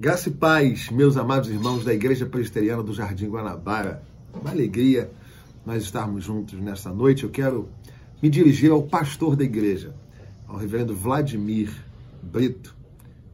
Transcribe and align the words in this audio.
Graça 0.00 0.30
e 0.30 0.32
paz, 0.32 0.90
meus 0.90 1.16
amados 1.16 1.48
irmãos 1.48 1.84
da 1.84 1.94
Igreja 1.94 2.26
Presbiteriana 2.26 2.82
do 2.82 2.92
Jardim 2.92 3.28
Guanabara. 3.28 4.02
Uma 4.34 4.50
alegria 4.50 5.12
nós 5.64 5.84
estarmos 5.84 6.24
juntos 6.24 6.58
nesta 6.58 6.92
noite. 6.92 7.22
Eu 7.22 7.30
quero 7.30 7.68
me 8.20 8.28
dirigir 8.28 8.72
ao 8.72 8.82
pastor 8.82 9.36
da 9.36 9.44
igreja, 9.44 9.94
ao 10.48 10.56
reverendo 10.56 10.92
Vladimir 10.92 11.70
Brito, 12.20 12.74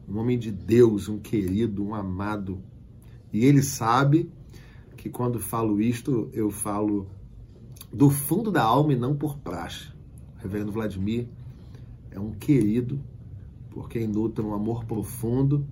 um 0.07 0.19
homem 0.19 0.37
de 0.37 0.51
Deus, 0.51 1.09
um 1.09 1.17
querido, 1.17 1.83
um 1.83 1.95
amado. 1.95 2.61
E 3.33 3.45
ele 3.45 3.63
sabe 3.63 4.31
que 4.95 5.09
quando 5.09 5.39
falo 5.39 5.81
isto, 5.81 6.29
eu 6.33 6.51
falo 6.51 7.07
do 7.91 8.11
fundo 8.11 8.51
da 8.51 8.61
alma 8.61 8.93
e 8.93 8.95
não 8.95 9.15
por 9.15 9.39
praxe. 9.39 9.87
O 10.37 10.43
reverendo 10.43 10.71
Vladimir 10.71 11.27
é 12.11 12.19
um 12.19 12.31
querido, 12.31 12.99
por 13.71 13.89
quem 13.89 14.05
nutre 14.05 14.45
um 14.45 14.53
amor 14.53 14.85
profundo 14.85 15.65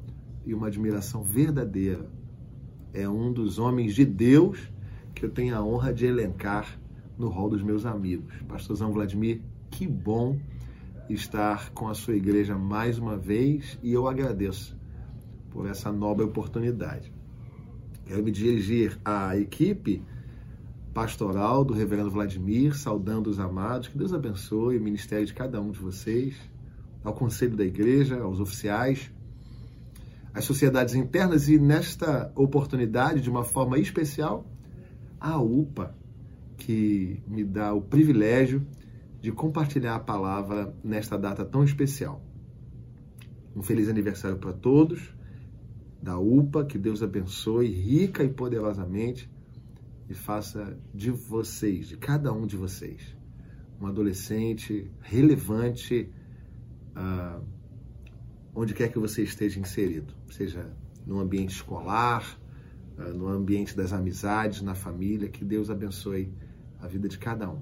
e 0.48 0.54
uma 0.54 0.68
admiração 0.68 1.22
verdadeira. 1.22 2.10
É 2.94 3.08
um 3.08 3.32
dos 3.32 3.60
homens 3.60 3.94
de 3.94 4.06
Deus 4.06 4.72
que 5.14 5.26
eu 5.26 5.30
tenho 5.30 5.56
a 5.56 5.64
honra 5.64 5.94
de 5.94 6.06
elencar 6.06 6.80
no 7.18 7.28
rol 7.28 7.50
dos 7.50 7.62
meus 7.62 7.86
amigos. 7.86 8.34
Pastorzão 8.48 8.92
Vladimir, 8.92 9.42
que 9.70 9.86
bom 9.86 10.40
estar 11.10 11.72
com 11.72 11.90
a 11.90 11.94
sua 11.94 12.16
igreja 12.16 12.58
mais 12.58 12.98
uma 12.98 13.18
vez 13.18 13.78
e 13.84 13.92
eu 13.92 14.08
agradeço 14.08 14.78
por 15.50 15.68
essa 15.68 15.92
nobre 15.92 16.24
oportunidade. 16.24 17.12
Quero 18.06 18.24
me 18.24 18.32
dirigir 18.32 18.98
à 19.04 19.38
equipe 19.38 20.02
pastoral 20.94 21.66
do 21.66 21.74
Reverendo 21.74 22.10
Vladimir, 22.10 22.76
saudando 22.76 23.28
os 23.28 23.40
amados. 23.40 23.90
Que 23.90 23.98
Deus 23.98 24.14
abençoe 24.14 24.78
o 24.78 24.82
ministério 24.82 25.26
de 25.26 25.34
cada 25.34 25.62
um 25.62 25.72
de 25.72 25.80
vocês, 25.80 26.36
ao 27.04 27.14
conselho 27.14 27.56
da 27.56 27.66
igreja, 27.66 28.20
aos 28.22 28.40
oficiais, 28.40 29.12
às 30.38 30.46
sociedades 30.46 30.94
internas 30.94 31.50
e, 31.50 31.58
nesta 31.58 32.32
oportunidade, 32.36 33.22
de 33.22 33.30
uma 33.30 33.44
forma 33.44 33.80
especial, 33.80 34.46
à 35.20 35.42
UPA, 35.42 35.96
que 36.56 37.24
me 37.28 37.44
dá 37.44 37.74
o 37.74 37.82
privilégio 37.82 38.66
de 39.20 39.32
compartilhar 39.32 39.96
a 39.96 40.00
palavra 40.00 40.72
nesta 40.84 41.18
data 41.18 41.44
tão 41.44 41.64
especial. 41.64 42.22
Um 43.56 43.64
feliz 43.64 43.90
aniversário 43.90 44.38
para 44.38 44.54
todos 44.54 45.12
da 46.02 46.20
UPA, 46.20 46.66
que 46.66 46.78
Deus 46.78 47.02
abençoe 47.02 47.68
rica 47.68 48.24
e 48.24 48.30
poderosamente 48.30 49.28
e 50.08 50.14
faça 50.14 50.78
de 50.94 51.10
vocês, 51.10 51.88
de 51.88 51.98
cada 51.98 52.32
um 52.32 52.46
de 52.46 52.56
vocês, 52.56 53.02
um 53.82 53.88
adolescente 53.88 54.92
relevante 55.02 56.12
uh, 56.96 57.44
onde 58.60 58.74
quer 58.74 58.92
que 58.92 58.98
você 58.98 59.22
esteja 59.22 59.60
inserido, 59.60 60.16
seja 60.32 60.68
no 61.06 61.20
ambiente 61.20 61.54
escolar, 61.54 62.40
uh, 62.98 63.14
no 63.14 63.28
ambiente 63.28 63.78
das 63.78 63.94
amizades, 63.94 64.64
na 64.64 64.74
família, 64.74 65.30
que 65.30 65.46
Deus 65.46 65.70
abençoe 65.70 66.34
a 66.82 66.88
vida 66.88 67.08
de 67.08 67.20
cada 67.20 67.48
um. 67.48 67.62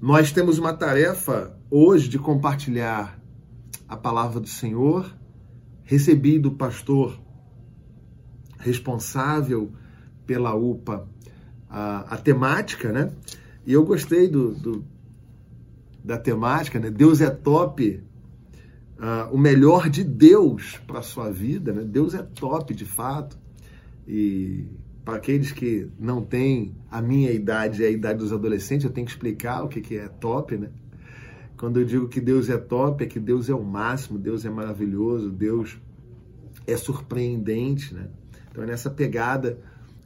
Nós 0.00 0.32
temos 0.32 0.58
uma 0.58 0.72
tarefa 0.72 1.54
hoje 1.70 2.08
de 2.08 2.18
compartilhar 2.18 3.20
a 3.86 3.94
palavra 3.94 4.40
do 4.40 4.48
Senhor. 4.48 5.14
Recebi 5.84 6.38
do 6.38 6.52
pastor 6.52 7.20
responsável 8.58 9.70
pela 10.24 10.54
UPA 10.54 11.06
a, 11.68 12.14
a 12.14 12.16
temática, 12.16 12.90
né? 12.90 13.12
E 13.66 13.72
eu 13.74 13.84
gostei 13.84 14.28
do, 14.28 14.54
do 14.54 14.84
da 16.02 16.16
temática, 16.16 16.80
né? 16.80 16.90
Deus 16.90 17.20
é 17.20 17.28
top, 17.28 18.02
uh, 18.98 19.32
o 19.32 19.38
melhor 19.38 19.88
de 19.88 20.04
Deus 20.04 20.78
para 20.86 20.98
a 20.98 21.02
sua 21.02 21.30
vida, 21.30 21.72
né? 21.72 21.82
Deus 21.82 22.14
é 22.14 22.22
top 22.22 22.74
de 22.74 22.84
fato. 22.84 23.38
E 24.06 24.66
para 25.04 25.16
aqueles 25.16 25.52
que 25.52 25.88
não 25.98 26.22
têm 26.22 26.74
a 26.90 27.00
minha 27.00 27.30
idade 27.30 27.82
e 27.82 27.86
a 27.86 27.90
idade 27.90 28.18
dos 28.18 28.32
adolescentes, 28.32 28.84
eu 28.84 28.90
tenho 28.90 29.06
que 29.06 29.12
explicar 29.12 29.62
o 29.62 29.68
que, 29.68 29.80
que 29.80 29.96
é 29.96 30.08
top, 30.08 30.56
né? 30.56 30.70
Quando 31.56 31.80
eu 31.80 31.84
digo 31.84 32.08
que 32.08 32.20
Deus 32.20 32.48
é 32.48 32.56
top, 32.56 33.02
é 33.02 33.06
que 33.06 33.18
Deus 33.18 33.48
é 33.48 33.54
o 33.54 33.64
máximo, 33.64 34.18
Deus 34.18 34.44
é 34.44 34.50
maravilhoso, 34.50 35.30
Deus 35.30 35.78
é 36.66 36.76
surpreendente, 36.76 37.94
né? 37.94 38.08
Então 38.50 38.62
é 38.62 38.66
nessa 38.66 38.90
pegada 38.90 39.58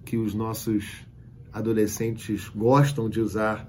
que 0.04 0.16
os 0.16 0.34
nossos 0.34 1.06
adolescentes 1.52 2.48
gostam 2.48 3.08
de 3.08 3.20
usar 3.20 3.68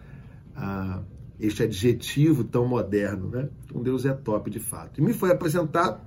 ah, 0.55 1.01
este 1.39 1.63
adjetivo 1.63 2.43
tão 2.43 2.65
moderno, 2.67 3.29
né? 3.29 3.49
Então 3.73 3.81
Deus 3.81 4.05
é 4.05 4.13
top 4.13 4.51
de 4.51 4.59
fato. 4.59 4.99
E 4.99 5.03
me 5.03 5.13
foi 5.13 5.31
apresentado 5.31 5.99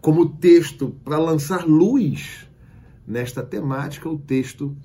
como 0.00 0.28
texto 0.28 0.94
para 1.02 1.18
lançar 1.18 1.66
luz 1.66 2.48
nesta 3.04 3.42
temática 3.42 4.08
o 4.08 4.16
texto 4.16 4.76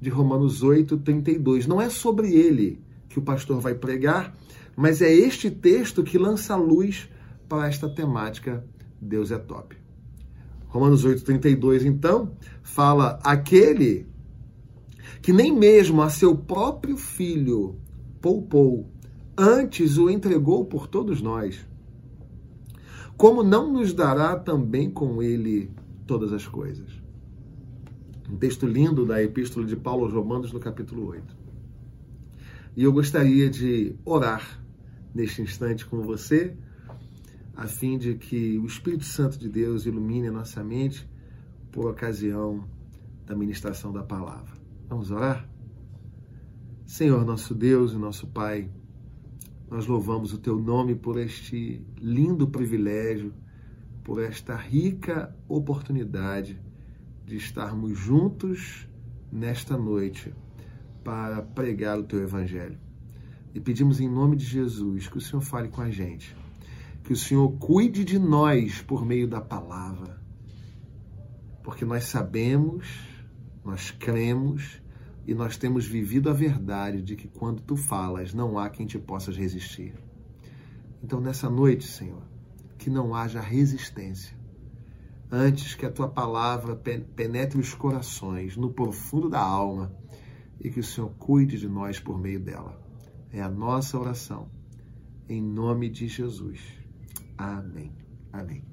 de 0.00 0.08
Romanos 0.08 0.62
8, 0.62 0.96
32. 0.96 1.66
Não 1.66 1.78
é 1.80 1.90
sobre 1.90 2.32
ele 2.34 2.80
que 3.08 3.18
o 3.18 3.22
pastor 3.22 3.60
vai 3.60 3.74
pregar, 3.74 4.34
mas 4.74 5.02
é 5.02 5.12
este 5.12 5.50
texto 5.50 6.02
que 6.02 6.16
lança 6.16 6.56
luz 6.56 7.10
para 7.46 7.68
esta 7.68 7.88
temática 7.88 8.64
Deus 8.98 9.30
é 9.30 9.38
top. 9.38 9.76
Romanos 10.68 11.04
8, 11.04 11.22
32, 11.22 11.84
então, 11.84 12.32
fala: 12.62 13.18
aquele 13.22 14.06
que 15.20 15.32
nem 15.32 15.54
mesmo 15.54 16.00
a 16.00 16.08
seu 16.08 16.34
próprio 16.34 16.96
filho 16.96 17.76
poupou, 18.22 18.90
antes 19.36 19.96
o 19.98 20.10
entregou 20.10 20.64
por 20.64 20.86
todos 20.86 21.20
nós, 21.20 21.66
como 23.16 23.42
não 23.42 23.70
nos 23.70 23.92
dará 23.92 24.34
também 24.34 24.90
com 24.90 25.22
ele 25.22 25.70
todas 26.06 26.32
as 26.32 26.46
coisas? 26.46 26.90
Um 28.30 28.36
texto 28.36 28.66
lindo 28.66 29.04
da 29.04 29.22
Epístola 29.22 29.66
de 29.66 29.76
Paulo 29.76 30.04
aos 30.04 30.14
Romanos, 30.14 30.52
no 30.52 30.60
capítulo 30.60 31.08
8. 31.08 31.36
E 32.76 32.82
eu 32.82 32.92
gostaria 32.92 33.50
de 33.50 33.94
orar 34.04 34.62
neste 35.14 35.42
instante 35.42 35.84
com 35.84 36.00
você, 36.00 36.56
a 37.54 37.66
fim 37.66 37.98
de 37.98 38.14
que 38.14 38.58
o 38.58 38.64
Espírito 38.64 39.04
Santo 39.04 39.38
de 39.38 39.48
Deus 39.48 39.84
ilumine 39.84 40.28
a 40.28 40.32
nossa 40.32 40.64
mente 40.64 41.06
por 41.70 41.90
ocasião 41.90 42.64
da 43.26 43.36
ministração 43.36 43.92
da 43.92 44.02
palavra. 44.02 44.52
Vamos 44.88 45.10
orar? 45.10 45.48
Senhor, 46.86 47.24
nosso 47.24 47.54
Deus 47.54 47.92
e 47.92 47.96
nosso 47.96 48.26
Pai, 48.28 48.70
nós 49.70 49.86
louvamos 49.86 50.32
o 50.32 50.38
Teu 50.38 50.58
nome 50.58 50.94
por 50.96 51.18
este 51.18 51.80
lindo 52.00 52.48
privilégio, 52.48 53.32
por 54.02 54.20
esta 54.20 54.56
rica 54.56 55.34
oportunidade 55.48 56.60
de 57.24 57.36
estarmos 57.36 57.96
juntos 57.96 58.88
nesta 59.30 59.76
noite 59.76 60.34
para 61.04 61.40
pregar 61.42 61.98
o 61.98 62.02
teu 62.02 62.20
evangelho. 62.20 62.78
E 63.54 63.60
pedimos 63.60 64.00
em 64.00 64.08
nome 64.08 64.36
de 64.36 64.44
Jesus 64.44 65.08
que 65.08 65.18
o 65.18 65.20
Senhor 65.20 65.42
fale 65.42 65.68
com 65.68 65.80
a 65.80 65.90
gente, 65.90 66.36
que 67.04 67.12
o 67.12 67.16
Senhor 67.16 67.50
cuide 67.58 68.04
de 68.04 68.18
nós 68.18 68.82
por 68.82 69.04
meio 69.04 69.28
da 69.28 69.40
palavra, 69.40 70.20
porque 71.62 71.84
nós 71.84 72.04
sabemos, 72.04 72.88
nós 73.64 73.90
cremos 73.92 74.80
e 75.30 75.34
nós 75.34 75.56
temos 75.56 75.86
vivido 75.86 76.28
a 76.28 76.32
verdade 76.32 77.00
de 77.00 77.14
que 77.14 77.28
quando 77.28 77.62
tu 77.62 77.76
falas, 77.76 78.34
não 78.34 78.58
há 78.58 78.68
quem 78.68 78.84
te 78.84 78.98
possa 78.98 79.30
resistir. 79.30 79.94
Então, 81.04 81.20
nessa 81.20 81.48
noite, 81.48 81.86
Senhor, 81.86 82.24
que 82.76 82.90
não 82.90 83.14
haja 83.14 83.40
resistência, 83.40 84.36
antes 85.30 85.76
que 85.76 85.86
a 85.86 85.92
tua 85.92 86.08
palavra 86.08 86.74
penetre 86.74 87.60
os 87.60 87.72
corações, 87.72 88.56
no 88.56 88.72
profundo 88.72 89.30
da 89.30 89.38
alma, 89.38 89.94
e 90.58 90.68
que 90.68 90.80
o 90.80 90.84
Senhor 90.84 91.10
cuide 91.10 91.60
de 91.60 91.68
nós 91.68 92.00
por 92.00 92.18
meio 92.18 92.40
dela. 92.40 92.82
É 93.32 93.40
a 93.40 93.48
nossa 93.48 93.96
oração, 93.96 94.50
em 95.28 95.40
nome 95.40 95.88
de 95.88 96.08
Jesus. 96.08 96.58
Amém. 97.38 97.92
Amém. 98.32 98.64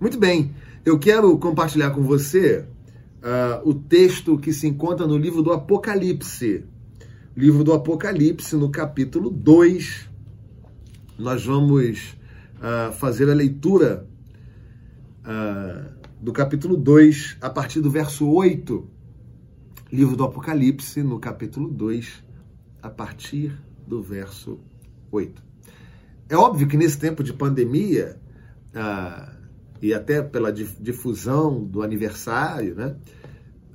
Muito 0.00 0.18
bem, 0.18 0.52
eu 0.84 0.98
quero 0.98 1.38
compartilhar 1.38 1.92
com 1.92 2.02
você 2.02 2.66
uh, 3.20 3.68
o 3.68 3.74
texto 3.74 4.38
que 4.38 4.52
se 4.52 4.66
encontra 4.66 5.06
no 5.06 5.16
livro 5.16 5.42
do 5.42 5.52
Apocalipse. 5.52 6.64
Livro 7.36 7.62
do 7.62 7.72
Apocalipse, 7.72 8.56
no 8.56 8.70
capítulo 8.70 9.30
2. 9.30 10.08
Nós 11.18 11.44
vamos 11.44 12.16
uh, 12.56 12.92
fazer 12.92 13.30
a 13.30 13.34
leitura 13.34 14.06
uh, 15.20 15.90
do 16.20 16.32
capítulo 16.32 16.76
2, 16.76 17.38
a 17.40 17.48
partir 17.48 17.80
do 17.80 17.90
verso 17.90 18.28
8, 18.28 18.86
livro 19.92 20.16
do 20.16 20.24
Apocalipse, 20.24 21.02
no 21.02 21.18
capítulo 21.18 21.68
2, 21.68 22.24
a 22.82 22.90
partir 22.90 23.58
do 23.86 24.02
verso 24.02 24.58
8. 25.10 25.42
É 26.28 26.36
óbvio 26.36 26.68
que 26.68 26.76
nesse 26.76 26.98
tempo 26.98 27.24
de 27.24 27.32
pandemia, 27.32 28.20
uh, 28.74 29.39
e 29.80 29.94
até 29.94 30.22
pela 30.22 30.52
difusão 30.52 31.64
do 31.64 31.82
aniversário, 31.82 32.74
né, 32.74 32.96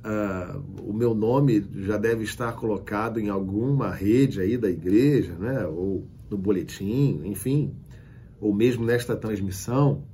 uh, 0.04 0.82
o 0.82 0.92
meu 0.92 1.14
nome 1.14 1.64
já 1.80 1.96
deve 1.96 2.24
estar 2.24 2.52
colocado 2.52 3.18
em 3.18 3.28
alguma 3.28 3.90
rede 3.90 4.40
aí 4.40 4.56
da 4.56 4.70
igreja, 4.70 5.34
né, 5.34 5.66
ou 5.66 6.06
no 6.30 6.36
boletim, 6.36 7.20
enfim, 7.24 7.74
ou 8.40 8.54
mesmo 8.54 8.84
nesta 8.84 9.16
transmissão 9.16 10.04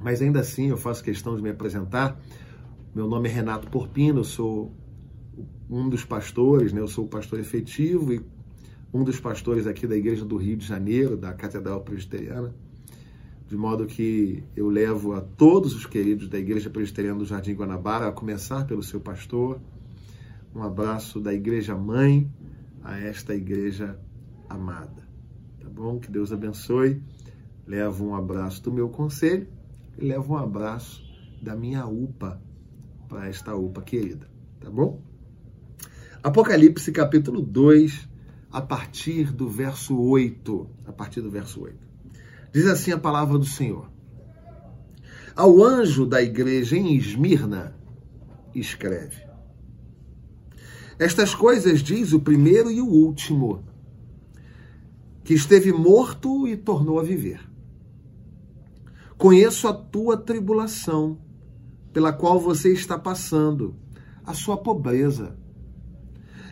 mas 0.00 0.22
ainda 0.22 0.40
assim 0.40 0.68
eu 0.68 0.76
faço 0.76 1.02
questão 1.02 1.34
de 1.34 1.42
me 1.42 1.50
apresentar. 1.50 2.20
Meu 2.94 3.06
nome 3.06 3.28
é 3.28 3.32
Renato 3.32 3.68
Porpino, 3.68 4.20
eu 4.20 4.24
sou 4.24 4.72
um 5.68 5.88
dos 5.88 6.04
pastores, 6.04 6.72
né? 6.72 6.80
eu 6.80 6.88
sou 6.88 7.04
o 7.04 7.08
pastor 7.08 7.38
efetivo 7.38 8.12
e 8.12 8.20
um 8.92 9.04
dos 9.04 9.20
pastores 9.20 9.66
aqui 9.66 9.86
da 9.86 9.96
Igreja 9.96 10.24
do 10.24 10.36
Rio 10.36 10.56
de 10.56 10.66
Janeiro, 10.66 11.16
da 11.16 11.32
Catedral 11.32 11.82
Presbiteriana, 11.82 12.54
de 13.48 13.56
modo 13.56 13.86
que 13.86 14.44
eu 14.54 14.68
levo 14.68 15.14
a 15.14 15.22
todos 15.22 15.74
os 15.74 15.86
queridos 15.86 16.28
da 16.28 16.38
Igreja 16.38 16.68
Presbiteriana 16.68 17.18
do 17.18 17.24
Jardim 17.24 17.54
Guanabara, 17.54 18.06
a 18.06 18.12
começar 18.12 18.66
pelo 18.66 18.82
seu 18.82 19.00
pastor, 19.00 19.58
um 20.54 20.62
abraço 20.62 21.18
da 21.18 21.32
Igreja 21.32 21.74
Mãe 21.74 22.30
a 22.84 22.98
esta 22.98 23.34
Igreja 23.34 23.98
amada. 24.50 25.08
Tá 25.60 25.68
bom? 25.70 25.98
Que 25.98 26.10
Deus 26.10 26.30
abençoe. 26.30 27.02
Levo 27.66 28.08
um 28.08 28.14
abraço 28.14 28.62
do 28.62 28.70
meu 28.70 28.90
conselho 28.90 29.48
e 29.96 30.04
levo 30.04 30.34
um 30.34 30.36
abraço 30.36 31.02
da 31.40 31.56
minha 31.56 31.86
UPA 31.86 32.42
para 33.08 33.28
esta 33.28 33.56
UPA 33.56 33.80
querida. 33.80 34.28
Tá 34.60 34.70
bom? 34.70 35.00
Apocalipse 36.22 36.92
capítulo 36.92 37.40
2, 37.40 38.08
a 38.50 38.60
partir 38.60 39.32
do 39.32 39.48
verso 39.48 39.98
8. 39.98 40.68
A 40.86 40.92
partir 40.92 41.22
do 41.22 41.30
verso 41.30 41.62
8. 41.62 41.87
Diz 42.52 42.66
assim 42.66 42.92
a 42.92 42.98
palavra 42.98 43.38
do 43.38 43.44
Senhor. 43.44 43.90
Ao 45.34 45.62
anjo 45.62 46.04
da 46.06 46.22
igreja 46.22 46.76
em 46.76 46.96
Esmirna, 46.96 47.76
escreve: 48.54 49.22
Estas 50.98 51.34
coisas 51.34 51.82
diz 51.82 52.12
o 52.12 52.20
primeiro 52.20 52.70
e 52.70 52.80
o 52.80 52.86
último, 52.86 53.64
que 55.22 55.34
esteve 55.34 55.72
morto 55.72 56.48
e 56.48 56.56
tornou 56.56 56.98
a 56.98 57.02
viver. 57.02 57.40
Conheço 59.16 59.68
a 59.68 59.72
tua 59.72 60.16
tribulação, 60.16 61.18
pela 61.92 62.12
qual 62.12 62.40
você 62.40 62.72
está 62.72 62.98
passando, 62.98 63.76
a 64.24 64.32
sua 64.32 64.56
pobreza 64.56 65.36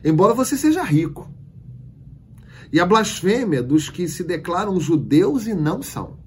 embora 0.06 0.34
você 0.34 0.56
seja 0.56 0.84
rico. 0.84 1.28
E 2.76 2.78
a 2.78 2.84
blasfêmia 2.84 3.62
dos 3.62 3.88
que 3.88 4.06
se 4.06 4.22
declaram 4.22 4.78
judeus 4.78 5.46
e 5.46 5.54
não 5.54 5.80
são, 5.80 6.18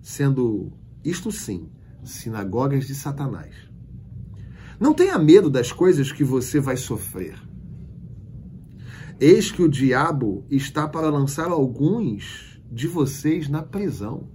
sendo 0.00 0.72
isto 1.04 1.30
sim 1.30 1.68
sinagogas 2.02 2.86
de 2.86 2.94
Satanás. 2.94 3.54
Não 4.80 4.94
tenha 4.94 5.18
medo 5.18 5.50
das 5.50 5.70
coisas 5.70 6.10
que 6.10 6.24
você 6.24 6.60
vai 6.60 6.78
sofrer. 6.78 7.38
Eis 9.20 9.52
que 9.52 9.60
o 9.60 9.68
diabo 9.68 10.46
está 10.50 10.88
para 10.88 11.10
lançar 11.10 11.50
alguns 11.50 12.58
de 12.72 12.86
vocês 12.86 13.46
na 13.46 13.62
prisão, 13.62 14.30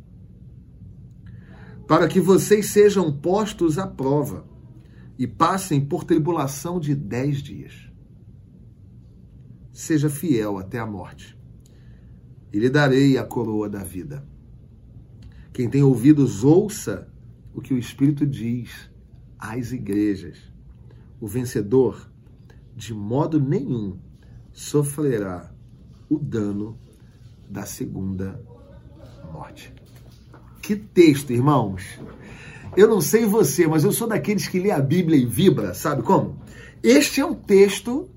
para 1.88 2.08
que 2.08 2.22
vocês 2.22 2.68
sejam 2.68 3.12
postos 3.12 3.80
à 3.80 3.88
prova 3.88 4.46
e 5.18 5.26
passem 5.26 5.84
por 5.84 6.04
tribulação 6.04 6.80
de 6.80 6.94
dez 6.94 7.42
dias 7.42 7.89
seja 9.80 10.10
fiel 10.10 10.58
até 10.58 10.78
a 10.78 10.86
morte, 10.86 11.38
e 12.52 12.60
lhe 12.60 12.70
darei 12.70 13.18
a 13.18 13.24
coroa 13.24 13.70
da 13.70 13.82
vida. 13.82 14.28
Quem 15.54 15.70
tem 15.70 15.82
ouvidos, 15.82 16.44
ouça 16.44 17.08
o 17.54 17.62
que 17.62 17.74
o 17.74 17.78
Espírito 17.78 18.26
diz 18.26 18.92
às 19.38 19.72
igrejas. 19.72 20.38
O 21.22 21.28
vencedor, 21.28 22.12
de 22.76 22.94
modo 22.94 23.40
nenhum, 23.40 23.98
sofrerá 24.52 25.50
o 26.10 26.20
dano 26.20 26.78
da 27.50 27.66
segunda 27.66 28.44
morte. 29.32 29.74
Que 30.62 30.76
texto, 30.76 31.32
irmãos! 31.32 32.00
Eu 32.76 32.90
não 32.90 33.00
sei 33.00 33.26
você, 33.26 33.66
mas 33.66 33.86
eu 33.86 33.94
sou 33.94 34.10
daqueles 34.10 34.46
que 34.46 34.60
lê 34.60 34.72
a 34.72 34.82
Bíblia 34.82 35.18
e 35.18 35.26
vibra, 35.26 35.74
sabe 35.74 36.04
como? 36.04 36.38
Este 36.84 37.22
é 37.22 37.26
um 37.26 37.34
texto 37.34 38.10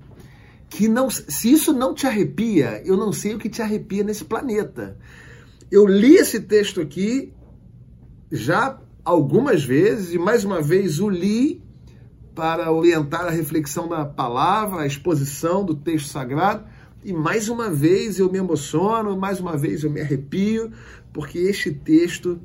que 0.73 0.87
não, 0.87 1.07
se 1.07 1.51
isso 1.51 1.71
não 1.71 1.93
te 1.93 2.07
arrepia, 2.07 2.81
eu 2.83 2.97
não 2.97 3.13
sei 3.13 3.35
o 3.35 3.37
que 3.37 3.47
te 3.47 3.61
arrepia 3.61 4.03
nesse 4.03 4.25
planeta. 4.25 4.97
Eu 5.71 5.85
li 5.85 6.15
esse 6.15 6.39
texto 6.39 6.81
aqui 6.81 7.31
já 8.31 8.79
algumas 9.05 9.63
vezes 9.63 10.15
e 10.15 10.17
mais 10.17 10.43
uma 10.43 10.63
vez 10.63 10.99
o 10.99 11.07
li 11.07 11.61
para 12.33 12.71
orientar 12.71 13.25
a 13.25 13.29
reflexão 13.29 13.87
da 13.87 14.03
palavra, 14.03 14.81
a 14.81 14.87
exposição 14.87 15.63
do 15.63 15.75
texto 15.75 16.07
sagrado. 16.07 16.65
E 17.03 17.13
mais 17.13 17.49
uma 17.49 17.69
vez 17.69 18.17
eu 18.17 18.31
me 18.31 18.39
emociono, 18.39 19.15
mais 19.15 19.39
uma 19.39 19.55
vez 19.55 19.83
eu 19.83 19.91
me 19.91 20.01
arrepio, 20.01 20.71
porque 21.13 21.37
este 21.37 21.71
texto, 21.71 22.41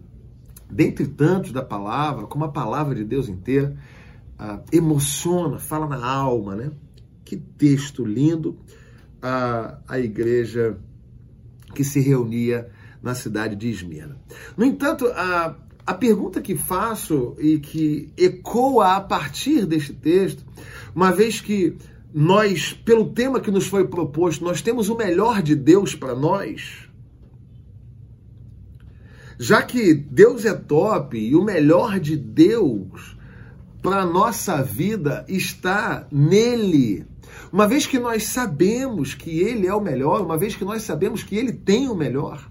dentre 0.70 1.06
tantos 1.06 1.50
da 1.50 1.62
palavra, 1.62 2.26
como 2.26 2.44
a 2.44 2.52
palavra 2.52 2.94
de 2.94 3.04
Deus 3.04 3.26
inteira, 3.26 3.74
uh, 4.38 4.62
emociona, 4.70 5.58
fala 5.58 5.86
na 5.86 6.06
alma, 6.06 6.54
né? 6.54 6.70
Que 7.28 7.36
texto 7.36 8.06
lindo! 8.06 8.56
A, 9.20 9.80
a 9.86 9.98
igreja 9.98 10.78
que 11.74 11.84
se 11.84 12.00
reunia 12.00 12.70
na 13.02 13.14
cidade 13.14 13.54
de 13.54 13.68
Esmena. 13.68 14.16
No 14.56 14.64
entanto, 14.64 15.06
a, 15.08 15.54
a 15.86 15.92
pergunta 15.92 16.40
que 16.40 16.56
faço 16.56 17.36
e 17.38 17.58
que 17.58 18.10
ecoa 18.16 18.96
a 18.96 19.00
partir 19.02 19.66
deste 19.66 19.92
texto, 19.92 20.42
uma 20.94 21.12
vez 21.12 21.38
que 21.38 21.76
nós, 22.14 22.72
pelo 22.72 23.10
tema 23.10 23.40
que 23.40 23.50
nos 23.50 23.66
foi 23.66 23.86
proposto, 23.86 24.42
nós 24.42 24.62
temos 24.62 24.88
o 24.88 24.96
melhor 24.96 25.42
de 25.42 25.54
Deus 25.54 25.94
para 25.94 26.14
nós, 26.14 26.88
já 29.38 29.60
que 29.60 29.92
Deus 29.92 30.46
é 30.46 30.54
top 30.54 31.18
e 31.18 31.36
o 31.36 31.44
melhor 31.44 32.00
de 32.00 32.16
Deus 32.16 33.18
para 33.82 34.04
nossa 34.04 34.62
vida 34.62 35.24
está 35.28 36.06
nele. 36.10 37.06
Uma 37.52 37.66
vez 37.66 37.86
que 37.86 37.98
nós 37.98 38.24
sabemos 38.24 39.14
que 39.14 39.40
Ele 39.40 39.66
é 39.66 39.74
o 39.74 39.80
melhor, 39.80 40.22
uma 40.22 40.36
vez 40.36 40.54
que 40.54 40.64
nós 40.64 40.82
sabemos 40.82 41.22
que 41.22 41.36
Ele 41.36 41.52
tem 41.52 41.88
o 41.88 41.94
melhor, 41.94 42.50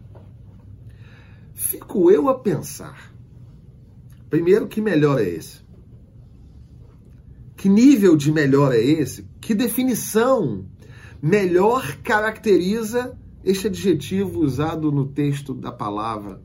fico 1.54 2.12
eu 2.12 2.30
a 2.30 2.40
pensar. 2.40 3.14
Primeiro, 4.30 4.68
que 4.68 4.82
melhor 4.82 5.20
é 5.20 5.28
esse? 5.28 5.66
Que 7.56 7.70
nível 7.70 8.16
de 8.16 8.32
melhor 8.32 8.74
é 8.74 8.80
esse? 8.80 9.28
Que 9.42 9.56
definição 9.56 10.66
melhor 11.22 11.98
caracteriza 12.04 13.18
este 13.44 13.68
adjetivo 13.68 14.42
usado 14.42 14.92
no 14.92 15.08
texto 15.08 15.54
da 15.54 15.72
palavra? 15.72 16.42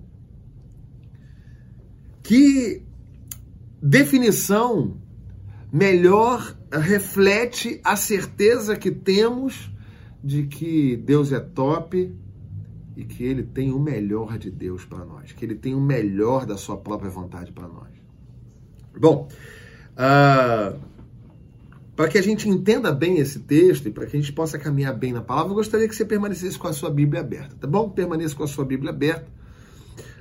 Que 2.23 2.83
definição 3.83 5.02
melhor 5.73 6.55
reflete 6.71 7.81
a 7.83 7.97
certeza 7.97 8.77
que 8.77 8.91
temos 8.91 9.73
de 10.23 10.45
que 10.45 10.97
Deus 10.97 11.33
é 11.33 11.41
top 11.41 12.15
e 12.95 13.05
que 13.05 13.25
Ele 13.25 13.43
tem 13.43 13.73
o 13.73 13.79
melhor 13.79 14.39
de 14.39 14.51
Deus 14.51 14.85
para 14.85 15.05
nós, 15.05 15.33
que 15.33 15.45
Ele 15.45 15.55
tem 15.55 15.75
o 15.75 15.81
melhor 15.81 16.45
da 16.45 16.59
Sua 16.59 16.77
própria 16.77 17.11
vontade 17.11 17.51
para 17.51 17.67
nós. 17.67 17.91
Bom, 18.99 19.29
uh, 19.93 20.79
para 21.97 22.09
que 22.09 22.19
a 22.19 22.23
gente 22.23 22.49
entenda 22.49 22.93
bem 22.93 23.19
esse 23.19 23.41
texto 23.41 23.89
e 23.89 23.91
para 23.91 24.05
que 24.05 24.17
a 24.17 24.21
gente 24.21 24.33
possa 24.33 24.59
caminhar 24.59 24.95
bem 24.95 25.13
na 25.13 25.23
palavra, 25.23 25.53
eu 25.53 25.57
gostaria 25.57 25.89
que 25.89 25.97
você 25.97 26.05
permanecesse 26.05 26.59
com 26.59 26.69
a 26.69 26.73
sua 26.73 26.91
Bíblia 26.91 27.23
aberta, 27.23 27.57
tá 27.59 27.67
bom? 27.67 27.89
Permaneça 27.89 28.37
com 28.37 28.45
a 28.45 28.49
sua 28.49 28.65
Bíblia 28.65 28.91
aberta. 28.91 29.27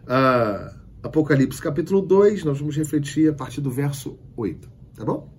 Uh, 0.03 0.79
Apocalipse 1.03 1.62
capítulo 1.62 2.01
2, 2.01 2.43
nós 2.43 2.60
vamos 2.60 2.77
refletir 2.77 3.29
a 3.29 3.34
partir 3.34 3.60
do 3.60 3.72
verso 3.72 4.17
8, 4.38 4.70
tá 4.95 5.05
bom? 5.05 5.29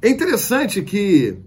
É 0.00 0.08
interessante 0.08 0.82
que 0.82 1.38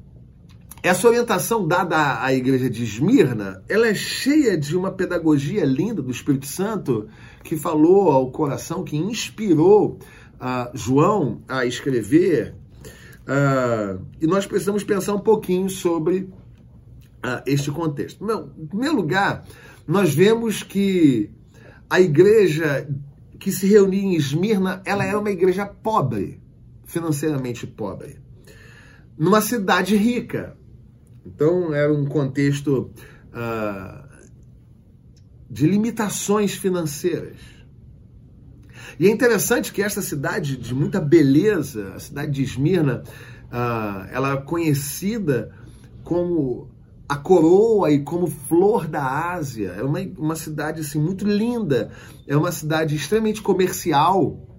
essa 0.84 1.08
orientação 1.08 1.68
dada 1.68 2.24
à 2.24 2.34
igreja 2.34 2.70
de 2.70 2.84
Esmirna, 2.84 3.64
ela 3.70 3.88
é 3.88 3.94
cheia 3.94 4.58
de 4.58 4.76
uma 4.76 4.92
pedagogia 4.92 5.64
linda 5.64 6.02
do 6.02 6.10
Espírito 6.10 6.48
Santo 6.48 7.08
que 7.44 7.56
falou 7.56 8.12
ao 8.12 8.32
coração, 8.32 8.84
que 8.84 8.98
inspirou 8.98 10.00
uh, 10.40 10.76
João 10.76 11.44
a 11.48 11.66
escrever. 11.66 12.56
Uh, 13.22 14.04
e 14.20 14.26
nós 14.26 14.48
precisamos 14.48 14.84
pensar 14.84 15.14
um 15.14 15.20
pouquinho 15.20 15.70
sobre 15.70 16.22
uh, 17.24 17.42
este 17.46 17.70
contexto. 17.70 18.26
em 18.58 18.66
primeiro 18.66 18.96
lugar, 18.96 19.46
nós 19.88 20.14
vemos 20.14 20.64
que 20.64 21.30
a 21.88 22.02
igreja 22.02 22.88
que 23.40 23.52
se 23.52 23.68
reunia 23.68 24.02
em 24.02 24.16
Esmirna, 24.16 24.82
ela 24.86 25.06
era 25.06 25.20
uma 25.20 25.32
igreja 25.32 25.66
pobre, 25.66 26.40
financeiramente 26.92 27.66
pobre 27.66 28.20
numa 29.22 29.40
cidade 29.40 29.96
rica. 29.96 30.58
Então 31.24 31.74
era 31.74 31.94
um 31.94 32.06
contexto 32.06 32.92
uh, 33.28 34.08
de 35.48 35.68
limitações 35.68 36.54
financeiras. 36.54 37.38
E 39.00 39.08
é 39.08 39.12
interessante 39.12 39.72
que 39.72 39.84
esta 39.84 40.02
cidade 40.02 40.58
de 40.58 40.74
muita 40.74 41.00
beleza, 41.00 41.94
a 41.94 42.00
cidade 42.00 42.32
de 42.32 42.44
Esmirna, 42.44 43.04
uh, 43.04 44.08
ela 44.12 44.34
é 44.34 44.38
conhecida 44.38 45.56
como 46.04 46.70
a 47.08 47.16
coroa 47.16 47.92
e 47.92 48.04
como 48.04 48.26
flor 48.26 48.88
da 48.88 49.34
Ásia. 49.34 49.76
É 49.78 49.84
uma, 49.84 50.00
uma 50.18 50.36
cidade 50.36 50.82
assim, 50.82 51.00
muito 51.00 51.28
linda, 51.28 51.92
é 52.28 52.36
uma 52.36 52.52
cidade 52.52 52.96
extremamente 52.96 53.42
comercial, 53.42 54.51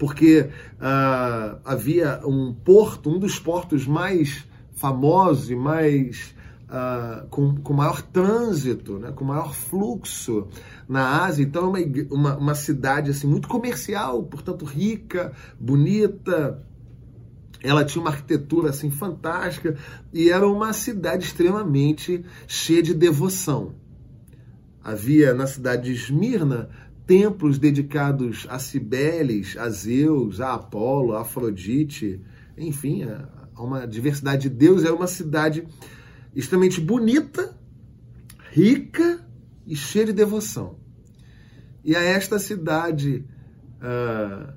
porque 0.00 0.48
uh, 0.80 1.60
havia 1.62 2.22
um 2.24 2.54
porto, 2.54 3.10
um 3.10 3.18
dos 3.18 3.38
portos 3.38 3.86
mais 3.86 4.46
famosos 4.72 5.50
e 5.50 5.54
mais 5.54 6.34
uh, 6.70 7.28
com, 7.28 7.56
com 7.56 7.74
maior 7.74 8.00
trânsito, 8.00 8.98
né, 8.98 9.12
com 9.12 9.26
maior 9.26 9.52
fluxo 9.52 10.48
na 10.88 11.22
Ásia. 11.26 11.42
Então 11.42 11.64
é 11.64 11.68
uma, 11.68 12.06
uma, 12.10 12.36
uma 12.38 12.54
cidade 12.54 13.10
assim 13.10 13.26
muito 13.26 13.46
comercial, 13.46 14.22
portanto 14.22 14.64
rica, 14.64 15.34
bonita, 15.60 16.64
ela 17.62 17.84
tinha 17.84 18.00
uma 18.00 18.10
arquitetura 18.10 18.70
assim 18.70 18.90
fantástica 18.90 19.76
e 20.14 20.30
era 20.30 20.48
uma 20.48 20.72
cidade 20.72 21.26
extremamente 21.26 22.24
cheia 22.48 22.82
de 22.82 22.94
devoção. 22.94 23.74
Havia 24.82 25.34
na 25.34 25.46
cidade 25.46 25.82
de 25.82 25.92
Esmirna 25.92 26.70
templos 27.10 27.58
dedicados 27.58 28.46
a 28.48 28.60
Cibeles, 28.60 29.56
a 29.56 29.68
Zeus, 29.68 30.40
a 30.40 30.54
Apolo, 30.54 31.16
a 31.16 31.22
Afrodite, 31.22 32.22
enfim, 32.56 33.02
a 33.02 33.60
uma 33.60 33.84
diversidade 33.84 34.48
de 34.48 34.54
deuses. 34.54 34.86
Era 34.86 34.94
uma 34.94 35.08
cidade 35.08 35.66
extremamente 36.36 36.80
bonita, 36.80 37.58
rica 38.52 39.26
e 39.66 39.74
cheia 39.74 40.06
de 40.06 40.12
devoção. 40.12 40.78
E 41.84 41.96
a 41.96 42.00
esta 42.00 42.38
cidade 42.38 43.24
uh, 43.82 44.52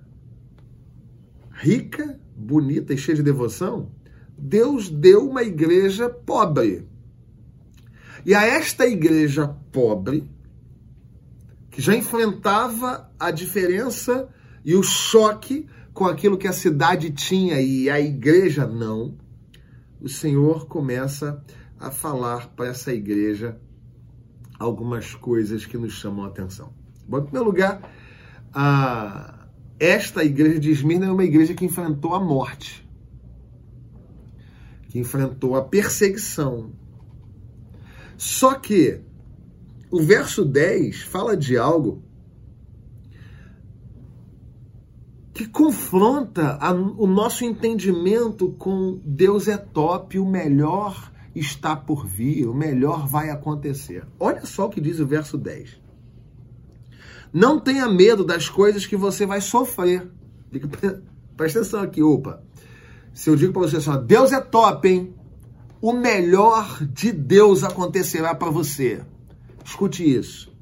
rica, 1.53 2.19
bonita 2.37 2.93
e 2.93 2.99
cheia 2.99 3.15
de 3.15 3.23
devoção, 3.23 3.91
Deus 4.37 4.91
deu 4.91 5.27
uma 5.27 5.41
igreja 5.41 6.07
pobre. 6.07 6.87
E 8.23 8.35
a 8.35 8.45
esta 8.45 8.85
igreja 8.85 9.47
pobre, 9.71 10.31
que 11.73 11.81
já 11.81 11.95
enfrentava 11.95 13.09
a 13.19 13.31
diferença 13.31 14.29
e 14.63 14.75
o 14.75 14.83
choque 14.83 15.67
com 15.91 16.05
aquilo 16.05 16.37
que 16.37 16.47
a 16.47 16.53
cidade 16.53 17.09
tinha 17.09 17.59
e 17.59 17.89
a 17.89 17.99
igreja 17.99 18.67
não, 18.67 19.17
o 19.99 20.07
Senhor 20.07 20.67
começa 20.67 21.43
a 21.79 21.89
falar 21.89 22.49
para 22.49 22.67
essa 22.67 22.93
igreja 22.93 23.59
algumas 24.59 25.15
coisas 25.15 25.65
que 25.65 25.75
nos 25.75 25.93
chamam 25.93 26.25
a 26.25 26.27
atenção. 26.27 26.71
Bom, 27.07 27.17
em 27.17 27.23
primeiro 27.23 27.45
lugar, 27.45 27.81
a, 28.53 29.47
esta 29.79 30.23
igreja 30.23 30.59
de 30.59 30.69
Esmirna 30.69 31.07
é 31.07 31.11
uma 31.11 31.23
igreja 31.23 31.55
que 31.55 31.65
enfrentou 31.65 32.13
a 32.13 32.19
morte, 32.19 32.87
que 34.89 34.99
enfrentou 34.99 35.55
a 35.55 35.63
perseguição. 35.63 36.71
Só 38.15 38.53
que 38.53 39.01
o 39.93 40.01
verso 40.01 40.43
10 40.43 41.03
fala 41.03 41.37
de 41.37 41.55
algo 41.55 42.01
que 45.31 45.45
confronta 45.47 46.57
a, 46.59 46.71
o 46.73 47.05
nosso 47.05 47.45
entendimento 47.45 48.53
com 48.53 48.99
Deus 49.05 49.47
é 49.47 49.55
top, 49.55 50.17
o 50.17 50.25
melhor 50.25 51.11
está 51.35 51.75
por 51.75 52.07
vir, 52.07 52.47
o 52.47 52.55
melhor 52.55 53.07
vai 53.07 53.29
acontecer. 53.29 54.03
Olha 54.19 54.43
só 54.47 54.65
o 54.65 54.69
que 54.71 54.81
diz 54.81 54.99
o 54.99 55.05
verso 55.05 55.37
10. 55.37 55.79
Não 57.31 57.59
tenha 57.59 57.87
medo 57.87 58.23
das 58.23 58.49
coisas 58.49 58.87
que 58.87 58.95
você 58.95 59.27
vai 59.27 59.41
sofrer. 59.41 60.09
Presta 61.37 61.59
atenção 61.59 61.81
aqui, 61.81 62.01
opa. 62.01 62.41
Se 63.13 63.29
eu 63.29 63.35
digo 63.35 63.53
para 63.53 63.61
você 63.61 63.77
assim, 63.77 64.05
Deus 64.07 64.31
é 64.31 64.41
top, 64.41 64.87
hein? 64.87 65.13
O 65.79 65.93
melhor 65.93 66.83
de 66.83 67.11
Deus 67.11 67.63
acontecerá 67.63 68.33
para 68.33 68.49
você. 68.49 69.03
Escute 69.63 70.03
isso. 70.03 70.53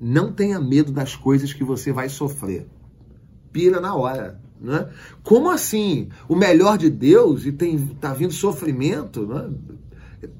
Não 0.00 0.32
tenha 0.32 0.60
medo 0.60 0.92
das 0.92 1.16
coisas 1.16 1.52
que 1.52 1.64
você 1.64 1.92
vai 1.92 2.08
sofrer. 2.08 2.66
Pira 3.52 3.80
na 3.80 3.94
hora. 3.94 4.40
Né? 4.60 4.88
Como 5.22 5.50
assim? 5.50 6.08
O 6.28 6.34
melhor 6.34 6.78
de 6.78 6.88
Deus 6.90 7.44
e 7.44 7.52
tem 7.52 7.78
tá 8.00 8.12
vindo 8.12 8.32
sofrimento? 8.32 9.26
Né? 9.26 9.50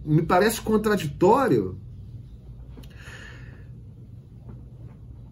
me 0.04 0.22
parece 0.22 0.60
contraditório. 0.60 1.78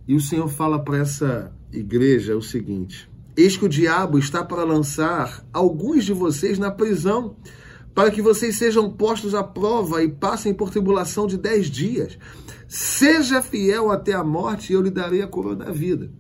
E 0.07 0.15
o 0.15 0.21
Senhor 0.21 0.49
fala 0.49 0.83
para 0.83 0.99
essa 0.99 1.53
igreja 1.73 2.37
o 2.37 2.43
seguinte: 2.43 3.11
Eis 3.37 3.57
que 3.57 3.65
o 3.65 3.69
diabo 3.69 4.19
está 4.19 4.45
para 4.45 4.65
lançar 4.65 5.45
alguns 5.53 6.05
de 6.05 6.13
vocês 6.13 6.59
na 6.59 6.71
prisão, 6.71 7.37
para 7.95 8.11
que 8.11 8.21
vocês 8.21 8.57
sejam 8.57 8.91
postos 8.91 9.35
à 9.35 9.43
prova 9.43 10.03
e 10.03 10.09
passem 10.09 10.53
por 10.53 10.71
tribulação 10.71 11.27
de 11.27 11.37
dez 11.37 11.71
dias. 11.71 12.19
Seja 12.73 13.43
fiel 13.43 13.91
até 13.91 14.15
a 14.15 14.25
morte 14.25 14.73
e 14.73 14.75
eu 14.75 14.81
lhe 14.81 14.89
darei 14.89 15.21
a 15.21 15.27
coroa 15.27 15.55
da 15.55 15.71
vida. 15.71 16.11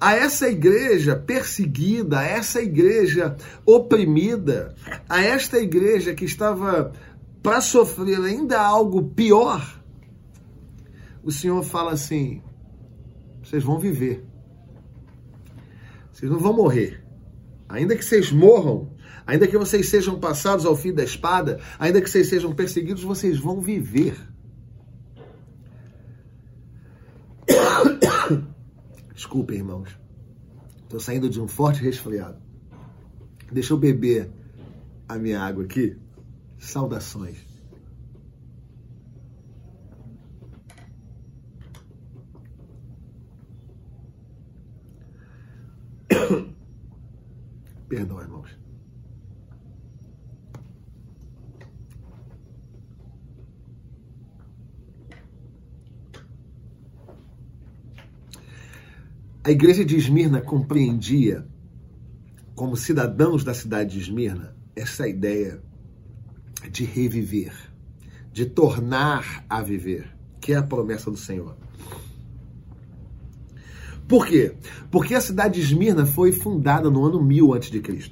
A 0.00 0.14
essa 0.14 0.48
igreja 0.48 1.16
perseguida, 1.16 2.20
a 2.20 2.22
essa 2.24 2.62
igreja 2.62 3.36
oprimida, 3.66 4.76
a 5.08 5.20
esta 5.20 5.58
igreja 5.58 6.14
que 6.14 6.24
estava 6.24 6.92
para 7.42 7.60
sofrer 7.60 8.20
ainda 8.20 8.60
algo 8.60 9.08
pior, 9.08 9.82
o 11.24 11.32
Senhor 11.32 11.64
fala 11.64 11.94
assim: 11.94 12.40
vocês 13.42 13.64
vão 13.64 13.76
viver, 13.76 14.24
vocês 16.12 16.30
não 16.30 16.38
vão 16.38 16.52
morrer, 16.52 17.04
ainda 17.68 17.96
que 17.96 18.04
vocês 18.04 18.30
morram, 18.30 18.92
ainda 19.26 19.48
que 19.48 19.58
vocês 19.58 19.88
sejam 19.88 20.20
passados 20.20 20.64
ao 20.64 20.76
fim 20.76 20.94
da 20.94 21.02
espada, 21.02 21.58
ainda 21.76 22.00
que 22.00 22.08
vocês 22.08 22.28
sejam 22.28 22.54
perseguidos, 22.54 23.02
vocês 23.02 23.36
vão 23.36 23.60
viver. 23.60 24.14
Desculpe, 29.14 29.54
irmãos. 29.54 29.98
Estou 30.82 31.00
saindo 31.00 31.28
de 31.28 31.40
um 31.40 31.48
forte 31.48 31.82
resfriado. 31.82 32.40
Deixa 33.50 33.72
eu 33.72 33.78
beber 33.78 34.30
a 35.08 35.16
minha 35.18 35.40
água 35.40 35.64
aqui. 35.64 35.98
Saudações. 36.58 37.38
Perdão, 47.88 48.20
irmãos. 48.20 48.57
A 59.48 59.50
igreja 59.50 59.82
de 59.82 59.96
Esmirna 59.96 60.42
compreendia, 60.42 61.48
como 62.54 62.76
cidadãos 62.76 63.42
da 63.42 63.54
cidade 63.54 63.92
de 63.92 64.00
Esmirna, 64.00 64.54
essa 64.76 65.08
ideia 65.08 65.62
de 66.70 66.84
reviver, 66.84 67.54
de 68.30 68.44
tornar 68.44 69.46
a 69.48 69.62
viver, 69.62 70.14
que 70.38 70.52
é 70.52 70.56
a 70.56 70.62
promessa 70.62 71.10
do 71.10 71.16
Senhor. 71.16 71.56
Por 74.06 74.26
quê? 74.26 74.54
Porque 74.90 75.14
a 75.14 75.20
cidade 75.22 75.54
de 75.54 75.66
Esmirna 75.66 76.04
foi 76.04 76.30
fundada 76.30 76.90
no 76.90 77.06
ano 77.06 77.24
1000 77.24 77.54
a.C. 77.54 78.10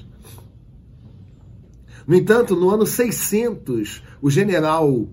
No 2.07 2.15
entanto, 2.15 2.57
no 2.57 2.71
ano 2.71 2.87
600, 2.87 4.03
o 4.23 4.31
general, 4.31 5.07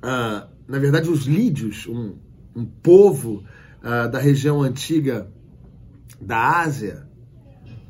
ah, 0.00 0.46
na 0.68 0.78
verdade, 0.78 1.10
os 1.10 1.24
lídios, 1.24 1.88
um, 1.88 2.14
um 2.54 2.64
povo 2.64 3.42
uh, 3.82 4.10
da 4.10 4.18
região 4.18 4.62
antiga 4.62 5.30
da 6.20 6.60
Ásia, 6.60 7.06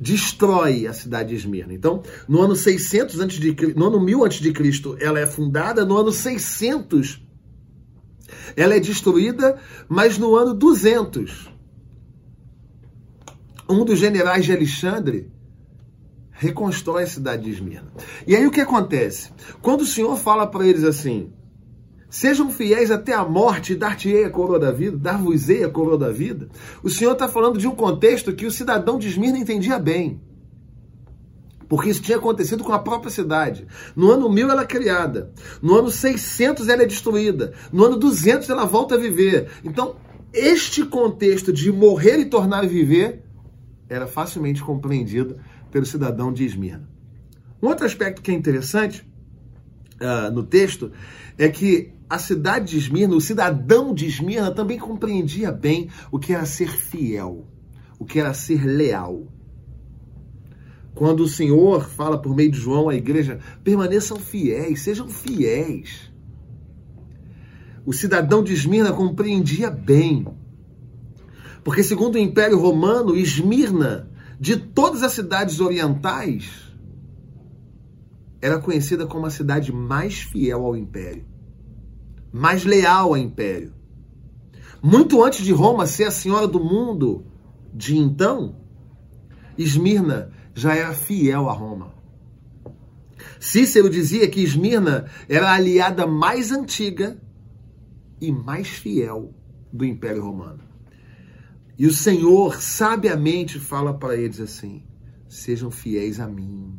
destrói 0.01 0.87
a 0.87 0.93
cidade 0.93 1.31
de 1.31 1.37
Esmirna. 1.37 1.73
Então, 1.73 2.03
no 2.29 2.43
ano 2.43 2.55
600 2.55 3.21
antes 3.21 3.39
de 3.39 3.55
no 3.75 3.87
ano 3.87 4.01
1000 4.01 4.25
antes 4.25 4.41
de 4.41 4.53
Cristo, 4.53 4.97
ela 5.01 5.19
é 5.19 5.27
fundada, 5.27 5.85
no 5.85 5.97
ano 5.97 6.13
600 6.13 7.25
ela 8.57 8.75
é 8.75 8.81
destruída, 8.81 9.59
mas 9.89 10.19
no 10.19 10.35
ano 10.35 10.53
200 10.53 11.57
um 13.69 13.85
dos 13.85 13.99
generais 13.99 14.45
de 14.45 14.53
Alexandre 14.53 15.31
reconstrói 16.31 17.05
a 17.05 17.07
cidade 17.07 17.45
de 17.45 17.51
Esmirna. 17.51 17.93
E 18.27 18.37
aí 18.37 18.47
o 18.47 18.51
que 18.51 18.61
acontece? 18.61 19.31
Quando 19.61 19.81
o 19.81 19.87
Senhor 19.87 20.17
fala 20.17 20.47
para 20.47 20.67
eles 20.67 20.85
assim: 20.85 21.33
Sejam 22.09 22.51
fiéis 22.51 22.91
até 22.91 23.13
a 23.13 23.25
morte 23.25 23.75
dar-te-ei 23.75 24.25
a 24.25 24.31
coroa 24.31 24.59
da 24.59 24.71
vida, 24.71 24.97
dar-vos-ei 24.97 25.65
a 25.65 25.69
coroa 25.69 25.99
da 25.99 26.11
vida. 26.11 26.49
O 26.83 26.89
Senhor 26.89 27.13
está 27.13 27.29
falando 27.29 27.59
de 27.59 27.67
um 27.67 27.75
contexto 27.75 28.33
que 28.33 28.47
o 28.47 28.51
cidadão 28.51 28.99
de 28.99 29.09
Esmirna 29.09 29.39
entendia 29.39 29.79
bem. 29.79 30.21
Porque 31.69 31.91
isso 31.91 32.03
tinha 32.03 32.17
acontecido 32.17 32.63
com 32.63 32.73
a 32.73 32.79
própria 32.79 33.11
cidade. 33.11 33.67
No 33.95 34.11
ano 34.11 34.31
1000 34.31 34.51
ela 34.51 34.63
é 34.63 34.67
criada. 34.67 35.33
No 35.61 35.75
ano 35.75 35.91
600 35.91 36.69
ela 36.69 36.83
é 36.83 36.87
destruída. 36.87 37.53
No 37.73 37.85
ano 37.85 37.97
200 37.97 38.49
ela 38.49 38.65
volta 38.65 38.95
a 38.95 38.99
viver. 38.99 39.49
Então, 39.65 39.97
este 40.33 40.85
contexto 40.85 41.53
de 41.53 41.73
morrer 41.73 42.19
e 42.19 42.27
tornar 42.27 42.63
a 42.63 42.69
viver 42.69 43.25
era 43.89 44.07
facilmente 44.07 44.63
compreendido 44.63 45.39
pelo 45.71 45.87
cidadão 45.87 46.33
de 46.33 46.45
Esmirna. 46.45 46.89
Um 47.61 47.69
outro 47.69 47.85
aspecto 47.85 48.23
que 48.23 48.31
é 48.31 48.35
interessante 48.35 49.05
uh, 50.01 50.31
no 50.33 50.45
texto 50.45 50.93
é 51.37 51.49
que 51.49 51.96
a 52.09 52.19
cidade 52.19 52.71
de 52.71 52.79
Esmirna, 52.79 53.17
o 53.17 53.21
cidadão 53.21 53.93
de 53.93 54.07
Esmirna 54.07 54.53
também 54.53 54.79
compreendia 54.79 55.51
bem 55.51 55.91
o 56.11 56.19
que 56.19 56.33
era 56.33 56.47
ser 56.47 56.69
fiel, 56.69 57.47
o 57.99 58.05
que 58.05 58.21
era 58.21 58.33
ser 58.33 58.65
leal. 58.65 59.27
Quando 60.95 61.21
o 61.21 61.29
Senhor 61.29 61.85
fala 61.89 62.17
por 62.17 62.35
meio 62.35 62.51
de 62.51 62.59
João 62.59 62.89
à 62.89 62.95
igreja, 62.95 63.41
permaneçam 63.63 64.19
fiéis, 64.19 64.81
sejam 64.83 65.09
fiéis. 65.09 66.11
O 67.85 67.93
cidadão 67.93 68.43
de 68.43 68.53
Esmirna 68.53 68.93
compreendia 68.93 69.71
bem. 69.71 70.27
Porque, 71.63 71.83
segundo 71.83 72.15
o 72.15 72.19
Império 72.19 72.59
Romano, 72.59 73.17
Esmirna, 73.17 74.09
de 74.41 74.57
todas 74.57 75.03
as 75.03 75.13
cidades 75.13 75.61
orientais, 75.61 76.51
era 78.41 78.59
conhecida 78.59 79.07
como 79.07 79.27
a 79.27 79.31
cidade 79.31 79.73
mais 79.73 80.23
fiel 80.23 80.65
ao 80.65 80.77
Império 80.77 81.36
mais 82.37 82.65
leal 82.65 83.09
ao 83.09 83.17
império. 83.17 83.73
Muito 84.83 85.25
antes 85.25 85.43
de 85.43 85.53
Roma 85.53 85.87
ser 85.87 86.05
a 86.05 86.11
senhora 86.11 86.47
do 86.47 86.63
mundo 86.63 87.25
de 87.73 87.97
então, 87.97 88.57
Esmirna 89.57 90.31
já 90.55 90.75
era 90.75 90.93
fiel 90.93 91.49
a 91.49 91.53
Roma. 91.53 91.95
Cícero 93.41 93.89
dizia 93.89 94.29
que 94.29 94.43
Esmirna 94.43 95.11
era 95.29 95.49
a 95.49 95.55
aliada 95.55 96.07
mais 96.07 96.53
antiga 96.53 97.19
e 98.21 98.31
mais 98.31 98.69
fiel 98.69 99.35
do 99.73 99.85
Império 99.85 100.23
Romano. 100.23 100.63
E 101.79 101.87
o 101.87 101.93
Senhor 101.93 102.61
sabiamente 102.61 103.59
fala 103.59 103.95
para 103.95 104.15
eles 104.15 104.41
assim: 104.41 104.85
sejam 105.27 105.71
fiéis 105.71 106.21
a 106.21 106.29
mim. 106.29 106.79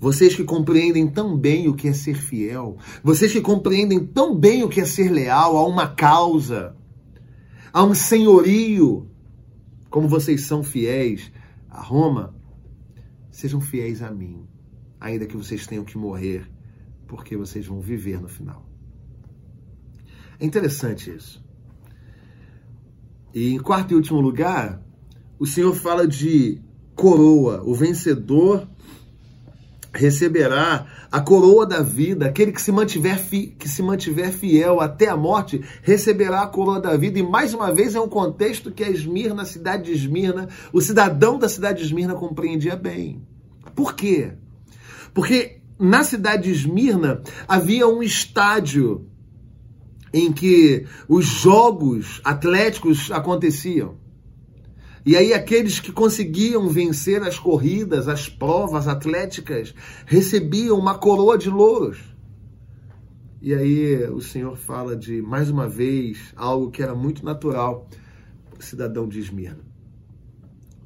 Vocês 0.00 0.34
que 0.34 0.44
compreendem 0.44 1.08
tão 1.08 1.36
bem 1.36 1.68
o 1.68 1.74
que 1.74 1.88
é 1.88 1.92
ser 1.92 2.14
fiel, 2.14 2.76
vocês 3.02 3.32
que 3.32 3.40
compreendem 3.40 4.04
tão 4.04 4.34
bem 4.34 4.62
o 4.62 4.68
que 4.68 4.80
é 4.80 4.84
ser 4.84 5.10
leal 5.10 5.56
a 5.56 5.66
uma 5.66 5.88
causa, 5.88 6.76
a 7.72 7.82
um 7.82 7.94
senhorio, 7.94 9.10
como 9.90 10.08
vocês 10.08 10.42
são 10.42 10.62
fiéis 10.62 11.32
a 11.68 11.82
Roma, 11.82 12.34
sejam 13.30 13.60
fiéis 13.60 14.00
a 14.00 14.10
mim, 14.10 14.46
ainda 15.00 15.26
que 15.26 15.36
vocês 15.36 15.66
tenham 15.66 15.84
que 15.84 15.98
morrer, 15.98 16.48
porque 17.08 17.36
vocês 17.36 17.66
vão 17.66 17.80
viver 17.80 18.20
no 18.20 18.28
final. 18.28 18.64
É 20.38 20.46
interessante 20.46 21.10
isso. 21.10 21.44
E 23.34 23.52
em 23.52 23.58
quarto 23.58 23.92
e 23.92 23.94
último 23.96 24.20
lugar, 24.20 24.80
o 25.38 25.46
Senhor 25.46 25.74
fala 25.74 26.06
de 26.06 26.60
coroa, 26.94 27.62
o 27.64 27.74
vencedor 27.74 28.68
receberá 29.92 30.86
a 31.10 31.20
coroa 31.20 31.66
da 31.66 31.82
vida, 31.82 32.26
aquele 32.26 32.52
que 32.52 32.60
se 32.60 32.70
mantiver 32.70 33.18
fi, 33.18 33.48
que 33.58 33.68
se 33.68 33.82
mantiver 33.82 34.30
fiel 34.30 34.80
até 34.80 35.08
a 35.08 35.16
morte, 35.16 35.62
receberá 35.82 36.42
a 36.42 36.46
coroa 36.46 36.80
da 36.80 36.96
vida. 36.96 37.18
E 37.18 37.22
mais 37.22 37.54
uma 37.54 37.72
vez 37.72 37.94
é 37.94 38.00
um 38.00 38.08
contexto 38.08 38.70
que 38.70 38.84
a 38.84 38.90
Esmirna, 38.90 39.42
a 39.42 39.46
cidade 39.46 39.84
de 39.84 39.92
Esmirna, 39.92 40.48
o 40.72 40.80
cidadão 40.80 41.38
da 41.38 41.48
cidade 41.48 41.78
de 41.78 41.84
Esmirna 41.84 42.14
compreendia 42.14 42.76
bem. 42.76 43.22
Por 43.74 43.94
quê? 43.94 44.32
Porque 45.14 45.60
na 45.78 46.04
cidade 46.04 46.44
de 46.44 46.52
Esmirna 46.52 47.22
havia 47.46 47.86
um 47.86 48.02
estádio 48.02 49.06
em 50.12 50.32
que 50.32 50.86
os 51.08 51.24
jogos 51.26 52.20
atléticos 52.24 53.10
aconteciam. 53.10 53.96
E 55.08 55.16
aí 55.16 55.32
aqueles 55.32 55.80
que 55.80 55.90
conseguiam 55.90 56.68
vencer 56.68 57.22
as 57.22 57.38
corridas, 57.38 58.08
as 58.08 58.28
provas 58.28 58.86
atléticas, 58.86 59.74
recebiam 60.04 60.78
uma 60.78 60.98
coroa 60.98 61.38
de 61.38 61.48
louros. 61.48 61.98
E 63.40 63.54
aí 63.54 64.04
o 64.10 64.20
Senhor 64.20 64.54
fala 64.54 64.94
de, 64.94 65.22
mais 65.22 65.48
uma 65.48 65.66
vez, 65.66 66.34
algo 66.36 66.70
que 66.70 66.82
era 66.82 66.94
muito 66.94 67.24
natural 67.24 67.88
cidadão 68.60 69.08
de 69.08 69.18
Esmirna. 69.18 69.64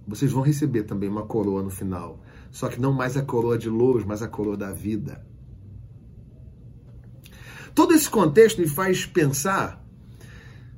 Vocês 0.06 0.30
vão 0.30 0.44
receber 0.44 0.84
também 0.84 1.08
uma 1.08 1.26
coroa 1.26 1.60
no 1.60 1.70
final. 1.70 2.22
Só 2.52 2.68
que 2.68 2.80
não 2.80 2.92
mais 2.92 3.16
a 3.16 3.22
coroa 3.22 3.58
de 3.58 3.68
louros, 3.68 4.04
mas 4.04 4.22
a 4.22 4.28
coroa 4.28 4.56
da 4.56 4.70
vida. 4.70 5.26
Todo 7.74 7.92
esse 7.92 8.08
contexto 8.08 8.60
me 8.60 8.68
faz 8.68 9.04
pensar 9.04 9.81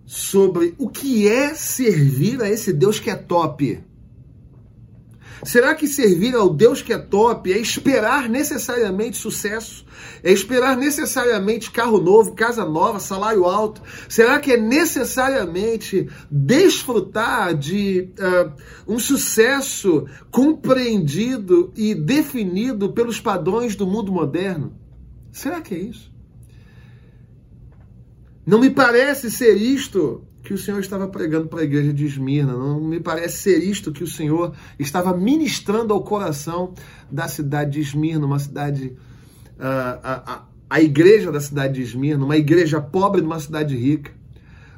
sobre 0.06 0.74
o 0.78 0.88
que 0.88 1.28
é 1.28 1.54
servir 1.54 2.42
a 2.42 2.48
esse 2.48 2.72
Deus 2.72 3.00
que 3.00 3.10
é 3.10 3.14
top. 3.14 3.82
Será 5.44 5.74
que 5.74 5.86
servir 5.86 6.34
ao 6.34 6.48
Deus 6.48 6.80
que 6.80 6.92
é 6.92 6.98
top 6.98 7.52
é 7.52 7.58
esperar 7.58 8.30
necessariamente 8.30 9.18
sucesso? 9.18 9.84
É 10.22 10.32
esperar 10.32 10.74
necessariamente 10.74 11.70
carro 11.70 12.00
novo, 12.00 12.32
casa 12.32 12.64
nova, 12.64 12.98
salário 12.98 13.44
alto? 13.44 13.82
Será 14.08 14.40
que 14.40 14.52
é 14.52 14.56
necessariamente 14.56 16.08
desfrutar 16.30 17.54
de 17.54 18.08
uh, 18.18 18.52
um 18.94 18.98
sucesso 18.98 20.06
compreendido 20.30 21.70
e 21.76 21.94
definido 21.94 22.92
pelos 22.92 23.20
padrões 23.20 23.76
do 23.76 23.86
mundo 23.86 24.10
moderno? 24.10 24.72
Será 25.30 25.60
que 25.60 25.74
é 25.74 25.78
isso? 25.78 26.13
Não 28.46 28.58
me 28.58 28.68
parece 28.68 29.30
ser 29.30 29.54
isto 29.54 30.22
que 30.42 30.52
o 30.52 30.58
Senhor 30.58 30.78
estava 30.78 31.08
pregando 31.08 31.48
para 31.48 31.60
a 31.60 31.64
igreja 31.64 31.92
de 31.92 32.04
Esmirna. 32.04 32.52
Não 32.52 32.78
me 32.78 33.00
parece 33.00 33.38
ser 33.38 33.64
isto 33.64 33.90
que 33.90 34.04
o 34.04 34.06
Senhor 34.06 34.54
estava 34.78 35.16
ministrando 35.16 35.94
ao 35.94 36.02
coração 36.02 36.74
da 37.10 37.26
cidade 37.26 37.72
de 37.72 37.80
Esmirna, 37.80 38.26
uma 38.26 38.38
cidade. 38.38 38.94
Uh, 39.56 39.98
a, 40.02 40.32
a, 40.32 40.44
a 40.68 40.80
igreja 40.82 41.32
da 41.32 41.40
cidade 41.40 41.74
de 41.74 41.82
Esmirna, 41.82 42.24
uma 42.24 42.36
igreja 42.36 42.80
pobre 42.80 43.22
numa 43.22 43.40
cidade 43.40 43.74
rica. 43.74 44.12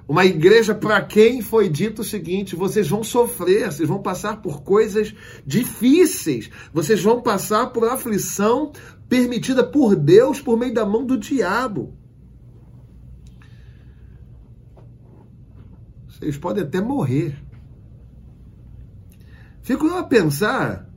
Uma 0.09 0.25
igreja 0.25 0.73
para 0.73 1.01
quem 1.03 1.43
foi 1.43 1.69
dito 1.69 2.03
o 2.03 2.05
seguinte: 2.05 2.55
vocês 2.55 2.89
vão 2.89 3.03
sofrer, 3.03 3.73
vocês 3.73 3.89
vão 3.89 4.01
passar 4.01 4.41
por 4.41 4.63
coisas 4.63 5.13
difíceis, 5.45 6.49
vocês 6.73 7.03
vão 7.03 7.21
passar 7.21 7.67
por 7.73 7.89
aflição 7.89 8.71
permitida 9.09 9.65
por 9.65 9.97
Deus 9.97 10.41
por 10.41 10.57
meio 10.57 10.73
da 10.73 10.87
mão 10.87 11.05
do 11.05 11.19
diabo. 11.19 11.93
Vocês 16.19 16.39
podem 16.39 16.63
até 16.63 16.81
morrer. 16.81 17.37
Fico 19.61 19.87
a 19.89 20.03
pensar 20.03 20.89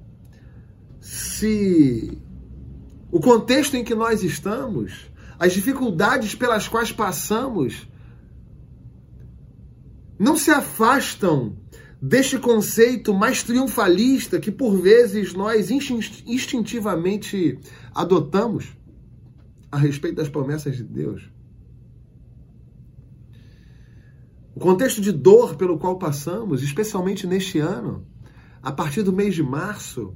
se 1.02 2.18
o 3.12 3.20
contexto 3.20 3.76
em 3.76 3.84
que 3.84 3.94
nós 3.94 4.24
estamos, 4.24 5.12
as 5.38 5.52
dificuldades 5.52 6.36
pelas 6.36 6.70
quais 6.70 6.94
passamos, 6.94 7.86
não 10.18 10.38
se 10.38 10.52
afastam 10.52 11.58
deste 12.02 12.38
conceito 12.40 13.14
mais 13.14 13.44
triunfalista 13.44 14.40
que 14.40 14.52
por 14.52 14.78
vezes 14.78 15.34
nós 15.34 15.70
instintivamente 15.70 17.60
adotamos 17.94 18.68
a 19.70 19.78
respeito 19.78 20.16
das 20.16 20.30
promessas 20.30 20.78
de 20.78 20.84
Deus. 20.84 21.30
O 24.60 24.62
contexto 24.62 25.00
de 25.00 25.14
dor 25.14 25.56
pelo 25.56 25.80
qual 25.80 25.98
passamos, 25.98 26.62
especialmente 26.62 27.26
neste 27.26 27.60
ano, 27.60 28.06
a 28.62 28.74
partir 28.74 29.04
do 29.04 29.14
mês 29.14 29.34
de 29.34 29.42
março, 29.42 30.14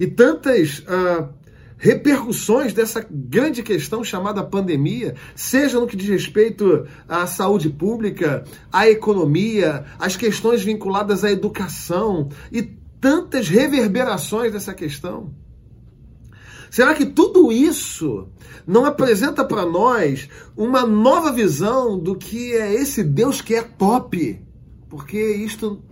e 0.00 0.06
tantas 0.06 0.78
uh, 0.78 1.28
repercussões 1.76 2.72
dessa 2.72 3.06
grande 3.10 3.62
questão 3.62 4.02
chamada 4.02 4.42
pandemia, 4.42 5.16
seja 5.34 5.78
no 5.78 5.86
que 5.86 5.98
diz 5.98 6.08
respeito 6.08 6.86
à 7.06 7.26
saúde 7.26 7.68
pública, 7.68 8.42
à 8.72 8.88
economia, 8.88 9.84
às 9.98 10.16
questões 10.16 10.62
vinculadas 10.62 11.22
à 11.22 11.30
educação 11.30 12.30
e 12.50 12.62
tantas 12.62 13.50
reverberações 13.50 14.50
dessa 14.50 14.72
questão. 14.72 15.30
Será 16.70 16.94
que 16.94 17.06
tudo 17.06 17.50
isso 17.50 18.28
não 18.66 18.84
apresenta 18.84 19.44
para 19.44 19.64
nós 19.64 20.28
uma 20.56 20.86
nova 20.86 21.32
visão 21.32 21.98
do 21.98 22.14
que 22.14 22.52
é 22.54 22.74
esse 22.74 23.02
Deus 23.02 23.40
que 23.40 23.54
é 23.54 23.62
top? 23.62 24.40
Porque 24.88 25.18
isto, 25.18 25.82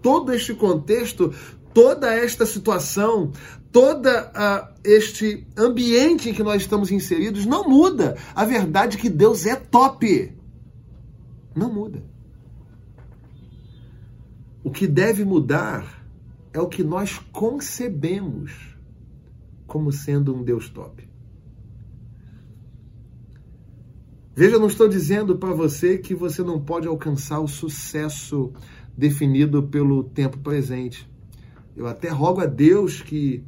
todo 0.00 0.32
este 0.32 0.54
contexto, 0.54 1.32
toda 1.72 2.14
esta 2.14 2.44
situação, 2.46 3.32
todo 3.70 4.06
uh, 4.06 4.68
este 4.84 5.46
ambiente 5.56 6.28
em 6.28 6.34
que 6.34 6.42
nós 6.42 6.62
estamos 6.62 6.90
inseridos 6.90 7.46
não 7.46 7.68
muda 7.68 8.16
a 8.34 8.44
verdade 8.44 8.98
que 8.98 9.08
Deus 9.08 9.46
é 9.46 9.56
top. 9.56 10.36
Não 11.54 11.72
muda. 11.72 12.02
O 14.64 14.70
que 14.70 14.86
deve 14.86 15.24
mudar 15.24 16.04
é 16.52 16.60
o 16.60 16.68
que 16.68 16.84
nós 16.84 17.18
concebemos 17.32 18.71
como 19.72 19.90
sendo 19.90 20.36
um 20.36 20.42
Deus 20.42 20.68
top. 20.68 21.08
Veja, 24.36 24.56
eu 24.56 24.60
não 24.60 24.66
estou 24.66 24.86
dizendo 24.86 25.38
para 25.38 25.54
você 25.54 25.96
que 25.96 26.14
você 26.14 26.42
não 26.42 26.60
pode 26.60 26.86
alcançar 26.86 27.40
o 27.40 27.48
sucesso 27.48 28.52
definido 28.94 29.62
pelo 29.62 30.04
tempo 30.04 30.36
presente. 30.40 31.10
Eu 31.74 31.86
até 31.86 32.10
rogo 32.10 32.42
a 32.42 32.44
Deus 32.44 33.00
que 33.00 33.46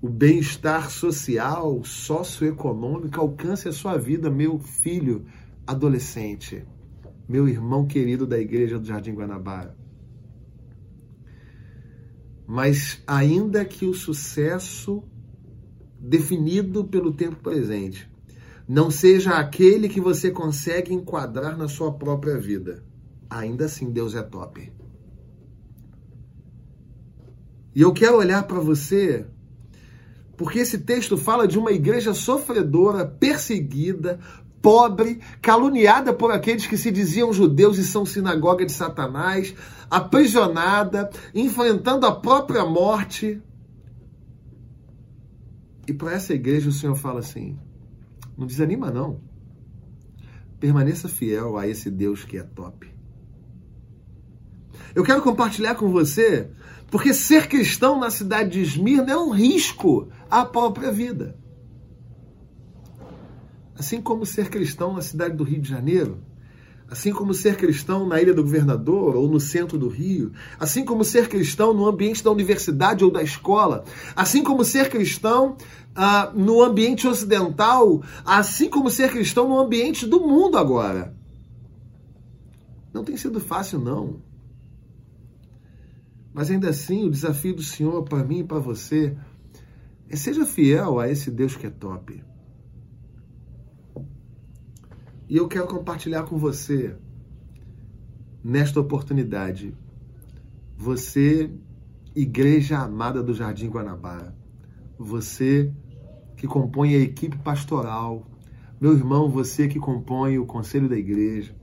o 0.00 0.08
bem-estar 0.08 0.90
social, 0.90 1.84
socioeconômico 1.84 3.20
alcance 3.20 3.68
a 3.68 3.72
sua 3.72 3.98
vida, 3.98 4.30
meu 4.30 4.58
filho 4.58 5.26
adolescente, 5.66 6.64
meu 7.28 7.46
irmão 7.46 7.86
querido 7.86 8.26
da 8.26 8.38
igreja 8.38 8.78
do 8.78 8.86
Jardim 8.86 9.12
Guanabara. 9.12 9.76
Mas 12.46 13.02
ainda 13.06 13.66
que 13.66 13.84
o 13.84 13.92
sucesso 13.92 15.04
definido 16.02 16.84
pelo 16.84 17.12
tempo 17.12 17.36
presente 17.36 18.10
não 18.68 18.90
seja 18.90 19.32
aquele 19.32 19.88
que 19.88 20.00
você 20.00 20.30
consegue 20.30 20.94
enquadrar 20.94 21.56
na 21.56 21.68
sua 21.68 21.92
própria 21.92 22.38
vida, 22.38 22.82
ainda 23.28 23.66
assim 23.66 23.90
Deus 23.90 24.14
é 24.14 24.22
top. 24.22 24.72
E 27.74 27.80
eu 27.80 27.92
quero 27.92 28.16
olhar 28.16 28.42
para 28.44 28.60
você, 28.60 29.26
porque 30.36 30.60
esse 30.60 30.78
texto 30.78 31.16
fala 31.16 31.48
de 31.48 31.58
uma 31.58 31.72
igreja 31.72 32.14
sofredora, 32.14 33.06
perseguida, 33.06 34.20
pobre, 34.60 35.20
caluniada 35.40 36.12
por 36.12 36.30
aqueles 36.30 36.66
que 36.66 36.76
se 36.76 36.90
diziam 36.90 37.32
judeus 37.32 37.78
e 37.78 37.84
são 37.84 38.06
sinagoga 38.06 38.64
de 38.64 38.72
Satanás, 38.72 39.54
aprisionada, 39.90 41.10
enfrentando 41.34 42.06
a 42.06 42.14
própria 42.14 42.64
morte. 42.64 43.42
E 45.86 45.92
para 45.92 46.12
essa 46.12 46.32
igreja 46.32 46.68
o 46.68 46.72
Senhor 46.72 46.94
fala 46.94 47.20
assim: 47.20 47.58
não 48.36 48.46
desanima, 48.46 48.90
não. 48.90 49.20
Permaneça 50.60 51.08
fiel 51.08 51.58
a 51.58 51.66
esse 51.66 51.90
Deus 51.90 52.24
que 52.24 52.38
é 52.38 52.42
top. 52.42 52.90
Eu 54.94 55.02
quero 55.02 55.22
compartilhar 55.22 55.74
com 55.74 55.90
você, 55.90 56.50
porque 56.90 57.14
ser 57.14 57.48
cristão 57.48 57.98
na 57.98 58.10
cidade 58.10 58.50
de 58.50 58.60
Esmirna 58.60 59.12
é 59.12 59.16
um 59.16 59.30
risco 59.30 60.08
à 60.30 60.44
própria 60.44 60.92
vida. 60.92 61.36
Assim 63.74 64.00
como 64.00 64.26
ser 64.26 64.50
cristão 64.50 64.92
na 64.92 65.00
cidade 65.00 65.34
do 65.34 65.44
Rio 65.44 65.60
de 65.60 65.68
Janeiro, 65.68 66.22
assim 66.92 67.10
como 67.10 67.32
ser 67.32 67.56
cristão 67.56 68.06
na 68.06 68.20
Ilha 68.20 68.34
do 68.34 68.42
Governador 68.42 69.16
ou 69.16 69.26
no 69.26 69.40
centro 69.40 69.78
do 69.78 69.88
Rio, 69.88 70.30
assim 70.60 70.84
como 70.84 71.02
ser 71.02 71.26
cristão 71.26 71.72
no 71.72 71.86
ambiente 71.86 72.22
da 72.22 72.30
universidade 72.30 73.02
ou 73.02 73.10
da 73.10 73.22
escola, 73.22 73.84
assim 74.14 74.44
como 74.44 74.62
ser 74.62 74.90
cristão 74.90 75.56
ah, 75.96 76.30
no 76.34 76.62
ambiente 76.62 77.08
ocidental, 77.08 78.02
assim 78.26 78.68
como 78.68 78.90
ser 78.90 79.10
cristão 79.10 79.48
no 79.48 79.58
ambiente 79.58 80.06
do 80.06 80.20
mundo 80.20 80.58
agora. 80.58 81.16
Não 82.92 83.02
tem 83.02 83.16
sido 83.16 83.40
fácil, 83.40 83.78
não. 83.78 84.20
Mas 86.34 86.50
ainda 86.50 86.68
assim, 86.68 87.06
o 87.06 87.10
desafio 87.10 87.54
do 87.54 87.62
Senhor 87.62 88.02
para 88.02 88.22
mim 88.22 88.40
e 88.40 88.44
para 88.44 88.58
você 88.58 89.16
é 90.10 90.16
seja 90.16 90.44
fiel 90.44 91.00
a 91.00 91.08
esse 91.08 91.30
Deus 91.30 91.56
que 91.56 91.66
é 91.66 91.70
top. 91.70 92.22
E 95.32 95.36
eu 95.38 95.48
quero 95.48 95.66
compartilhar 95.66 96.24
com 96.24 96.36
você, 96.36 96.94
nesta 98.44 98.78
oportunidade, 98.78 99.74
você, 100.76 101.50
igreja 102.14 102.80
amada 102.80 103.22
do 103.22 103.32
Jardim 103.32 103.70
Guanabara, 103.70 104.36
você 104.98 105.72
que 106.36 106.46
compõe 106.46 106.94
a 106.94 106.98
equipe 106.98 107.38
pastoral, 107.38 108.26
meu 108.78 108.92
irmão, 108.92 109.30
você 109.30 109.66
que 109.66 109.78
compõe 109.78 110.38
o 110.38 110.44
conselho 110.44 110.86
da 110.86 110.98
igreja, 110.98 111.56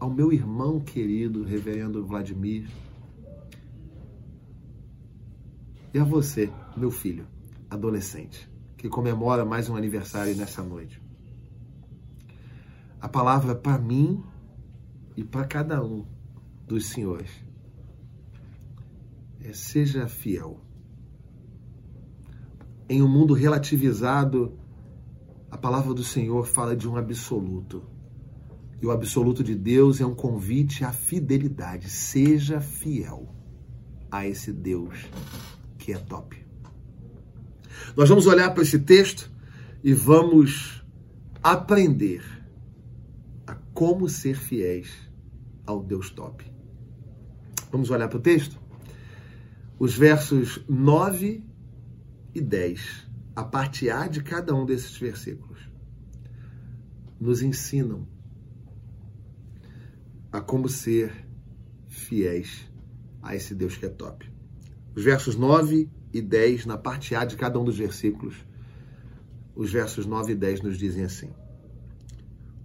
ao 0.00 0.10
meu 0.10 0.32
irmão 0.32 0.80
querido, 0.80 1.44
reverendo 1.44 2.04
Vladimir, 2.04 2.68
e 5.94 6.00
a 6.00 6.02
você, 6.02 6.50
meu 6.76 6.90
filho, 6.90 7.28
adolescente, 7.70 8.50
que 8.76 8.88
comemora 8.88 9.44
mais 9.44 9.70
um 9.70 9.76
aniversário 9.76 10.34
nessa 10.34 10.64
noite 10.64 11.06
a 13.00 13.08
palavra 13.08 13.54
para 13.54 13.78
mim 13.78 14.22
e 15.16 15.24
para 15.24 15.44
cada 15.44 15.84
um 15.84 16.06
dos 16.66 16.86
senhores 16.86 17.30
é 19.40 19.52
seja 19.52 20.08
fiel. 20.08 20.60
Em 22.88 23.02
um 23.02 23.08
mundo 23.08 23.34
relativizado, 23.34 24.58
a 25.50 25.56
palavra 25.56 25.94
do 25.94 26.02
Senhor 26.02 26.46
fala 26.46 26.76
de 26.76 26.88
um 26.88 26.96
absoluto. 26.96 27.82
E 28.80 28.86
o 28.86 28.90
absoluto 28.90 29.42
de 29.42 29.54
Deus 29.54 30.00
é 30.00 30.06
um 30.06 30.14
convite 30.14 30.84
à 30.84 30.92
fidelidade. 30.92 31.88
Seja 31.88 32.60
fiel 32.60 33.34
a 34.10 34.26
esse 34.26 34.52
Deus 34.52 35.06
que 35.78 35.92
é 35.92 35.98
top. 35.98 36.44
Nós 37.96 38.08
vamos 38.08 38.26
olhar 38.26 38.50
para 38.52 38.62
esse 38.62 38.78
texto 38.78 39.30
e 39.82 39.92
vamos 39.92 40.84
aprender 41.42 42.37
como 43.78 44.08
ser 44.08 44.34
fiéis 44.34 44.90
ao 45.64 45.80
Deus 45.80 46.10
top. 46.10 46.44
Vamos 47.70 47.90
olhar 47.90 48.08
para 48.08 48.18
o 48.18 48.20
texto? 48.20 48.60
Os 49.78 49.96
versos 49.96 50.60
9 50.68 51.44
e 52.34 52.40
10, 52.40 53.08
a 53.36 53.44
parte 53.44 53.88
A 53.88 54.08
de 54.08 54.20
cada 54.20 54.52
um 54.52 54.66
desses 54.66 54.98
versículos, 54.98 55.60
nos 57.20 57.40
ensinam 57.40 58.04
a 60.32 60.40
como 60.40 60.68
ser 60.68 61.12
fiéis 61.86 62.68
a 63.22 63.36
esse 63.36 63.54
Deus 63.54 63.76
que 63.76 63.86
é 63.86 63.90
top. 63.90 64.28
Os 64.92 65.04
versos 65.04 65.36
9 65.36 65.88
e 66.12 66.20
10, 66.20 66.66
na 66.66 66.76
parte 66.76 67.14
A 67.14 67.24
de 67.24 67.36
cada 67.36 67.60
um 67.60 67.64
dos 67.64 67.78
versículos, 67.78 68.44
os 69.54 69.70
versos 69.70 70.04
9 70.04 70.32
e 70.32 70.34
10 70.34 70.62
nos 70.62 70.76
dizem 70.76 71.04
assim: 71.04 71.30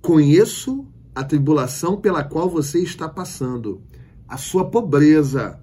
Conheço 0.02 0.92
a 1.16 1.24
tribulação 1.24 1.98
pela 1.98 2.24
qual 2.24 2.50
você 2.50 2.80
está 2.80 3.08
passando, 3.08 3.82
a 4.28 4.38
sua 4.38 4.70
pobreza, 4.70 5.60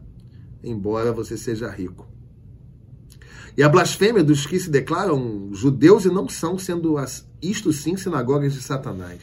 embora 0.63 1.13
você 1.13 1.37
seja 1.37 1.71
rico. 1.71 2.09
E 3.57 3.63
a 3.63 3.69
blasfêmia 3.69 4.23
dos 4.23 4.47
que 4.47 4.59
se 4.61 4.71
declaram 4.71 5.51
judeus 5.53 6.05
e 6.05 6.09
não 6.09 6.29
são, 6.29 6.57
sendo 6.57 6.97
as, 6.97 7.29
isto 7.43 7.73
sim 7.73 7.97
sinagogas 7.97 8.55
de 8.55 8.63
Satanás. 8.63 9.21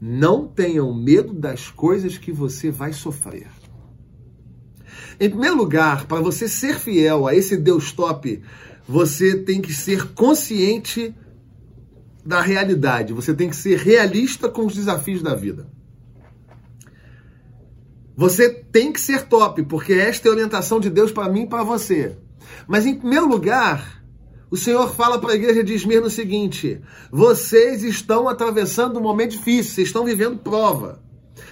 Não 0.00 0.48
tenham 0.48 0.92
medo 0.92 1.32
das 1.32 1.70
coisas 1.70 2.18
que 2.18 2.32
você 2.32 2.70
vai 2.70 2.92
sofrer. 2.92 3.46
Em 5.20 5.30
primeiro 5.30 5.56
lugar, 5.56 6.06
para 6.06 6.20
você 6.20 6.48
ser 6.48 6.78
fiel 6.78 7.26
a 7.26 7.34
esse 7.34 7.56
Deus 7.56 7.92
top, 7.92 8.42
você 8.88 9.38
tem 9.38 9.62
que 9.62 9.72
ser 9.72 10.12
consciente 10.14 11.14
da 12.24 12.40
realidade. 12.40 13.12
Você 13.12 13.34
tem 13.34 13.48
que 13.48 13.56
ser 13.56 13.78
realista 13.78 14.48
com 14.48 14.66
os 14.66 14.74
desafios 14.74 15.22
da 15.22 15.34
vida. 15.34 15.66
Você 18.16 18.50
tem 18.50 18.92
que 18.92 19.00
ser 19.00 19.22
top, 19.22 19.62
porque 19.64 19.92
esta 19.92 20.28
é 20.28 20.30
a 20.30 20.34
orientação 20.34 20.78
de 20.78 20.90
Deus 20.90 21.10
para 21.10 21.28
mim 21.28 21.42
e 21.42 21.48
para 21.48 21.64
você. 21.64 22.16
Mas 22.66 22.86
em 22.86 22.94
primeiro 22.94 23.26
lugar, 23.26 24.02
o 24.50 24.56
Senhor 24.56 24.94
fala 24.94 25.18
para 25.18 25.32
a 25.32 25.34
igreja 25.34 25.64
de 25.64 25.72
Esmirna 25.72 26.06
o 26.06 26.10
seguinte: 26.10 26.80
vocês 27.10 27.82
estão 27.82 28.28
atravessando 28.28 28.98
um 28.98 29.02
momento 29.02 29.32
difícil, 29.32 29.74
vocês 29.74 29.88
estão 29.88 30.04
vivendo 30.04 30.38
prova. 30.38 31.02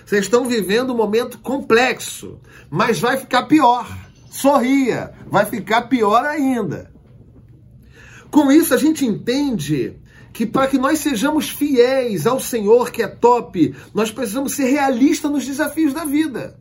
Vocês 0.05 0.25
estão 0.25 0.45
vivendo 0.45 0.93
um 0.93 0.97
momento 0.97 1.39
complexo, 1.39 2.39
mas 2.69 2.99
vai 2.99 3.17
ficar 3.17 3.45
pior. 3.45 3.89
Sorria, 4.31 5.13
vai 5.29 5.47
ficar 5.47 5.83
pior 5.83 6.25
ainda. 6.25 6.91
Com 8.31 8.53
isso, 8.53 8.75
a 8.75 8.77
gente 8.77 9.07
entende 9.07 9.97
que 10.33 10.47
para 10.47 10.67
que 10.67 10.79
nós 10.79 10.99
sejamos 11.01 11.51
fiéis 11.51 12.27
ao 12.27 12.41
Senhor 12.41 12.91
que 12.91 13.03
é 13.03 13.09
top, 13.09 13.75
nós 13.95 14.11
precisamos 14.11 14.53
ser 14.53 14.65
realistas 14.65 15.31
nos 15.31 15.47
desafios 15.47 15.93
da 15.93 16.05
vida. 16.05 16.59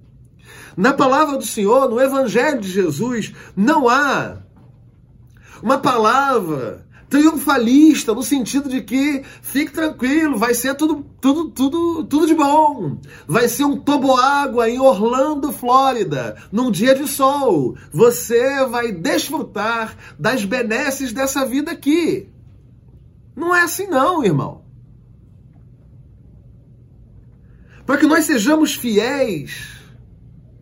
Na 0.75 0.93
palavra 0.93 1.37
do 1.37 1.45
Senhor, 1.45 1.89
no 1.89 1.99
Evangelho 1.99 2.59
de 2.59 2.69
Jesus, 2.69 3.33
não 3.55 3.89
há 3.89 4.37
uma 5.61 5.77
palavra 5.77 6.87
triunfalista 7.09 8.13
no 8.13 8.21
sentido 8.21 8.69
de 8.69 8.81
que 8.81 9.23
fique 9.41 9.71
tranquilo, 9.71 10.37
vai 10.37 10.53
ser 10.53 10.75
tudo 10.75 11.03
tudo 11.19 11.49
tudo 11.49 12.03
tudo 12.05 12.27
de 12.27 12.35
bom. 12.35 12.97
Vai 13.27 13.49
ser 13.49 13.65
um 13.65 13.77
toboágua 13.77 14.69
em 14.69 14.79
Orlando, 14.79 15.51
Flórida, 15.51 16.37
num 16.51 16.69
dia 16.69 16.93
de 16.93 17.07
sol. 17.07 17.75
Você 17.91 18.65
vai 18.67 18.91
desfrutar 18.91 19.97
das 20.17 20.45
benesses 20.45 21.11
dessa 21.11 21.45
vida 21.45 21.71
aqui. 21.71 22.29
Não 23.35 23.55
é 23.55 23.61
assim, 23.61 23.87
não, 23.87 24.23
irmão. 24.23 24.65
Para 27.85 27.97
que 27.97 28.05
nós 28.05 28.25
sejamos 28.25 28.75
fiéis 28.75 29.79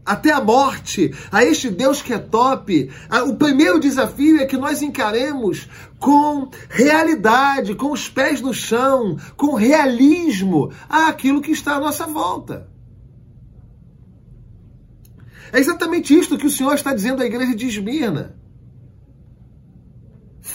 até 0.05 0.31
a 0.31 0.39
morte 0.39 1.13
a 1.29 1.43
este 1.43 1.69
Deus 1.69 2.01
que 2.01 2.13
é 2.13 2.17
top, 2.17 2.89
o 3.27 3.35
primeiro 3.35 3.79
desafio 3.79 4.39
é 4.39 4.45
que 4.45 4.55
nós 4.55 4.81
encaremos 4.81 5.67
com 5.99 6.49
realidade, 6.69 7.75
com 7.75 7.91
os 7.91 8.07
pés 8.07 8.39
no 8.39 8.53
chão, 8.53 9.17
com 9.35 9.55
realismo 9.55 10.71
aquilo 10.87 11.41
que 11.41 11.51
está 11.51 11.75
à 11.75 11.79
nossa 11.79 12.07
volta. 12.07 12.69
É 15.51 15.59
exatamente 15.59 16.17
isto 16.17 16.37
que 16.37 16.47
o 16.47 16.51
Senhor 16.51 16.75
está 16.75 16.93
dizendo 16.93 17.21
à 17.21 17.25
igreja 17.25 17.53
de 17.53 17.67
Esmirna. 17.67 18.36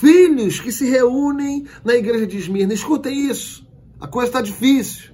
Filhos 0.02 0.58
que 0.58 0.72
se 0.72 0.90
reúnem 0.90 1.64
na 1.84 1.94
igreja 1.94 2.26
de 2.26 2.36
Esmirna. 2.36 2.74
Escutem 2.74 3.30
isso. 3.30 3.64
A 4.00 4.08
coisa 4.08 4.30
está 4.30 4.42
difícil. 4.42 5.12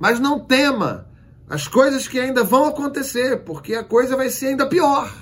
Mas 0.00 0.18
não 0.18 0.44
tema 0.44 1.08
as 1.48 1.68
coisas 1.68 2.08
que 2.08 2.18
ainda 2.18 2.42
vão 2.42 2.64
acontecer, 2.64 3.44
porque 3.44 3.76
a 3.76 3.84
coisa 3.84 4.16
vai 4.16 4.28
ser 4.28 4.48
ainda 4.48 4.68
pior. 4.68 5.14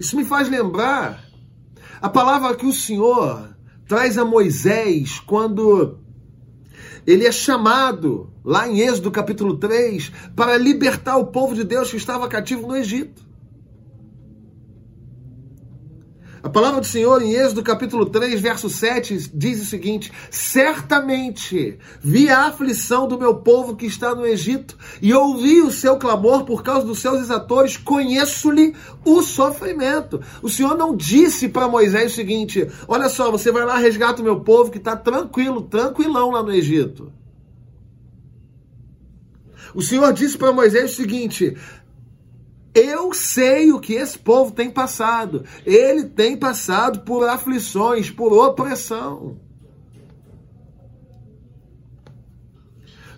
Isso 0.00 0.16
me 0.16 0.24
faz 0.24 0.48
lembrar 0.48 1.24
a 2.02 2.08
palavra 2.08 2.56
que 2.56 2.66
o 2.66 2.72
Senhor 2.72 3.56
traz 3.86 4.18
a 4.18 4.24
Moisés 4.24 5.20
quando 5.20 6.00
ele 7.06 7.24
é 7.24 7.32
chamado, 7.32 8.32
lá 8.44 8.68
em 8.68 8.80
Êxodo 8.80 9.12
capítulo 9.12 9.58
3, 9.58 10.10
para 10.34 10.58
libertar 10.58 11.16
o 11.18 11.28
povo 11.28 11.54
de 11.54 11.62
Deus 11.62 11.88
que 11.88 11.96
estava 11.96 12.28
cativo 12.28 12.66
no 12.66 12.76
Egito. 12.76 13.27
A 16.40 16.48
palavra 16.48 16.80
do 16.80 16.86
Senhor 16.86 17.20
em 17.20 17.34
Êxodo 17.34 17.64
capítulo 17.64 18.06
3, 18.06 18.40
verso 18.40 18.70
7 18.70 19.30
diz 19.34 19.60
o 19.60 19.66
seguinte: 19.66 20.12
Certamente 20.30 21.78
vi 22.00 22.30
a 22.30 22.46
aflição 22.46 23.08
do 23.08 23.18
meu 23.18 23.36
povo 23.36 23.74
que 23.74 23.86
está 23.86 24.14
no 24.14 24.24
Egito 24.24 24.76
e 25.02 25.12
ouvi 25.12 25.60
o 25.60 25.70
seu 25.70 25.96
clamor 25.96 26.44
por 26.44 26.62
causa 26.62 26.86
dos 26.86 27.00
seus 27.00 27.20
exatores, 27.20 27.76
conheço-lhe 27.76 28.74
o 29.04 29.20
sofrimento. 29.20 30.20
O 30.40 30.48
Senhor 30.48 30.76
não 30.76 30.94
disse 30.94 31.48
para 31.48 31.66
Moisés 31.66 32.12
o 32.12 32.16
seguinte: 32.16 32.68
Olha 32.86 33.08
só, 33.08 33.32
você 33.32 33.50
vai 33.50 33.64
lá 33.64 33.76
resgata 33.76 34.22
o 34.22 34.24
meu 34.24 34.40
povo 34.40 34.70
que 34.70 34.78
está 34.78 34.96
tranquilo, 34.96 35.62
tranquilão 35.62 36.30
lá 36.30 36.42
no 36.42 36.52
Egito. 36.52 37.12
O 39.74 39.82
Senhor 39.82 40.12
disse 40.12 40.36
para 40.38 40.52
Moisés 40.52 40.92
o 40.92 40.94
seguinte: 40.94 41.56
eu 42.74 43.12
sei 43.12 43.72
o 43.72 43.80
que 43.80 43.94
esse 43.94 44.18
povo 44.18 44.52
tem 44.52 44.70
passado. 44.70 45.44
Ele 45.64 46.04
tem 46.04 46.36
passado 46.36 47.00
por 47.00 47.28
aflições, 47.28 48.10
por 48.10 48.32
opressão. 48.32 49.38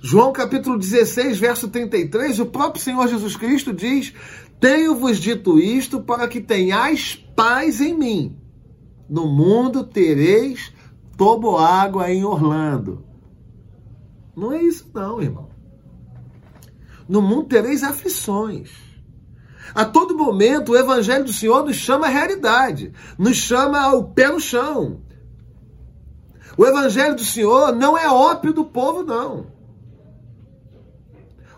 João 0.03 0.33
capítulo 0.33 0.79
16, 0.79 1.39
verso 1.39 1.69
33, 1.69 2.41
o 2.41 2.47
próprio 2.47 2.83
Senhor 2.83 3.07
Jesus 3.07 3.37
Cristo 3.37 3.73
diz: 3.73 4.15
Tenho-vos 4.59 5.19
dito 5.19 5.59
isto 5.59 6.01
para 6.01 6.27
que 6.27 6.41
tenhais 6.41 7.15
paz 7.37 7.81
em 7.81 7.97
mim. 7.97 8.37
No 9.09 9.27
mundo 9.27 9.85
tereis 9.85 10.73
água 11.59 12.11
em 12.11 12.25
Orlando. 12.25 13.05
Não 14.35 14.53
é 14.53 14.63
isso, 14.63 14.91
não, 14.95 15.21
irmão. 15.21 15.51
No 17.07 17.21
mundo 17.21 17.49
tereis 17.49 17.83
aflições. 17.83 18.90
A 19.75 19.85
todo 19.85 20.17
momento, 20.17 20.73
o 20.73 20.77
Evangelho 20.77 21.25
do 21.25 21.33
Senhor 21.33 21.65
nos 21.65 21.77
chama 21.77 22.07
à 22.07 22.11
realidade, 22.11 22.93
nos 23.19 23.37
chama 23.37 23.81
ao 23.81 24.05
pé 24.05 24.29
no 24.29 24.41
chão. 24.41 25.01
O 26.57 26.67
Evangelho 26.67 27.15
do 27.15 27.25
Senhor 27.25 27.75
não 27.75 27.97
é 27.97 28.09
ópio 28.09 28.53
do 28.53 28.65
povo, 28.65 29.03
não. 29.03 29.61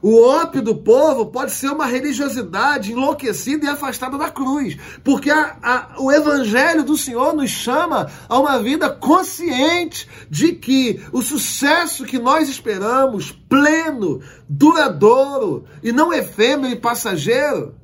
O 0.02 0.20
ópio 0.20 0.60
do 0.60 0.74
povo 0.74 1.26
pode 1.26 1.52
ser 1.52 1.68
uma 1.68 1.86
religiosidade 1.86 2.90
enlouquecida 2.90 3.66
e 3.66 3.68
afastada 3.68 4.18
da 4.18 4.28
cruz, 4.28 4.76
porque 5.04 5.30
a, 5.30 5.56
a, 5.62 6.02
o 6.02 6.10
evangelho 6.10 6.82
do 6.82 6.98
Senhor 6.98 7.32
nos 7.32 7.50
chama 7.50 8.10
a 8.28 8.36
uma 8.36 8.60
vida 8.60 8.90
consciente 8.90 10.08
de 10.28 10.54
que 10.54 11.00
o 11.12 11.22
sucesso 11.22 12.04
que 12.04 12.18
nós 12.18 12.48
esperamos, 12.48 13.30
pleno, 13.30 14.20
duradouro 14.48 15.66
e 15.84 15.92
não 15.92 16.12
efêmero 16.12 16.72
e 16.72 16.76
passageiro, 16.76 17.76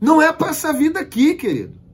não 0.00 0.20
é 0.20 0.32
para 0.32 0.50
essa 0.50 0.72
vida 0.72 1.00
aqui, 1.00 1.34
querido. 1.34 1.84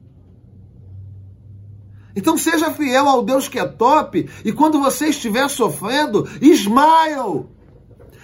Então 2.15 2.37
seja 2.37 2.71
fiel 2.71 3.07
ao 3.07 3.23
Deus 3.23 3.47
que 3.47 3.57
é 3.57 3.65
top 3.65 4.29
e 4.43 4.51
quando 4.51 4.79
você 4.79 5.07
estiver 5.07 5.49
sofrendo, 5.49 6.27
smile. 6.41 7.45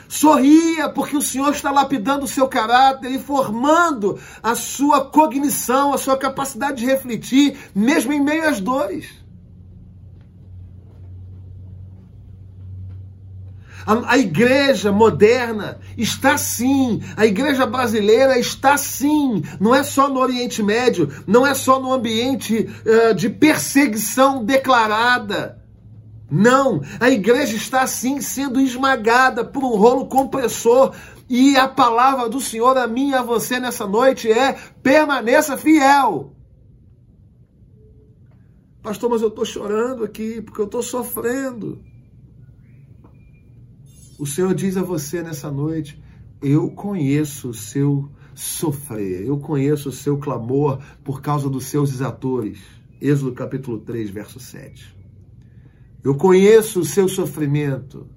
Sorria, 0.09 0.87
porque 0.87 1.17
o 1.17 1.21
Senhor 1.21 1.51
está 1.51 1.69
lapidando 1.69 2.23
o 2.23 2.29
seu 2.29 2.47
caráter 2.47 3.11
e 3.11 3.19
formando 3.19 4.17
a 4.41 4.55
sua 4.55 5.03
cognição, 5.03 5.93
a 5.93 5.97
sua 5.97 6.17
capacidade 6.17 6.77
de 6.77 6.85
refletir, 6.85 7.57
mesmo 7.75 8.13
em 8.13 8.21
meio 8.21 8.47
às 8.47 8.61
dores. 8.61 9.26
A, 13.87 14.15
a, 14.15 14.17
igreja 14.17 14.91
moderna 14.91 15.79
está 15.97 16.37
sim, 16.37 17.01
a 17.15 17.25
igreja 17.25 17.65
brasileira 17.65 18.37
está 18.37 18.77
sim, 18.77 19.41
não 19.61 19.73
é 19.73 19.81
só 19.81 20.09
no 20.09 20.19
Oriente 20.19 20.61
Médio, 20.61 21.09
não 21.25 21.47
é 21.47 21.53
só 21.53 21.79
no 21.79 21.93
ambiente 21.93 22.69
uh, 22.85 23.15
de 23.15 23.29
perseguição 23.29 24.43
declarada. 24.43 25.63
Não, 26.29 26.81
a 26.99 27.09
igreja 27.09 27.55
está 27.55 27.87
sim 27.87 28.19
sendo 28.19 28.59
esmagada 28.59 29.45
por 29.45 29.63
um 29.63 29.77
rolo 29.77 30.07
compressor. 30.07 30.93
E 31.29 31.55
a 31.55 31.69
palavra 31.69 32.27
do 32.27 32.41
Senhor 32.41 32.77
a 32.77 32.87
mim 32.87 33.11
e 33.11 33.15
a 33.15 33.21
você 33.21 33.57
nessa 33.57 33.87
noite 33.87 34.29
é: 34.29 34.57
permaneça 34.83 35.55
fiel. 35.55 36.33
Pastor, 38.83 39.09
mas 39.09 39.21
eu 39.21 39.29
estou 39.29 39.45
chorando 39.45 40.03
aqui 40.03 40.41
porque 40.41 40.59
eu 40.59 40.65
estou 40.65 40.83
sofrendo. 40.83 41.81
O 44.17 44.25
Senhor 44.25 44.53
diz 44.55 44.75
a 44.77 44.81
você 44.81 45.21
nessa 45.21 45.51
noite: 45.51 46.01
Eu 46.41 46.71
conheço 46.71 47.49
o 47.49 47.53
seu 47.53 48.09
sofrer, 48.33 49.25
eu 49.25 49.37
conheço 49.37 49.89
o 49.89 49.91
seu 49.91 50.17
clamor 50.17 50.79
por 51.03 51.21
causa 51.21 51.49
dos 51.49 51.65
seus 51.65 51.91
exatores. 51.91 52.59
Êxodo 52.99 53.33
capítulo 53.33 53.79
3, 53.79 54.09
verso 54.09 54.39
7. 54.39 54.95
Eu 56.03 56.15
conheço 56.15 56.79
o 56.79 56.85
seu 56.85 57.07
sofrimento. 57.07 58.07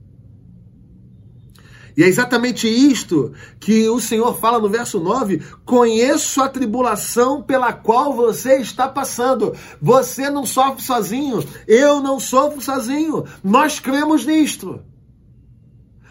E 1.97 2.03
é 2.03 2.07
exatamente 2.07 2.67
isto 2.67 3.35
que 3.59 3.87
o 3.89 4.01
Senhor 4.01 4.39
fala 4.39 4.59
no 4.59 4.71
verso 4.71 4.99
9: 4.99 5.43
Conheço 5.67 6.41
a 6.41 6.49
tribulação 6.49 7.43
pela 7.43 7.75
qual 7.75 8.15
você 8.15 8.57
está 8.57 8.89
passando. 8.89 9.55
Você 9.83 10.31
não 10.31 10.47
sofre 10.47 10.83
sozinho, 10.83 11.45
eu 11.67 12.01
não 12.01 12.19
sofro 12.19 12.61
sozinho. 12.63 13.27
Nós 13.45 13.79
cremos 13.81 14.25
nisto. 14.25 14.81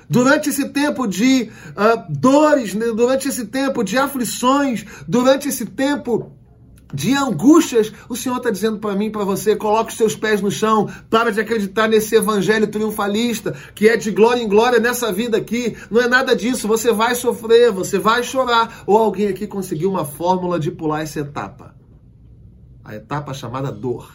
Durante 0.10 0.50
esse 0.50 0.70
tempo 0.70 1.06
de 1.06 1.52
uh, 1.70 2.12
dores, 2.12 2.74
né? 2.74 2.88
durante 2.88 3.28
esse 3.28 3.46
tempo 3.46 3.84
de 3.84 3.96
aflições, 3.96 4.84
durante 5.08 5.48
esse 5.48 5.68
tempo 5.68 6.32
de 6.92 7.14
angústias, 7.14 7.94
o 8.08 8.16
Senhor 8.16 8.38
está 8.38 8.50
dizendo 8.50 8.80
para 8.80 8.96
mim, 8.96 9.12
para 9.12 9.24
você, 9.24 9.56
coloque 9.56 9.92
os 9.92 9.98
seus 9.98 10.16
pés 10.16 10.42
no 10.42 10.50
chão, 10.50 10.90
para 11.10 11.32
de 11.32 11.40
acreditar 11.40 11.88
nesse 11.88 12.16
evangelho 12.16 12.66
triunfalista, 12.68 13.56
que 13.76 13.88
é 13.88 13.96
de 13.96 14.10
glória 14.10 14.42
em 14.42 14.48
glória 14.48 14.80
nessa 14.80 15.12
vida 15.14 15.38
aqui. 15.38 15.78
Não 15.92 16.02
é 16.02 16.08
nada 16.08 16.36
disso, 16.36 16.68
você 16.68 16.92
vai 16.92 17.14
sofrer, 17.14 17.72
você 17.72 18.00
vai 18.00 18.24
chorar. 18.24 18.84
Ou 18.88 18.98
alguém 18.98 19.28
aqui 19.28 19.46
conseguiu 19.46 19.92
uma 19.92 20.06
fórmula 20.06 20.60
de 20.60 20.72
pular 20.72 21.04
essa 21.04 21.20
etapa. 21.20 21.76
A 22.84 22.96
etapa 22.96 23.34
chamada 23.34 23.72
dor. 23.72 24.12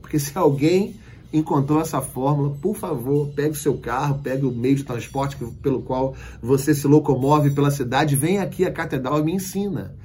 Porque 0.00 0.20
se 0.20 0.38
alguém 0.38 0.94
encontrou 1.34 1.80
essa 1.80 2.00
fórmula, 2.00 2.56
por 2.62 2.76
favor, 2.76 3.28
pegue 3.34 3.50
o 3.50 3.54
seu 3.54 3.76
carro, 3.76 4.20
pegue 4.22 4.46
o 4.46 4.52
meio 4.52 4.76
de 4.76 4.84
transporte 4.84 5.36
pelo 5.60 5.82
qual 5.82 6.14
você 6.40 6.72
se 6.72 6.86
locomove 6.86 7.50
pela 7.50 7.72
cidade, 7.72 8.14
vem 8.14 8.38
aqui 8.38 8.64
à 8.64 8.72
catedral 8.72 9.18
e 9.18 9.24
me 9.24 9.32
ensina 9.32 9.96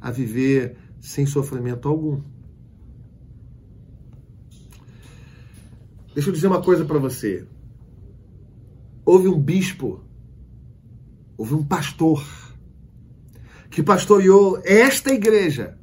a 0.00 0.12
viver 0.12 0.76
sem 1.00 1.26
sofrimento 1.26 1.88
algum. 1.88 2.20
Deixa 6.14 6.28
eu 6.28 6.32
dizer 6.32 6.46
uma 6.46 6.62
coisa 6.62 6.84
para 6.84 6.98
você. 6.98 7.44
Houve 9.04 9.26
um 9.26 9.40
bispo, 9.40 10.00
houve 11.36 11.54
um 11.54 11.64
pastor 11.64 12.24
que 13.70 13.82
pastoreou 13.82 14.62
esta 14.64 15.12
igreja 15.12 15.76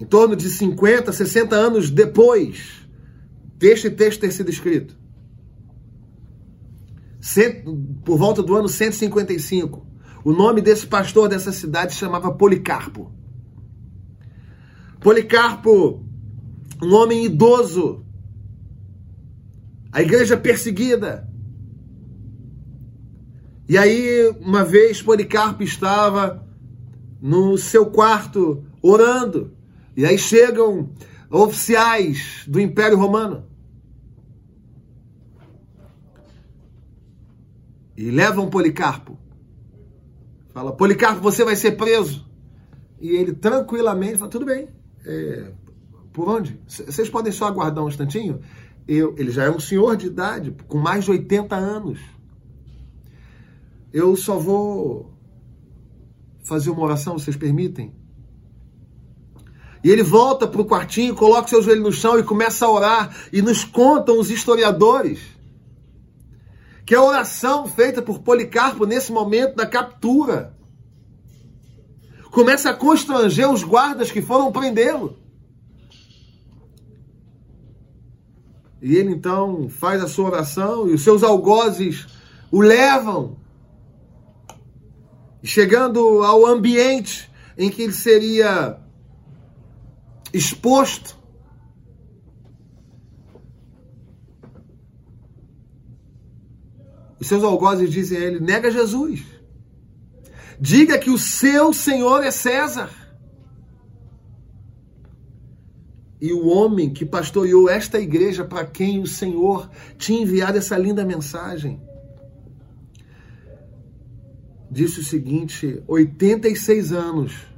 em 0.00 0.04
torno 0.04 0.34
de 0.34 0.48
50, 0.48 1.12
60 1.12 1.54
anos 1.54 1.90
depois 1.90 2.86
deste 3.56 3.90
texto 3.90 4.20
ter 4.20 4.32
sido 4.32 4.50
escrito. 4.50 4.96
Por 8.04 8.18
volta 8.18 8.42
do 8.42 8.54
ano 8.54 8.68
155. 8.68 9.86
O 10.24 10.32
nome 10.32 10.60
desse 10.60 10.86
pastor 10.86 11.28
dessa 11.28 11.52
cidade 11.52 11.92
se 11.92 11.98
chamava 11.98 12.32
Policarpo. 12.32 13.12
Policarpo, 15.00 16.04
um 16.82 16.94
homem 16.94 17.24
idoso. 17.24 18.04
A 19.92 20.02
igreja 20.02 20.36
perseguida. 20.36 21.28
E 23.68 23.78
aí, 23.78 24.34
uma 24.40 24.64
vez, 24.64 25.00
Policarpo 25.00 25.62
estava 25.62 26.46
no 27.20 27.56
seu 27.56 27.86
quarto 27.86 28.64
orando. 28.82 29.53
E 29.96 30.04
aí 30.04 30.18
chegam 30.18 30.90
oficiais 31.30 32.44
do 32.46 32.60
Império 32.60 32.98
Romano 32.98 33.44
e 37.96 38.10
levam 38.10 38.50
Policarpo. 38.50 39.18
Fala, 40.52 40.72
Policarpo, 40.72 41.20
você 41.20 41.44
vai 41.44 41.56
ser 41.56 41.72
preso. 41.72 42.28
E 43.00 43.10
ele 43.10 43.32
tranquilamente 43.32 44.16
fala, 44.16 44.30
tudo 44.30 44.46
bem. 44.46 44.68
É, 45.04 45.52
por 46.12 46.28
onde? 46.28 46.60
Vocês 46.66 47.08
podem 47.08 47.32
só 47.32 47.46
aguardar 47.46 47.84
um 47.84 47.88
instantinho? 47.88 48.40
Eu, 48.86 49.14
ele 49.16 49.30
já 49.30 49.44
é 49.44 49.50
um 49.50 49.60
senhor 49.60 49.96
de 49.96 50.06
idade, 50.06 50.54
com 50.68 50.78
mais 50.78 51.04
de 51.04 51.10
80 51.10 51.56
anos. 51.56 52.00
Eu 53.92 54.14
só 54.16 54.38
vou 54.38 55.12
fazer 56.44 56.70
uma 56.70 56.82
oração, 56.82 57.18
vocês 57.18 57.36
permitem? 57.36 57.94
E 59.84 59.90
ele 59.90 60.02
volta 60.02 60.48
para 60.48 60.62
o 60.62 60.64
quartinho, 60.64 61.14
coloca 61.14 61.46
seu 61.46 61.62
joelho 61.62 61.82
no 61.82 61.92
chão 61.92 62.18
e 62.18 62.22
começa 62.22 62.64
a 62.64 62.70
orar. 62.70 63.14
E 63.30 63.42
nos 63.42 63.64
contam 63.64 64.18
os 64.18 64.30
historiadores 64.30 65.20
que 66.86 66.94
a 66.94 67.02
oração 67.02 67.68
feita 67.68 68.00
por 68.00 68.20
Policarpo 68.20 68.86
nesse 68.86 69.12
momento 69.12 69.56
da 69.56 69.66
captura 69.66 70.56
começa 72.30 72.70
a 72.70 72.74
constranger 72.74 73.50
os 73.50 73.62
guardas 73.62 74.10
que 74.10 74.22
foram 74.22 74.50
prendê-lo. 74.50 75.18
E 78.80 78.96
ele 78.96 79.10
então 79.12 79.68
faz 79.68 80.02
a 80.02 80.08
sua 80.08 80.26
oração 80.26 80.88
e 80.88 80.94
os 80.94 81.02
seus 81.02 81.22
algozes 81.22 82.06
o 82.50 82.60
levam. 82.60 83.36
Chegando 85.42 86.22
ao 86.22 86.46
ambiente 86.46 87.30
em 87.56 87.70
que 87.70 87.82
ele 87.82 87.92
seria 87.92 88.78
exposto. 90.34 91.16
Os 97.20 97.28
seus 97.28 97.42
algozes 97.42 97.90
dizem 97.90 98.18
a 98.18 98.20
ele: 98.20 98.40
nega 98.40 98.70
Jesus. 98.70 99.24
Diga 100.60 100.98
que 100.98 101.10
o 101.10 101.18
seu 101.18 101.72
Senhor 101.72 102.22
é 102.22 102.30
César. 102.30 102.90
E 106.20 106.32
o 106.32 106.46
homem 106.46 106.92
que 106.92 107.04
pastoreou 107.04 107.68
esta 107.68 108.00
igreja 108.00 108.44
para 108.44 108.64
quem 108.64 109.00
o 109.00 109.06
Senhor 109.06 109.70
tinha 109.98 110.22
enviado 110.22 110.58
essa 110.58 110.76
linda 110.76 111.04
mensagem 111.04 111.80
disse 114.74 114.98
o 114.98 115.04
seguinte: 115.04 115.82
86 115.86 116.92
anos 116.92 117.53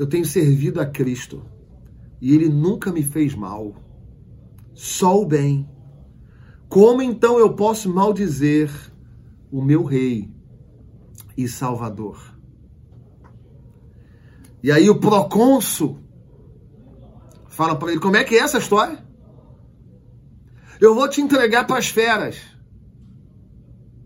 eu 0.00 0.06
tenho 0.06 0.24
servido 0.24 0.80
a 0.80 0.86
Cristo 0.86 1.42
e 2.22 2.34
Ele 2.34 2.48
nunca 2.48 2.90
me 2.90 3.02
fez 3.02 3.34
mal, 3.34 3.74
só 4.72 5.20
o 5.20 5.26
bem. 5.26 5.68
Como 6.70 7.02
então 7.02 7.38
eu 7.38 7.54
posso 7.54 7.92
maldizer 7.92 8.70
o 9.52 9.60
meu 9.60 9.84
Rei 9.84 10.30
e 11.36 11.46
Salvador? 11.46 12.34
E 14.62 14.72
aí 14.72 14.88
o 14.88 14.98
procônsul 14.98 15.98
fala 17.48 17.76
para 17.76 17.90
ele: 17.90 18.00
como 18.00 18.16
é 18.16 18.24
que 18.24 18.36
é 18.36 18.38
essa 18.38 18.56
história? 18.56 19.04
Eu 20.80 20.94
vou 20.94 21.10
te 21.10 21.20
entregar 21.20 21.66
para 21.66 21.76
as 21.76 21.88
feras. 21.88 22.40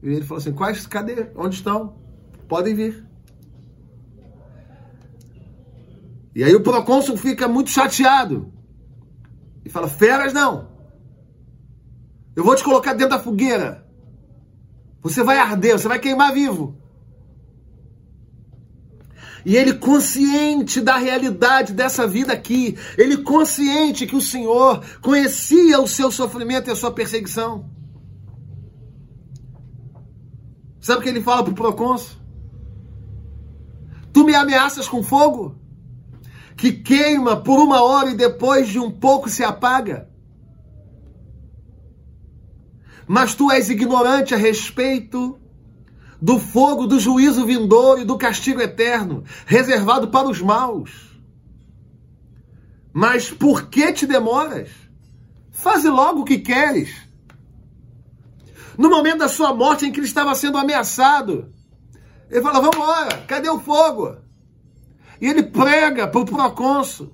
E 0.02 0.08
ele 0.08 0.24
falou 0.24 0.40
assim: 0.40 0.52
quais? 0.52 0.88
Cadê? 0.88 1.30
Onde 1.36 1.54
estão? 1.54 1.94
Podem 2.48 2.74
vir. 2.74 3.06
E 6.34 6.42
aí 6.42 6.54
o 6.54 6.62
procônsul 6.62 7.16
fica 7.16 7.46
muito 7.46 7.70
chateado. 7.70 8.52
E 9.64 9.70
fala: 9.70 9.88
Feras 9.88 10.32
não. 10.32 10.68
Eu 12.34 12.42
vou 12.42 12.56
te 12.56 12.64
colocar 12.64 12.92
dentro 12.94 13.16
da 13.16 13.22
fogueira. 13.22 13.86
Você 15.00 15.22
vai 15.22 15.38
arder, 15.38 15.78
você 15.78 15.86
vai 15.86 15.98
queimar 15.98 16.32
vivo. 16.32 16.76
E 19.44 19.56
ele 19.56 19.74
consciente 19.74 20.80
da 20.80 20.96
realidade 20.96 21.74
dessa 21.74 22.06
vida 22.06 22.32
aqui, 22.32 22.78
ele 22.96 23.18
consciente 23.18 24.06
que 24.06 24.16
o 24.16 24.22
Senhor 24.22 24.82
conhecia 25.02 25.78
o 25.80 25.86
seu 25.86 26.10
sofrimento 26.10 26.68
e 26.68 26.72
a 26.72 26.76
sua 26.76 26.90
perseguição. 26.90 27.70
Sabe 30.80 31.00
o 31.00 31.02
que 31.02 31.10
ele 31.10 31.22
fala 31.22 31.44
para 31.44 31.52
o 31.52 31.56
procônsul? 31.56 32.16
Tu 34.12 34.24
me 34.24 34.34
ameaças 34.34 34.88
com 34.88 35.02
fogo? 35.02 35.63
Que 36.56 36.72
queima 36.72 37.36
por 37.36 37.58
uma 37.58 37.82
hora 37.82 38.10
e 38.10 38.16
depois 38.16 38.68
de 38.68 38.78
um 38.78 38.90
pouco 38.90 39.28
se 39.28 39.42
apaga. 39.42 40.08
Mas 43.06 43.34
tu 43.34 43.50
és 43.50 43.68
ignorante 43.68 44.34
a 44.34 44.38
respeito 44.38 45.38
do 46.20 46.38
fogo 46.38 46.86
do 46.86 46.98
juízo 46.98 47.44
vindouro 47.44 48.00
e 48.00 48.04
do 48.04 48.16
castigo 48.16 48.60
eterno, 48.60 49.24
reservado 49.44 50.08
para 50.08 50.28
os 50.28 50.40
maus. 50.40 51.20
Mas 52.92 53.30
por 53.30 53.68
que 53.68 53.92
te 53.92 54.06
demoras? 54.06 54.70
Faze 55.50 55.88
logo 55.88 56.20
o 56.20 56.24
que 56.24 56.38
queres. 56.38 56.94
No 58.78 58.88
momento 58.88 59.18
da 59.18 59.28
sua 59.28 59.52
morte 59.52 59.84
em 59.84 59.92
que 59.92 59.98
ele 60.00 60.06
estava 60.06 60.34
sendo 60.34 60.56
ameaçado, 60.56 61.52
ele 62.30 62.40
fala: 62.40 62.60
Vamos 62.60 62.76
embora, 62.76 63.18
cadê 63.26 63.48
o 63.48 63.58
fogo? 63.58 64.23
E 65.20 65.26
ele 65.26 65.42
prega 65.42 66.08
para 66.08 66.20
o 66.20 66.24
procônsul. 66.24 67.12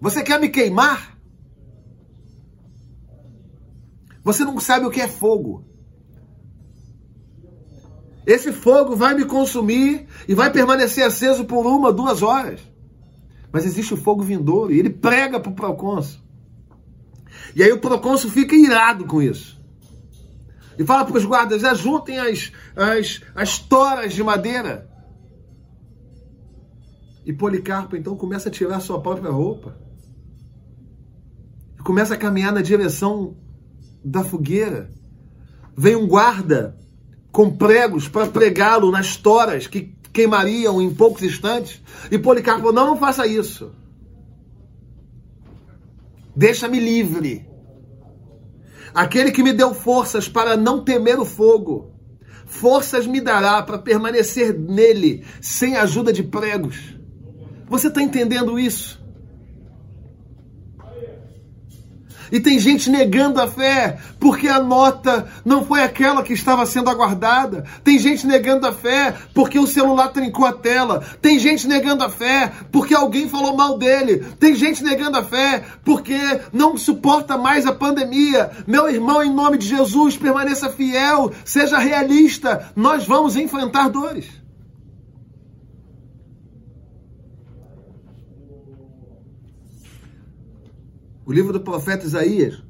Você 0.00 0.22
quer 0.22 0.40
me 0.40 0.48
queimar? 0.48 1.18
Você 4.24 4.44
não 4.44 4.58
sabe 4.58 4.86
o 4.86 4.90
que 4.90 5.00
é 5.00 5.08
fogo. 5.08 5.64
Esse 8.26 8.52
fogo 8.52 8.96
vai 8.96 9.14
me 9.14 9.24
consumir 9.24 10.06
e 10.28 10.34
vai 10.34 10.50
permanecer 10.50 11.04
aceso 11.04 11.44
por 11.44 11.66
uma, 11.66 11.92
duas 11.92 12.22
horas. 12.22 12.60
Mas 13.52 13.66
existe 13.66 13.92
o 13.92 13.96
fogo 13.96 14.22
vindouro 14.22 14.72
e 14.72 14.78
ele 14.78 14.90
prega 14.90 15.40
para 15.40 15.50
o 15.50 15.54
procônsul. 15.54 16.20
E 17.54 17.62
aí 17.62 17.72
o 17.72 17.80
procônsul 17.80 18.30
fica 18.30 18.54
irado 18.54 19.04
com 19.04 19.20
isso. 19.20 19.59
E 20.80 20.86
fala 20.86 21.04
para 21.04 21.18
os 21.18 21.26
guardas: 21.26 21.62
ajuntem 21.62 22.18
as, 22.18 22.50
as, 22.74 23.20
as 23.34 23.58
toras 23.58 24.14
de 24.14 24.22
madeira. 24.22 24.88
E 27.26 27.34
Policarpo 27.34 27.96
então 27.96 28.16
começa 28.16 28.48
a 28.48 28.52
tirar 28.52 28.80
sua 28.80 28.98
própria 28.98 29.30
roupa. 29.30 29.76
E 31.78 31.82
começa 31.82 32.14
a 32.14 32.16
caminhar 32.16 32.50
na 32.50 32.62
direção 32.62 33.36
da 34.02 34.24
fogueira. 34.24 34.90
Vem 35.76 35.96
um 35.96 36.08
guarda 36.08 36.78
com 37.30 37.54
pregos 37.54 38.08
para 38.08 38.26
pregá-lo 38.28 38.90
nas 38.90 39.18
toras 39.18 39.66
que 39.66 39.94
queimariam 40.14 40.80
em 40.80 40.94
poucos 40.94 41.22
instantes. 41.22 41.82
E 42.10 42.18
Policarpo, 42.18 42.72
não, 42.72 42.86
não 42.86 42.96
faça 42.96 43.26
isso. 43.26 43.70
Deixa-me 46.34 46.80
livre. 46.80 47.49
Aquele 48.94 49.30
que 49.30 49.42
me 49.42 49.52
deu 49.52 49.74
forças 49.74 50.28
para 50.28 50.56
não 50.56 50.84
temer 50.84 51.18
o 51.18 51.24
fogo, 51.24 51.92
forças 52.46 53.06
me 53.06 53.20
dará 53.20 53.62
para 53.62 53.78
permanecer 53.78 54.58
nele 54.58 55.24
sem 55.40 55.76
ajuda 55.76 56.12
de 56.12 56.22
pregos. 56.22 56.96
Você 57.68 57.88
está 57.88 58.02
entendendo 58.02 58.58
isso? 58.58 58.99
E 62.30 62.40
tem 62.40 62.58
gente 62.58 62.90
negando 62.90 63.40
a 63.40 63.46
fé 63.46 63.98
porque 64.18 64.48
a 64.48 64.60
nota 64.60 65.28
não 65.44 65.64
foi 65.64 65.82
aquela 65.82 66.22
que 66.22 66.32
estava 66.32 66.64
sendo 66.66 66.90
aguardada. 66.90 67.64
Tem 67.82 67.98
gente 67.98 68.26
negando 68.26 68.66
a 68.66 68.72
fé 68.72 69.14
porque 69.34 69.58
o 69.58 69.66
celular 69.66 70.08
trincou 70.08 70.46
a 70.46 70.52
tela. 70.52 71.02
Tem 71.20 71.38
gente 71.38 71.66
negando 71.66 72.04
a 72.04 72.10
fé 72.10 72.52
porque 72.70 72.94
alguém 72.94 73.28
falou 73.28 73.56
mal 73.56 73.78
dele. 73.78 74.24
Tem 74.38 74.54
gente 74.54 74.82
negando 74.82 75.18
a 75.18 75.24
fé 75.24 75.64
porque 75.84 76.18
não 76.52 76.76
suporta 76.76 77.36
mais 77.36 77.66
a 77.66 77.72
pandemia. 77.72 78.50
Meu 78.66 78.88
irmão, 78.88 79.22
em 79.22 79.32
nome 79.32 79.58
de 79.58 79.66
Jesus, 79.66 80.16
permaneça 80.16 80.70
fiel, 80.70 81.32
seja 81.44 81.78
realista. 81.78 82.70
Nós 82.74 83.06
vamos 83.06 83.36
enfrentar 83.36 83.88
dores. 83.88 84.39
O 91.26 91.32
livro 91.32 91.52
do 91.52 91.60
profeta 91.60 92.06
Isaías, 92.06 92.62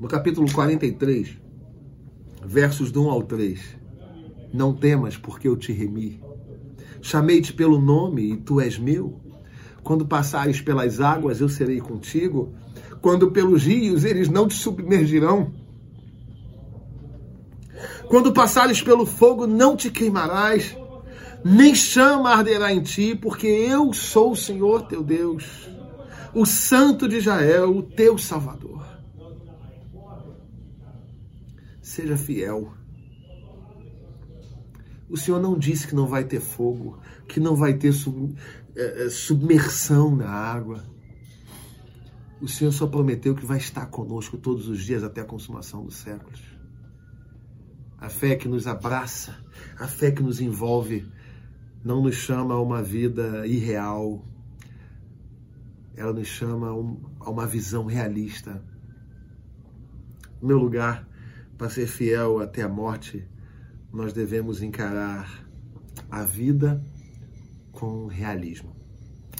no 0.00 0.06
capítulo 0.06 0.50
43, 0.52 1.36
versos 2.44 2.92
do 2.92 3.04
1 3.06 3.10
ao 3.10 3.22
3. 3.24 3.60
Não 4.52 4.72
temas, 4.72 5.16
porque 5.16 5.48
eu 5.48 5.56
te 5.56 5.72
remi. 5.72 6.22
Chamei-te 7.02 7.52
pelo 7.52 7.80
nome 7.80 8.32
e 8.32 8.36
tu 8.36 8.60
és 8.60 8.78
meu. 8.78 9.20
Quando 9.82 10.06
passares 10.06 10.60
pelas 10.60 11.00
águas, 11.00 11.40
eu 11.40 11.48
serei 11.48 11.80
contigo. 11.80 12.54
Quando 13.02 13.32
pelos 13.32 13.64
rios, 13.64 14.04
eles 14.04 14.28
não 14.28 14.46
te 14.46 14.54
submergirão. 14.54 15.52
Quando 18.08 18.32
passares 18.32 18.80
pelo 18.80 19.04
fogo, 19.04 19.48
não 19.48 19.76
te 19.76 19.90
queimarás, 19.90 20.76
nem 21.44 21.74
chama 21.74 22.30
arderá 22.30 22.72
em 22.72 22.82
ti, 22.82 23.16
porque 23.20 23.48
eu 23.48 23.92
sou 23.92 24.30
o 24.30 24.36
Senhor 24.36 24.86
teu 24.86 25.02
Deus 25.02 25.73
o 26.34 26.44
Santo 26.44 27.08
de 27.08 27.16
Israel, 27.16 27.76
o 27.76 27.82
teu 27.82 28.18
Salvador. 28.18 28.84
Seja 31.80 32.16
fiel. 32.16 32.72
O 35.08 35.16
Senhor 35.16 35.40
não 35.40 35.56
disse 35.56 35.86
que 35.86 35.94
não 35.94 36.06
vai 36.06 36.24
ter 36.24 36.40
fogo, 36.40 36.98
que 37.28 37.38
não 37.38 37.54
vai 37.54 37.74
ter 37.74 37.92
sub, 37.92 38.34
é, 38.74 39.08
submersão 39.08 40.16
na 40.16 40.28
água. 40.28 40.82
O 42.40 42.48
Senhor 42.48 42.72
só 42.72 42.86
prometeu 42.86 43.34
que 43.34 43.46
vai 43.46 43.58
estar 43.58 43.86
conosco 43.86 44.36
todos 44.36 44.66
os 44.66 44.82
dias 44.82 45.04
até 45.04 45.20
a 45.20 45.24
consumação 45.24 45.84
dos 45.84 45.96
séculos. 45.96 46.42
A 47.98 48.08
fé 48.08 48.34
que 48.34 48.48
nos 48.48 48.66
abraça, 48.66 49.36
a 49.78 49.86
fé 49.86 50.10
que 50.10 50.22
nos 50.22 50.40
envolve, 50.40 51.06
não 51.84 52.02
nos 52.02 52.16
chama 52.16 52.54
a 52.54 52.60
uma 52.60 52.82
vida 52.82 53.46
irreal, 53.46 54.24
ela 55.96 56.12
nos 56.12 56.26
chama 56.26 56.68
a 56.68 57.30
uma 57.30 57.46
visão 57.46 57.86
realista. 57.86 58.62
No 60.40 60.48
meu 60.48 60.58
lugar, 60.58 61.08
para 61.56 61.70
ser 61.70 61.86
fiel 61.86 62.40
até 62.40 62.62
a 62.62 62.68
morte, 62.68 63.28
nós 63.92 64.12
devemos 64.12 64.62
encarar 64.62 65.48
a 66.10 66.24
vida 66.24 66.84
com 67.72 68.06
realismo. 68.06 68.74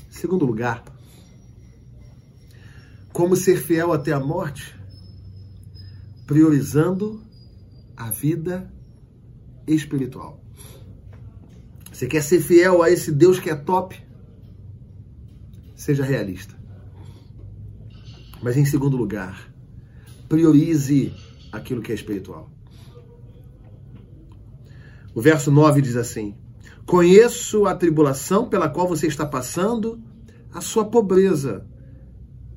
Segundo 0.09 0.44
lugar, 0.44 0.84
como 3.12 3.36
ser 3.36 3.57
fiel 3.57 3.92
até 3.92 4.12
a 4.12 4.20
morte? 4.20 4.78
Priorizando 6.26 7.22
a 7.96 8.11
vida 8.11 8.72
espiritual. 9.66 10.42
Você 11.92 12.07
quer 12.07 12.22
ser 12.22 12.40
fiel 12.40 12.82
a 12.82 12.90
esse 12.90 13.12
Deus 13.12 13.38
que 13.38 13.50
é 13.50 13.55
top? 13.55 14.03
Seja 15.85 16.03
realista. 16.03 16.55
Mas 18.43 18.57
em 18.57 18.64
segundo 18.64 18.97
lugar, 18.97 19.53
priorize 20.30 21.12
aquilo 21.53 21.82
que 21.82 21.93
é 21.93 21.95
espiritual. 21.95 22.51
O 25.14 25.20
verso 25.20 25.51
9 25.51 25.82
diz 25.82 25.95
assim: 25.95 26.35
Conheço 26.87 27.66
a 27.66 27.74
tribulação 27.74 28.49
pela 28.49 28.66
qual 28.66 28.89
você 28.89 29.07
está 29.07 29.26
passando, 29.26 30.03
a 30.55 30.62
sua 30.62 30.87
pobreza, 30.87 31.66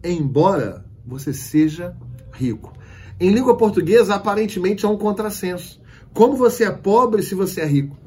embora 0.01 0.85
você 1.05 1.33
seja 1.33 1.97
rico. 2.31 2.71
Em 3.19 3.29
língua 3.33 3.57
portuguesa, 3.57 4.15
aparentemente 4.15 4.85
há 4.85 4.89
um 4.89 4.97
contrassenso. 4.97 5.81
Como 6.13 6.37
você 6.37 6.63
é 6.63 6.71
pobre 6.71 7.21
se 7.21 7.35
você 7.35 7.59
é 7.59 7.65
rico? 7.65 7.97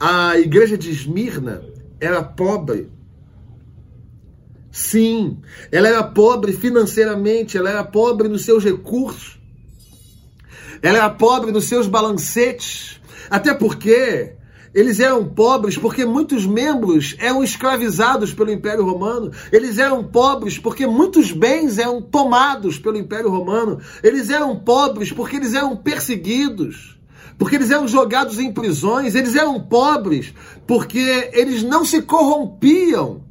A 0.00 0.36
igreja 0.36 0.76
de 0.76 0.90
Esmirna 0.90 1.62
era 2.00 2.20
pobre. 2.20 2.92
Sim, 4.76 5.38
ela 5.70 5.86
era 5.86 6.02
pobre 6.02 6.52
financeiramente, 6.52 7.56
ela 7.56 7.70
era 7.70 7.84
pobre 7.84 8.26
nos 8.26 8.44
seus 8.44 8.64
recursos. 8.64 9.38
Ela 10.82 10.98
era 10.98 11.10
pobre 11.10 11.52
nos 11.52 11.66
seus 11.66 11.86
balancetes, 11.86 13.00
até 13.30 13.54
porque 13.54 14.32
eles 14.74 14.98
eram 14.98 15.24
pobres 15.28 15.78
porque 15.78 16.04
muitos 16.04 16.44
membros 16.44 17.14
eram 17.20 17.44
escravizados 17.44 18.34
pelo 18.34 18.50
Império 18.50 18.84
Romano. 18.84 19.30
Eles 19.52 19.78
eram 19.78 20.02
pobres 20.02 20.58
porque 20.58 20.88
muitos 20.88 21.30
bens 21.30 21.78
eram 21.78 22.02
tomados 22.02 22.76
pelo 22.76 22.98
Império 22.98 23.30
Romano. 23.30 23.80
Eles 24.02 24.28
eram 24.28 24.58
pobres 24.58 25.12
porque 25.12 25.36
eles 25.36 25.54
eram 25.54 25.76
perseguidos. 25.76 26.98
Porque 27.38 27.54
eles 27.54 27.70
eram 27.70 27.86
jogados 27.86 28.40
em 28.40 28.52
prisões. 28.52 29.14
Eles 29.14 29.36
eram 29.36 29.60
pobres 29.60 30.34
porque 30.66 31.30
eles 31.32 31.62
não 31.62 31.84
se 31.84 32.02
corrompiam 32.02 33.23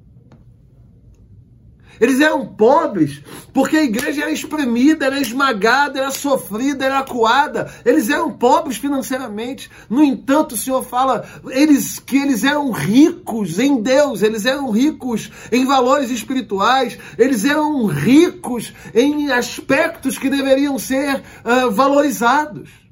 eles 2.03 2.19
eram 2.19 2.45
pobres 2.45 3.21
porque 3.53 3.77
a 3.77 3.83
igreja 3.83 4.23
era 4.23 4.31
espremida, 4.31 5.05
era 5.05 5.21
esmagada, 5.21 5.99
era 5.99 6.11
sofrida, 6.11 6.83
era 6.83 6.99
acuada. 6.99 7.73
Eles 7.85 8.09
eram 8.09 8.29
pobres 8.29 8.75
financeiramente. 8.75 9.71
No 9.89 10.03
entanto, 10.03 10.51
o 10.51 10.57
Senhor 10.57 10.83
fala 10.83 11.25
eles, 11.47 11.99
que 11.99 12.17
eles 12.17 12.43
eram 12.43 12.71
ricos 12.71 13.57
em 13.57 13.81
Deus, 13.81 14.21
eles 14.21 14.45
eram 14.45 14.69
ricos 14.69 15.31
em 15.49 15.63
valores 15.63 16.09
espirituais, 16.09 16.99
eles 17.17 17.45
eram 17.45 17.85
ricos 17.85 18.73
em 18.93 19.31
aspectos 19.31 20.17
que 20.17 20.29
deveriam 20.29 20.77
ser 20.77 21.23
uh, 21.45 21.71
valorizados. 21.71 22.82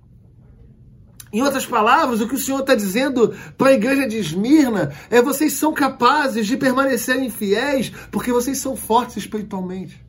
Em 1.34 1.42
outras 1.42 1.66
palavras, 1.66 2.20
o 2.20 2.28
que 2.28 2.36
o 2.36 2.38
Senhor 2.38 2.60
está 2.60 2.76
dizendo 2.76 3.34
para 3.58 3.70
a 3.70 3.74
igreja 3.74 4.08
de 4.08 4.18
Esmirna 4.18 4.94
é: 5.10 5.22
vocês 5.22 5.54
são 5.54 5.74
capazes 5.74 6.46
de 6.46 6.58
permanecerem 6.58 7.30
fiéis 7.30 7.90
porque 8.12 8.34
vocês 8.34 8.58
são 8.58 8.76
fortes 8.76 9.18
espiritualmente. 9.18 10.04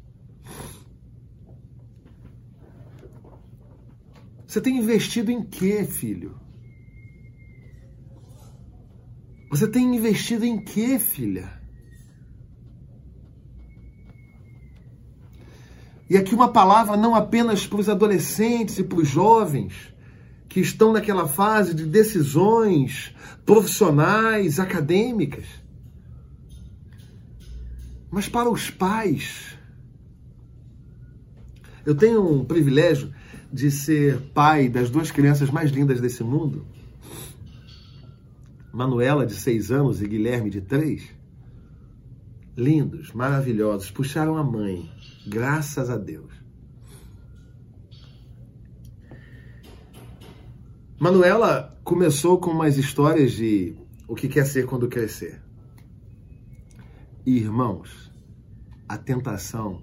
Você 4.46 4.60
tem 4.60 4.76
investido 4.76 5.30
em 5.30 5.42
quê, 5.42 5.84
filho? 5.84 6.38
Você 9.48 9.68
tem 9.68 9.94
investido 9.94 10.44
em 10.44 10.58
quê, 10.58 10.98
filha? 10.98 11.62
E 16.10 16.16
aqui 16.16 16.34
uma 16.34 16.52
palavra 16.52 16.96
não 16.96 17.14
apenas 17.14 17.66
para 17.66 17.80
os 17.80 17.88
adolescentes 17.88 18.78
e 18.78 18.84
para 18.84 18.98
os 18.98 19.08
jovens, 19.08 19.91
que 20.52 20.60
estão 20.60 20.92
naquela 20.92 21.26
fase 21.26 21.74
de 21.74 21.86
decisões 21.86 23.14
profissionais, 23.46 24.60
acadêmicas. 24.60 25.46
Mas 28.10 28.28
para 28.28 28.50
os 28.50 28.68
pais, 28.68 29.56
eu 31.86 31.94
tenho 31.94 32.22
um 32.22 32.44
privilégio 32.44 33.14
de 33.50 33.70
ser 33.70 34.20
pai 34.34 34.68
das 34.68 34.90
duas 34.90 35.10
crianças 35.10 35.50
mais 35.50 35.70
lindas 35.70 36.02
desse 36.02 36.22
mundo, 36.22 36.66
Manuela, 38.70 39.24
de 39.24 39.34
seis 39.34 39.70
anos, 39.70 40.02
e 40.02 40.06
Guilherme, 40.06 40.50
de 40.50 40.60
três. 40.60 41.02
Lindos, 42.54 43.10
maravilhosos, 43.12 43.90
puxaram 43.90 44.36
a 44.36 44.44
mãe, 44.44 44.90
graças 45.26 45.88
a 45.88 45.96
Deus. 45.96 46.41
Manuela 51.02 51.76
começou 51.82 52.38
com 52.38 52.52
umas 52.52 52.78
histórias 52.78 53.32
de 53.32 53.76
o 54.06 54.14
que 54.14 54.28
quer 54.28 54.46
ser 54.46 54.66
quando 54.66 54.86
crescer. 54.86 55.42
irmãos, 57.26 58.12
a 58.88 58.96
tentação 58.96 59.82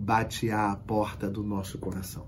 bate 0.00 0.50
à 0.50 0.74
porta 0.74 1.28
do 1.28 1.42
nosso 1.42 1.76
coração. 1.76 2.26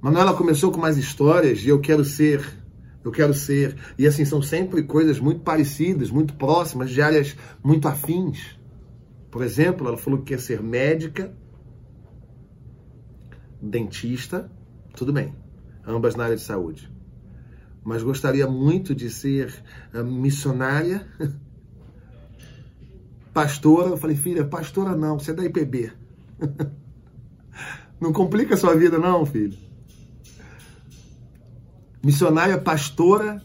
Manuela 0.00 0.34
começou 0.34 0.70
com 0.70 0.78
mais 0.78 0.96
histórias 0.96 1.58
de 1.58 1.68
eu 1.68 1.80
quero 1.80 2.04
ser, 2.04 2.48
eu 3.02 3.10
quero 3.10 3.34
ser. 3.34 3.76
E 3.98 4.06
assim, 4.06 4.24
são 4.24 4.40
sempre 4.40 4.84
coisas 4.84 5.18
muito 5.18 5.40
parecidas, 5.40 6.12
muito 6.12 6.34
próximas, 6.34 6.90
de 6.90 7.02
áreas 7.02 7.36
muito 7.60 7.88
afins. 7.88 8.56
Por 9.32 9.42
exemplo, 9.42 9.88
ela 9.88 9.98
falou 9.98 10.20
que 10.20 10.26
quer 10.26 10.38
ser 10.38 10.62
médica, 10.62 11.36
dentista, 13.60 14.48
tudo 14.94 15.12
bem 15.12 15.41
ambas 15.86 16.14
na 16.14 16.24
área 16.24 16.36
de 16.36 16.42
saúde. 16.42 16.90
Mas 17.84 18.02
gostaria 18.02 18.46
muito 18.46 18.94
de 18.94 19.10
ser 19.10 19.52
eh, 19.92 20.02
missionária, 20.02 21.06
pastora. 23.34 23.88
Eu 23.88 23.96
falei, 23.96 24.16
filha, 24.16 24.44
pastora 24.44 24.96
não, 24.96 25.18
você 25.18 25.32
é 25.32 25.34
da 25.34 25.44
IPB. 25.44 25.92
Não 28.00 28.12
complica 28.12 28.54
a 28.54 28.56
sua 28.56 28.74
vida, 28.74 28.98
não, 28.98 29.24
filho. 29.24 29.56
Missionária, 32.02 32.58
pastora. 32.58 33.40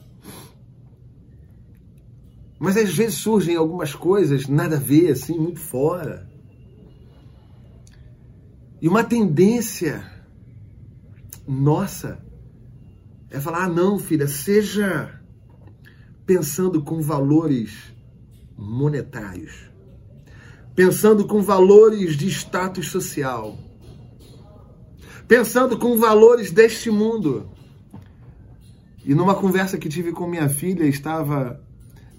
Mas 2.57 2.75
às 2.75 2.91
vezes 2.91 3.19
surgem 3.19 3.55
algumas 3.55 3.93
coisas 3.93 4.47
nada 4.47 4.77
a 4.77 4.79
ver, 4.79 5.11
assim, 5.11 5.37
muito 5.37 5.59
fora. 5.59 6.27
E 8.81 8.87
uma 8.87 9.03
tendência 9.03 10.03
nossa 11.47 12.17
é 13.29 13.39
falar: 13.39 13.65
ah, 13.65 13.69
não, 13.69 13.99
filha, 13.99 14.27
seja 14.27 15.19
pensando 16.25 16.81
com 16.81 17.01
valores 17.01 17.93
monetários, 18.57 19.69
pensando 20.75 21.25
com 21.25 21.41
valores 21.41 22.17
de 22.17 22.27
status 22.27 22.89
social, 22.89 23.57
pensando 25.27 25.77
com 25.77 25.97
valores 25.97 26.51
deste 26.51 26.89
mundo. 26.89 27.49
E 29.05 29.15
numa 29.15 29.35
conversa 29.35 29.77
que 29.77 29.87
tive 29.87 30.11
com 30.11 30.27
minha 30.27 30.49
filha, 30.49 30.83
estava 30.83 31.61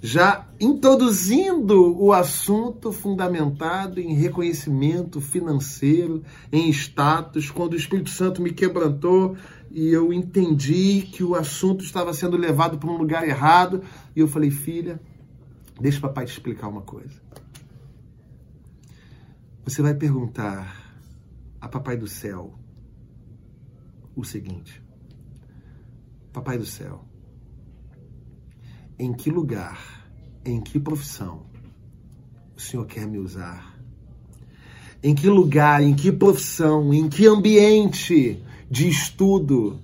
já 0.01 0.47
introduzindo 0.61 2.01
o 2.01 2.13
assunto 2.13 2.93
fundamentado 2.93 4.01
em 4.01 4.15
reconhecimento 4.15 5.21
financeiro, 5.21 6.23
em 6.53 6.71
status, 6.71 7.51
quando 7.51 7.73
o 7.73 7.77
Espírito 7.77 8.11
Santo 8.11 8.41
me 8.41 8.53
quebrantou 8.53 9.37
e 9.71 9.89
eu 9.89 10.13
entendi 10.13 11.03
que 11.03 11.23
o 11.23 11.35
assunto 11.35 11.85
estava 11.85 12.13
sendo 12.13 12.37
levado 12.37 12.79
para 12.79 12.91
um 12.91 12.97
lugar 12.97 13.27
errado, 13.27 13.83
e 14.15 14.21
eu 14.21 14.29
falei, 14.29 14.51
filha, 14.51 15.01
deixa 15.81 15.99
o 15.99 16.03
papai 16.03 16.25
te 16.25 16.33
explicar 16.33 16.69
uma 16.69 16.83
coisa. 16.83 17.21
Você 19.65 19.83
vai 19.83 19.93
perguntar 19.93 20.89
a 21.61 21.69
Papai 21.69 21.97
do 21.97 22.07
Céu 22.07 22.55
o 24.17 24.25
seguinte: 24.25 24.83
Papai 26.33 26.57
do 26.57 26.65
Céu, 26.65 27.05
em 28.99 29.13
que 29.13 29.31
lugar, 29.31 30.09
em 30.45 30.61
que 30.61 30.81
profissão 30.81 31.47
o 32.57 32.61
Senhor 32.61 32.87
quer 32.87 33.07
me 33.07 33.19
usar? 33.19 33.79
Em 35.03 35.15
que 35.15 35.29
lugar, 35.29 35.83
em 35.83 35.95
que 35.95 36.11
profissão, 36.11 36.93
em 36.95 37.09
que 37.09 37.27
ambiente 37.27 38.43
de 38.71 38.89
estudo 38.89 39.81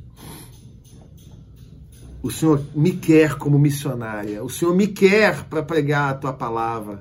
o 2.24 2.30
Senhor 2.30 2.64
me 2.74 2.92
quer 2.92 3.36
como 3.36 3.58
missionária, 3.58 4.42
o 4.42 4.48
Senhor 4.48 4.74
me 4.74 4.86
quer 4.86 5.44
para 5.44 5.62
pregar 5.62 6.08
a 6.08 6.14
tua 6.14 6.32
palavra. 6.32 7.00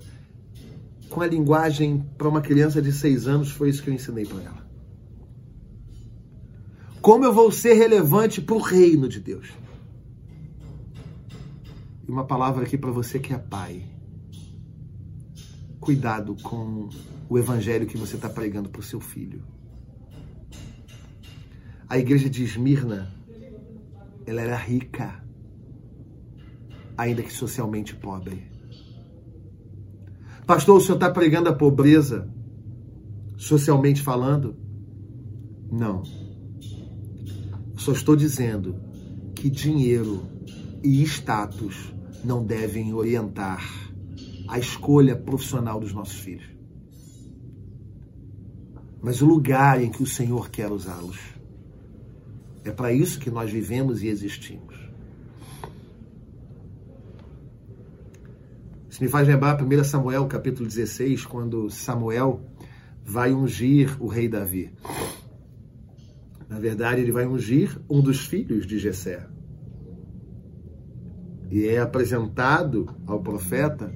Com 1.09 1.21
a 1.21 1.27
linguagem 1.27 2.05
para 2.17 2.27
uma 2.27 2.41
criança 2.41 2.81
de 2.81 2.91
seis 2.91 3.25
anos, 3.25 3.49
foi 3.49 3.69
isso 3.69 3.81
que 3.81 3.89
eu 3.89 3.93
ensinei 3.93 4.25
para 4.25 4.43
ela. 4.43 4.67
Como 7.01 7.23
eu 7.23 7.31
vou 7.31 7.49
ser 7.53 7.75
relevante 7.75 8.41
para 8.41 8.53
o 8.55 8.59
reino 8.59 9.07
de 9.07 9.21
Deus? 9.21 9.47
E 12.05 12.11
uma 12.11 12.25
palavra 12.25 12.65
aqui 12.65 12.77
para 12.77 12.91
você 12.91 13.17
que 13.17 13.33
é 13.33 13.37
pai. 13.37 13.81
Cuidado 15.79 16.35
com 16.43 16.89
o 17.29 17.39
evangelho 17.39 17.87
que 17.87 17.97
você 17.97 18.17
está 18.17 18.27
pregando 18.27 18.67
para 18.67 18.81
o 18.81 18.83
seu 18.83 18.99
filho. 18.99 19.41
A 21.93 21.99
igreja 21.99 22.27
de 22.27 22.43
Esmirna 22.43 23.13
ela 24.25 24.41
era 24.41 24.57
rica, 24.57 25.23
ainda 26.97 27.21
que 27.21 27.31
socialmente 27.31 27.95
pobre. 27.95 28.49
Pastor, 30.47 30.77
o 30.77 30.81
senhor 30.81 30.95
está 30.95 31.11
pregando 31.11 31.49
a 31.49 31.53
pobreza, 31.53 32.27
socialmente 33.37 34.01
falando? 34.01 34.57
Não. 35.71 36.01
Só 37.75 37.91
estou 37.91 38.15
dizendo 38.15 38.75
que 39.35 39.47
dinheiro 39.47 40.23
e 40.83 41.03
status 41.03 41.93
não 42.23 42.43
devem 42.43 42.91
orientar 42.91 43.63
a 44.47 44.57
escolha 44.57 45.15
profissional 45.15 45.79
dos 45.79 45.93
nossos 45.93 46.17
filhos. 46.17 46.49
Mas 48.99 49.21
o 49.21 49.27
lugar 49.27 49.79
em 49.79 49.91
que 49.91 50.01
o 50.01 50.07
Senhor 50.07 50.49
quer 50.49 50.71
usá-los. 50.71 51.32
É 52.63 52.71
para 52.71 52.93
isso 52.93 53.19
que 53.19 53.29
nós 53.29 53.51
vivemos 53.51 54.01
e 54.03 54.07
existimos. 54.07 54.75
Isso 58.89 59.03
me 59.03 59.09
faz 59.09 59.27
lembrar 59.27 59.61
1 59.61 59.83
Samuel, 59.83 60.25
capítulo 60.27 60.67
16, 60.67 61.25
quando 61.25 61.69
Samuel 61.69 62.41
vai 63.03 63.33
ungir 63.33 64.01
o 64.01 64.07
rei 64.07 64.29
Davi. 64.29 64.71
Na 66.47 66.59
verdade, 66.59 67.01
ele 67.01 67.11
vai 67.11 67.25
ungir 67.25 67.77
um 67.89 67.99
dos 67.99 68.25
filhos 68.25 68.65
de 68.65 68.79
Jessé. 68.79 69.27
E 71.51 71.65
é 71.65 71.79
apresentado 71.79 72.95
ao 73.05 73.21
profeta 73.21 73.93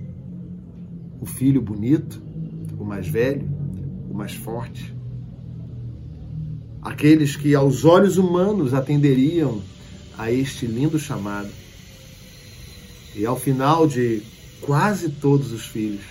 o 1.22 1.26
filho 1.26 1.62
bonito, 1.62 2.22
o 2.78 2.84
mais 2.84 3.08
velho, 3.08 3.48
o 4.10 4.14
mais 4.14 4.34
forte 4.34 4.97
aqueles 6.88 7.36
que 7.36 7.54
aos 7.54 7.84
olhos 7.84 8.18
humanos 8.18 8.74
atenderiam 8.74 9.62
a 10.18 10.32
este 10.32 10.66
lindo 10.66 10.98
chamado. 10.98 11.50
E 13.14 13.26
ao 13.26 13.38
final 13.38 13.86
de 13.86 14.24
quase 14.62 15.10
todos 15.10 15.52
os 15.52 15.66
filhos, 15.66 16.06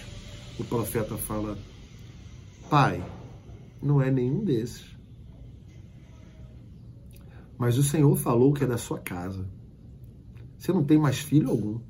o 0.58 0.64
profeta 0.64 1.16
fala: 1.16 1.56
Pai, 2.68 3.02
não 3.82 4.02
é 4.02 4.10
nenhum 4.10 4.44
desses. 4.44 4.84
Mas 7.56 7.78
o 7.78 7.82
Senhor 7.82 8.14
falou 8.16 8.52
que 8.52 8.64
é 8.64 8.66
da 8.66 8.76
sua 8.76 8.98
casa. 8.98 9.48
Você 10.58 10.74
não 10.74 10.84
tem 10.84 10.98
mais 10.98 11.18
filho 11.18 11.48
algum. 11.48 11.80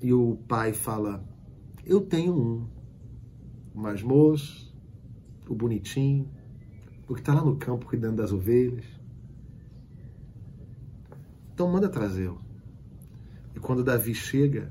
E 0.00 0.12
o 0.12 0.36
pai 0.46 0.72
fala: 0.72 1.24
Eu 1.84 2.00
tenho 2.00 2.34
um. 2.34 2.68
O 3.74 3.80
mais 3.80 4.00
moço, 4.00 4.72
o 5.48 5.54
bonitinho, 5.56 6.37
porque 7.08 7.22
está 7.22 7.32
lá 7.32 7.42
no 7.42 7.56
campo 7.56 7.86
cuidando 7.86 8.16
das 8.16 8.32
ovelhas. 8.32 8.84
Então 11.54 11.66
manda 11.66 11.88
trazê-lo. 11.88 12.38
E 13.56 13.58
quando 13.58 13.82
Davi 13.82 14.14
chega, 14.14 14.70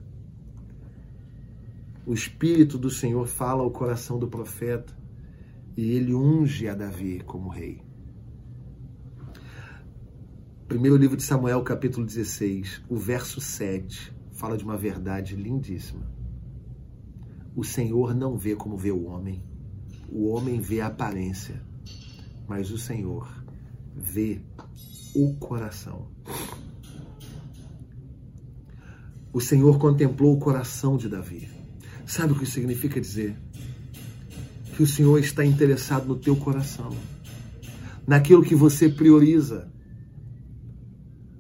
o 2.06 2.14
Espírito 2.14 2.78
do 2.78 2.92
Senhor 2.92 3.28
fala 3.28 3.64
ao 3.64 3.72
coração 3.72 4.20
do 4.20 4.28
profeta 4.28 4.96
e 5.76 5.92
ele 5.92 6.14
unge 6.14 6.68
a 6.70 6.76
Davi 6.76 7.22
como 7.26 7.50
rei. 7.50 7.82
Primeiro 10.68 10.96
livro 10.96 11.18
de 11.18 11.24
Samuel, 11.24 11.64
capítulo 11.64 12.06
16, 12.06 12.84
o 12.88 12.98
verso 12.98 13.42
7, 13.42 14.16
fala 14.34 14.56
de 14.56 14.64
uma 14.64 14.78
verdade 14.78 15.36
lindíssima. 15.36 16.06
O 17.56 17.64
Senhor 17.64 18.14
não 18.14 18.38
vê 18.38 18.56
como 18.56 18.78
vê 18.78 18.92
o 18.92 19.06
homem, 19.06 19.44
o 20.12 20.28
homem 20.28 20.60
vê 20.62 20.82
a 20.82 20.88
aparência, 20.88 21.66
mas 22.48 22.72
o 22.72 22.78
Senhor 22.78 23.28
vê 23.96 24.40
o 25.14 25.34
coração. 25.36 26.08
O 29.34 29.42
Senhor 29.42 29.78
contemplou 29.78 30.34
o 30.34 30.40
coração 30.40 30.98
de 30.98 31.10
Davi. 31.10 31.50
Sabe 32.06 32.34
o 32.34 32.40
que 32.40 32.46
significa 32.46 33.02
dizer? 33.02 33.36
Que 34.76 34.82
o 34.82 34.88
Senhor 34.88 35.20
está 35.20 35.44
interessado 35.44 36.08
no 36.08 36.16
teu 36.16 36.36
coração, 36.36 36.96
naquilo 38.06 38.44
que 38.44 38.56
você 38.56 38.88
prioriza. 38.88 39.72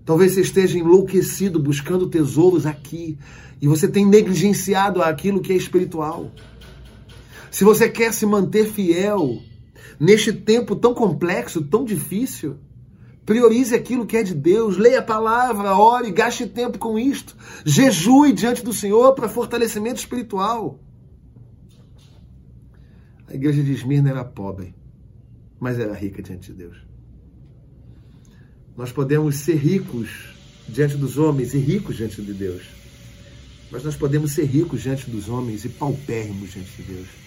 Talvez 0.03 0.33
você 0.33 0.41
esteja 0.41 0.77
enlouquecido 0.77 1.59
buscando 1.59 2.09
tesouros 2.09 2.65
aqui 2.65 3.17
e 3.61 3.67
você 3.67 3.87
tem 3.87 4.05
negligenciado 4.05 5.01
aquilo 5.01 5.41
que 5.41 5.53
é 5.53 5.55
espiritual. 5.55 6.31
Se 7.49 7.63
você 7.63 7.89
quer 7.89 8.13
se 8.13 8.25
manter 8.25 8.71
fiel 8.71 9.41
neste 9.99 10.32
tempo 10.34 10.75
tão 10.75 10.93
complexo, 10.93 11.61
tão 11.61 11.84
difícil. 11.84 12.57
Priorize 13.25 13.75
aquilo 13.75 14.05
que 14.05 14.15
é 14.15 14.23
de 14.23 14.34
Deus, 14.34 14.78
leia 14.78 14.99
a 14.99 15.03
palavra, 15.03 15.75
ore, 15.75 16.11
gaste 16.11 16.47
tempo 16.47 16.78
com 16.78 16.97
isto. 16.97 17.36
Jejue 17.65 18.32
diante 18.32 18.63
do 18.63 18.71
Senhor 18.71 19.13
para 19.13 19.28
fortalecimento 19.28 19.99
espiritual. 19.99 20.80
A 23.28 23.34
igreja 23.34 23.61
de 23.61 23.73
Esmirna 23.73 24.09
era 24.09 24.23
pobre, 24.23 24.73
mas 25.59 25.78
era 25.78 25.93
rica 25.93 26.23
diante 26.23 26.53
de 26.53 26.57
Deus. 26.57 26.78
Nós 28.78 28.91
podemos 28.93 29.36
ser 29.36 29.55
ricos 29.55 30.34
diante 30.69 30.95
dos 30.95 31.17
homens 31.17 31.53
e 31.53 31.57
ricos 31.57 31.97
diante 31.97 32.21
de 32.21 32.34
Deus. 32.34 32.63
Mas 33.69 33.84
nós 33.84 33.97
podemos 33.97 34.32
ser 34.32 34.45
ricos 34.45 34.82
diante 34.82 35.09
dos 35.09 35.28
homens 35.28 35.65
e 35.65 35.69
paupérrimos 35.69 36.53
diante 36.53 36.82
de 36.82 36.93
Deus. 36.93 37.26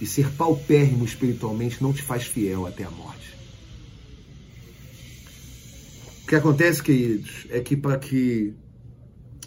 E 0.00 0.06
ser 0.06 0.30
paupérrimo 0.32 1.04
espiritualmente 1.04 1.82
não 1.82 1.92
te 1.92 2.02
faz 2.02 2.24
fiel 2.24 2.66
até 2.66 2.84
a 2.84 2.90
morte. 2.90 3.34
O 6.22 6.26
que 6.26 6.34
acontece, 6.34 6.82
queridos, 6.82 7.46
é 7.50 7.60
que 7.60 7.76
para 7.76 7.98
que 7.98 8.54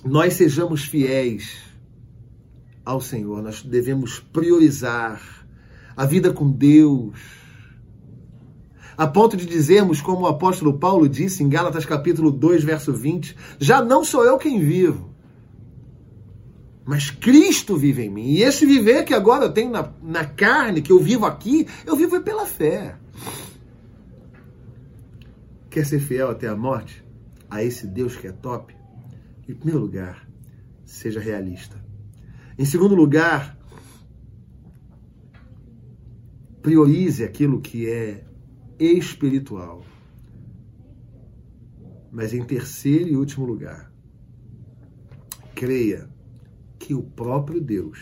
nós 0.03 0.33
sejamos 0.33 0.83
fiéis 0.83 1.57
ao 2.83 2.99
Senhor, 2.99 3.41
nós 3.41 3.63
devemos 3.63 4.19
priorizar 4.19 5.21
a 5.95 6.05
vida 6.05 6.33
com 6.33 6.51
Deus, 6.51 7.17
a 8.97 9.07
ponto 9.07 9.35
de 9.37 9.45
dizermos, 9.45 10.01
como 10.01 10.21
o 10.21 10.27
apóstolo 10.27 10.77
Paulo 10.77 11.07
disse 11.07 11.43
em 11.43 11.49
Gálatas 11.49 11.85
capítulo 11.85 12.31
2, 12.31 12.63
verso 12.63 12.93
20, 12.93 13.35
já 13.59 13.81
não 13.81 14.03
sou 14.03 14.23
eu 14.23 14.37
quem 14.37 14.59
vivo, 14.59 15.12
mas 16.85 17.09
Cristo 17.09 17.77
vive 17.77 18.03
em 18.03 18.09
mim. 18.09 18.27
E 18.31 18.41
esse 18.41 18.65
viver 18.65 19.05
que 19.05 19.13
agora 19.13 19.45
eu 19.45 19.53
tenho 19.53 19.71
na, 19.71 19.93
na 20.01 20.25
carne, 20.25 20.81
que 20.81 20.91
eu 20.91 20.99
vivo 20.99 21.25
aqui, 21.25 21.67
eu 21.85 21.95
vivo 21.95 22.19
pela 22.21 22.45
fé. 22.45 22.97
Quer 25.69 25.85
ser 25.85 25.99
fiel 25.99 26.29
até 26.29 26.47
a 26.47 26.55
morte? 26.55 27.03
A 27.49 27.63
esse 27.63 27.87
Deus 27.87 28.15
que 28.15 28.27
é 28.27 28.31
top? 28.31 28.75
Em 29.47 29.53
primeiro 29.53 29.79
lugar, 29.79 30.27
seja 30.85 31.19
realista. 31.19 31.81
Em 32.57 32.65
segundo 32.65 32.95
lugar, 32.95 33.57
priorize 36.61 37.23
aquilo 37.23 37.61
que 37.61 37.89
é 37.89 38.25
espiritual. 38.77 39.83
Mas 42.11 42.33
em 42.33 42.43
terceiro 42.43 43.09
e 43.09 43.15
último 43.15 43.45
lugar, 43.45 43.91
creia 45.55 46.12
que 46.83 46.93
o 46.93 47.01
próprio 47.01 47.61
Deus 47.61 47.97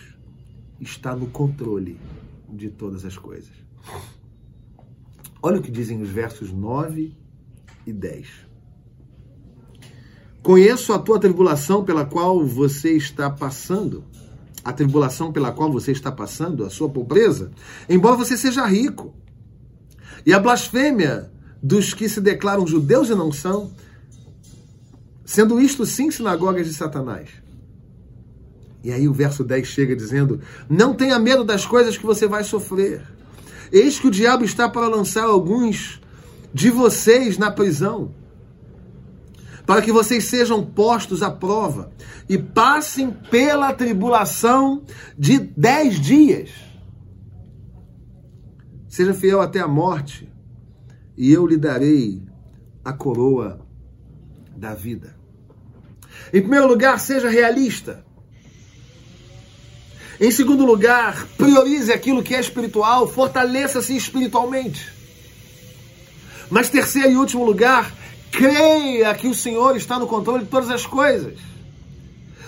está 0.80 1.16
no 1.16 1.28
controle 1.28 2.00
de 2.50 2.68
todas 2.68 3.06
as 3.06 3.16
coisas. 3.16 3.54
Olha 5.40 5.60
o 5.60 5.62
que 5.62 5.70
dizem 5.70 6.02
os 6.02 6.10
versos 6.10 6.52
9 6.52 7.16
e 7.86 7.94
10. 7.94 8.28
Conheço 10.42 10.94
a 10.94 10.98
tua 10.98 11.20
tribulação 11.20 11.86
pela 11.86 12.06
qual 12.06 12.44
você 12.44 12.98
está 12.98 13.30
passando 13.30 14.04
a 14.64 14.74
tribulação 14.74 15.32
pela 15.32 15.52
qual 15.52 15.72
você 15.72 15.92
está 15.92 16.12
passando, 16.12 16.66
a 16.66 16.70
sua 16.70 16.90
pobreza, 16.90 17.52
embora 17.90 18.16
você 18.16 18.36
seja 18.36 18.66
rico. 18.66 19.14
E 20.26 20.34
a 20.34 20.40
blasfêmia 20.40 21.32
dos 21.62 21.94
que 21.94 22.10
se 22.10 22.22
declaram 22.22 22.66
judeus 22.66 23.10
e 23.10 23.16
não 23.16 23.32
são, 23.32 23.72
sendo 25.26 25.60
isto 25.60 25.86
sim 25.86 26.12
sinagogas 26.12 26.68
de 26.68 26.74
Satanás. 26.74 27.30
E 28.84 28.92
aí 28.92 29.08
o 29.08 29.14
verso 29.14 29.44
10 29.44 29.68
chega 29.68 29.96
dizendo: 29.96 30.42
Não 30.70 30.94
tenha 30.94 31.20
medo 31.20 31.44
das 31.44 31.66
coisas 31.66 31.98
que 31.98 32.06
você 32.06 32.28
vai 32.28 32.44
sofrer. 32.44 33.04
Eis 33.72 34.00
que 34.00 34.08
o 34.08 34.12
diabo 34.12 34.44
está 34.44 34.68
para 34.68 34.88
lançar 34.88 35.24
alguns 35.24 36.02
de 36.54 36.70
vocês 36.70 37.38
na 37.38 37.50
prisão, 37.50 38.14
para 39.66 39.82
que 39.82 39.92
vocês 39.92 40.26
sejam 40.26 40.66
postos 40.66 41.24
à 41.24 41.32
prova 41.32 41.92
e 42.28 42.38
passem 42.38 43.12
pela 43.12 43.74
tribulação 43.74 44.84
de 45.18 45.40
dez 45.40 46.00
dias. 46.00 46.50
Seja 48.90 49.14
fiel 49.14 49.42
até 49.42 49.60
a 49.60 49.68
morte, 49.68 50.30
e 51.16 51.32
eu 51.32 51.48
lhe 51.48 51.56
darei 51.56 52.22
a 52.84 52.92
coroa 52.92 53.66
da 54.58 54.74
vida. 54.74 55.16
Em 56.34 56.42
primeiro 56.42 56.68
lugar, 56.68 57.00
seja 57.00 57.30
realista. 57.30 58.04
Em 60.22 60.30
segundo 60.30 60.64
lugar, 60.64 61.28
priorize 61.36 61.92
aquilo 61.92 62.22
que 62.22 62.36
é 62.36 62.40
espiritual, 62.40 63.08
fortaleça-se 63.08 63.98
espiritualmente. 63.98 64.88
Mas 66.48 66.70
terceiro 66.70 67.10
e 67.10 67.18
último 67.18 67.44
lugar, 67.44 67.92
creia 68.30 69.16
que 69.16 69.28
o 69.28 69.34
Senhor 69.34 69.76
está 69.76 69.98
no 69.98 70.06
controle 70.06 70.44
de 70.44 70.52
todas 70.52 70.70
as 70.70 70.86
coisas. 70.86 71.40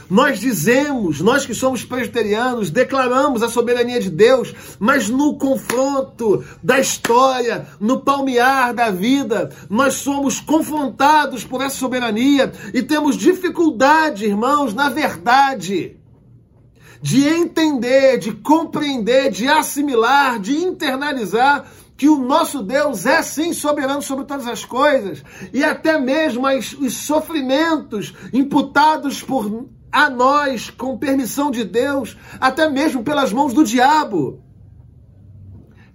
Nós 0.08 0.40
dizemos, 0.40 1.20
nós 1.20 1.48
que 1.48 1.56
somos 1.56 1.84
presbiterianos, 1.84 2.70
declaramos 2.70 3.42
a 3.42 3.50
soberania 3.50 4.00
de 4.00 4.12
Deus, 4.12 4.54
mas 4.78 5.10
no 5.10 5.36
confronto 5.40 6.46
da 6.62 6.80
história, 6.80 7.66
no 7.80 8.02
palmear 8.02 8.72
da 8.76 8.92
vida, 8.92 9.50
nós 9.68 9.96
somos 9.96 10.40
confrontados 10.40 11.44
por 11.44 11.60
essa 11.60 11.78
soberania 11.78 12.52
e 12.72 12.84
temos 12.84 13.18
dificuldade, 13.18 14.26
irmãos, 14.26 14.76
na 14.76 14.90
verdade 14.90 16.03
de 17.04 17.28
entender, 17.28 18.18
de 18.18 18.32
compreender, 18.32 19.30
de 19.30 19.46
assimilar, 19.46 20.40
de 20.40 20.56
internalizar 20.56 21.66
que 21.98 22.08
o 22.08 22.18
nosso 22.18 22.64
Deus 22.64 23.06
é 23.06 23.22
sim 23.22 23.52
soberano 23.52 24.02
sobre 24.02 24.24
todas 24.24 24.48
as 24.48 24.64
coisas 24.64 25.22
e 25.52 25.66
até 25.66 26.00
mesmo 26.00 26.48
as, 26.48 26.72
os 26.72 26.94
sofrimentos 26.94 28.14
imputados 28.32 29.22
por 29.22 29.68
a 29.92 30.10
nós 30.10 30.70
com 30.70 30.98
permissão 30.98 31.52
de 31.52 31.66
Deus, 31.66 32.16
até 32.40 32.70
mesmo 32.70 33.04
pelas 33.04 33.34
mãos 33.34 33.54
do 33.54 33.66
diabo. 33.66 34.42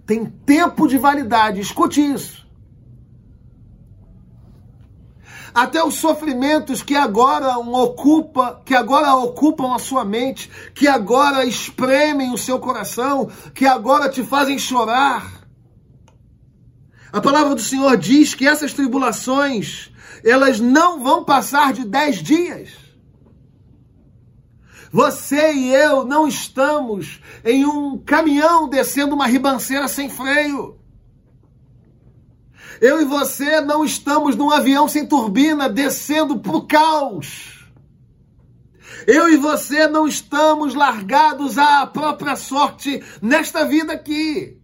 Tem 0.05 0.27
tempo 0.27 0.87
de 0.87 0.99
validade, 0.99 1.59
escute 1.59 2.03
isso. 2.03 2.38
Até 5.63 5.83
os 5.83 5.95
sofrimentos 5.95 6.83
que 6.83 6.95
agora 6.95 7.59
ocupa, 7.59 8.63
que 8.65 8.75
agora 8.75 9.15
ocupam 9.17 9.75
a 9.75 9.79
sua 9.79 10.05
mente, 10.05 10.49
que 10.75 10.87
agora 10.87 11.45
espremem 11.45 12.33
o 12.33 12.39
seu 12.39 12.61
coração, 12.61 13.29
que 13.55 13.67
agora 13.67 14.09
te 14.09 14.23
fazem 14.23 14.59
chorar. 14.59 15.43
A 17.13 17.21
palavra 17.21 17.57
do 17.57 17.61
Senhor 17.61 17.97
diz 17.97 18.35
que 18.35 18.47
essas 18.47 18.73
tribulações, 18.73 19.91
elas 20.25 20.61
não 20.61 21.03
vão 21.03 21.25
passar 21.25 21.73
de 21.73 21.85
dez 21.85 22.23
dias. 22.23 22.71
Você 24.93 25.53
e 25.53 25.75
eu 25.75 26.05
não 26.05 26.29
estamos 26.29 27.21
em 27.45 27.67
um 27.67 27.99
caminhão 27.99 28.69
descendo 28.69 29.15
uma 29.15 29.27
ribanceira 29.27 29.89
sem 29.89 30.09
freio. 30.09 30.78
Eu 32.81 33.01
e 33.01 33.05
você 33.05 33.61
não 33.61 33.85
estamos 33.85 34.37
num 34.37 34.51
avião 34.51 34.87
sem 34.89 35.07
turbina 35.07 35.69
descendo 35.69 36.39
para 36.39 36.57
o 36.57 36.67
caos. 36.67 37.67
Eu 39.07 39.29
e 39.29 39.37
você 39.37 39.87
não 39.87 40.07
estamos 40.07 40.75
largados 40.75 41.59
à 41.59 41.87
própria 41.87 42.37
sorte 42.37 43.03
nesta 43.23 43.65
vida 43.65 43.93
aqui. 43.93 44.59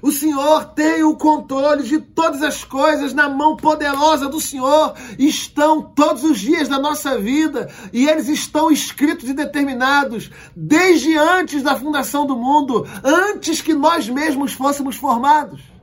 O 0.00 0.12
Senhor 0.12 0.66
tem 0.74 1.02
o 1.02 1.16
controle 1.16 1.82
de 1.82 1.98
todas 1.98 2.42
as 2.42 2.62
coisas 2.62 3.14
na 3.14 3.26
mão 3.26 3.56
poderosa 3.56 4.28
do 4.28 4.38
Senhor. 4.38 4.94
Estão 5.18 5.80
todos 5.80 6.24
os 6.24 6.38
dias 6.38 6.68
da 6.68 6.78
nossa 6.78 7.18
vida 7.18 7.70
e 7.90 8.06
eles 8.06 8.28
estão 8.28 8.70
escritos 8.70 9.30
e 9.30 9.32
determinados 9.32 10.30
desde 10.54 11.16
antes 11.16 11.62
da 11.62 11.74
fundação 11.74 12.26
do 12.26 12.36
mundo, 12.36 12.86
antes 13.02 13.62
que 13.62 13.72
nós 13.72 14.06
mesmos 14.06 14.52
fôssemos 14.52 14.96
formados. 14.96 15.73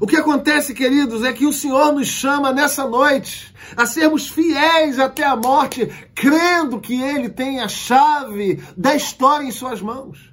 O 0.00 0.06
que 0.06 0.16
acontece, 0.16 0.72
queridos, 0.72 1.22
é 1.22 1.32
que 1.32 1.44
o 1.46 1.52
Senhor 1.52 1.92
nos 1.92 2.08
chama 2.08 2.52
nessa 2.52 2.88
noite 2.88 3.54
a 3.76 3.84
sermos 3.84 4.30
fiéis 4.30 4.98
até 4.98 5.22
a 5.22 5.36
morte, 5.36 5.86
crendo 6.14 6.80
que 6.80 7.00
Ele 7.00 7.28
tem 7.28 7.60
a 7.60 7.68
chave 7.68 8.64
da 8.74 8.96
história 8.96 9.44
em 9.44 9.52
Suas 9.52 9.82
mãos. 9.82 10.32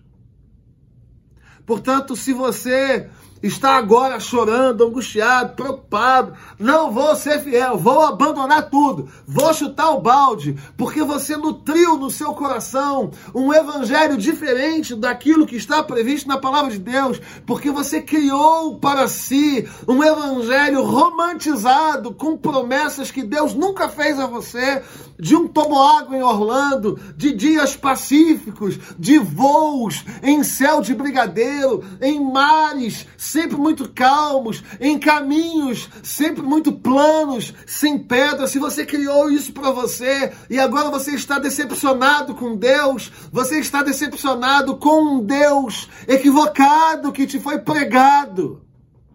Portanto, 1.65 2.15
se 2.15 2.31
você 2.31 3.09
está 3.41 3.77
agora 3.77 4.19
chorando, 4.19 4.85
angustiado, 4.85 5.55
preocupado. 5.55 6.33
Não 6.59 6.91
vou 6.91 7.15
ser 7.15 7.41
fiel, 7.41 7.77
vou 7.77 8.01
abandonar 8.01 8.69
tudo, 8.69 9.09
vou 9.25 9.53
chutar 9.53 9.91
o 9.91 10.01
balde, 10.01 10.57
porque 10.75 11.03
você 11.03 11.37
nutriu 11.37 11.97
no 11.97 12.09
seu 12.09 12.33
coração 12.33 13.11
um 13.33 13.53
evangelho 13.53 14.17
diferente 14.17 14.95
daquilo 14.95 15.45
que 15.45 15.55
está 15.55 15.83
previsto 15.83 16.27
na 16.27 16.37
palavra 16.37 16.71
de 16.71 16.79
Deus, 16.79 17.19
porque 17.45 17.71
você 17.71 18.01
criou 18.01 18.77
para 18.79 19.07
si 19.07 19.67
um 19.87 20.03
evangelho 20.03 20.83
romantizado 20.83 22.13
com 22.13 22.37
promessas 22.37 23.11
que 23.11 23.23
Deus 23.23 23.53
nunca 23.53 23.89
fez 23.89 24.19
a 24.19 24.25
você, 24.25 24.81
de 25.19 25.35
um 25.35 25.47
toboágua 25.47 26.15
em 26.15 26.21
Orlando, 26.21 26.99
de 27.15 27.33
dias 27.33 27.75
pacíficos, 27.75 28.77
de 28.97 29.17
voos 29.17 30.05
em 30.21 30.43
céu 30.43 30.81
de 30.81 30.93
brigadeiro, 30.93 31.83
em 31.99 32.19
mares 32.19 33.07
sempre 33.27 33.57
muito 33.57 33.89
calmos, 33.89 34.63
em 34.79 34.97
caminhos 34.97 35.89
sempre 36.03 36.41
muito 36.43 36.71
planos, 36.71 37.53
sem 37.65 37.97
pedra. 37.99 38.47
Se 38.47 38.59
você 38.59 38.85
criou 38.85 39.29
isso 39.29 39.51
para 39.51 39.71
você 39.71 40.31
e 40.49 40.59
agora 40.59 40.89
você 40.89 41.11
está 41.11 41.39
decepcionado 41.39 42.35
com 42.35 42.55
Deus, 42.55 43.11
você 43.31 43.59
está 43.59 43.83
decepcionado 43.83 44.77
com 44.77 45.17
um 45.17 45.23
Deus 45.23 45.89
equivocado 46.07 47.11
que 47.11 47.27
te 47.27 47.39
foi 47.39 47.59
pregado, 47.59 48.61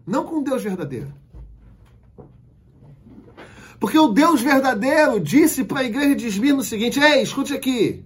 não 0.07 0.25
com 0.25 0.37
um 0.37 0.43
Deus 0.43 0.63
verdadeiro. 0.63 1.13
Porque 3.81 3.99
o 3.99 4.09
Deus 4.09 4.41
verdadeiro 4.41 5.19
disse 5.19 5.65
para 5.65 5.81
a 5.81 5.85
igreja 5.85 6.15
de 6.15 6.29
Esmirna 6.29 6.61
o 6.61 6.65
seguinte: 6.65 7.01
Ei, 7.01 7.23
escute 7.23 7.53
aqui. 7.53 8.05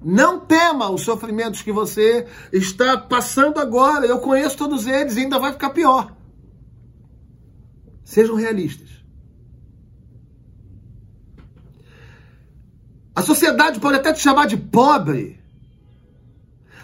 Não 0.00 0.38
tema 0.38 0.90
os 0.90 1.02
sofrimentos 1.02 1.62
que 1.62 1.72
você 1.72 2.26
está 2.52 2.96
passando 2.96 3.58
agora. 3.58 4.06
Eu 4.06 4.20
conheço 4.20 4.56
todos 4.56 4.86
eles 4.86 5.16
e 5.16 5.20
ainda 5.20 5.38
vai 5.38 5.52
ficar 5.52 5.70
pior. 5.70 6.14
Sejam 8.04 8.36
realistas. 8.36 8.88
A 13.14 13.22
sociedade 13.22 13.80
pode 13.80 13.96
até 13.96 14.12
te 14.12 14.20
chamar 14.20 14.46
de 14.46 14.56
pobre. 14.56 15.40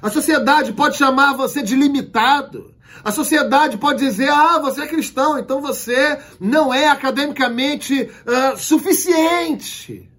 A 0.03 0.11
sociedade 0.11 0.73
pode 0.73 0.97
chamar 0.97 1.37
você 1.37 1.63
de 1.63 1.77
limitado. 1.77 2.75
A 3.05 3.13
sociedade 3.13 3.79
pode 3.79 4.01
dizer: 4.01 4.29
ah, 4.29 4.59
você 4.59 4.83
é 4.83 4.87
cristão, 4.89 5.39
então 5.39 5.61
você 5.61 6.19
não 6.41 6.75
é 6.75 6.89
academicamente 6.89 8.03
uh, 8.03 8.57
suficiente 8.59 10.11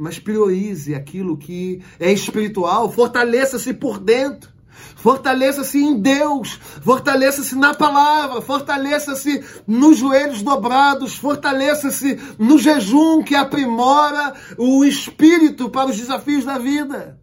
mas 0.00 0.18
priorize 0.18 0.94
aquilo 0.94 1.36
que 1.36 1.82
é 1.98 2.10
espiritual, 2.10 2.90
fortaleça-se 2.90 3.74
por 3.74 3.98
dentro. 3.98 4.50
Fortaleça-se 4.96 5.78
em 5.78 6.00
Deus, 6.00 6.54
fortaleça-se 6.82 7.54
na 7.54 7.74
palavra, 7.74 8.40
fortaleça-se 8.40 9.44
nos 9.66 9.98
joelhos 9.98 10.42
dobrados, 10.42 11.16
fortaleça-se 11.16 12.18
no 12.38 12.58
jejum 12.58 13.22
que 13.22 13.34
aprimora 13.34 14.34
o 14.56 14.84
espírito 14.84 15.68
para 15.68 15.90
os 15.90 15.98
desafios 15.98 16.46
da 16.46 16.58
vida. 16.58 17.20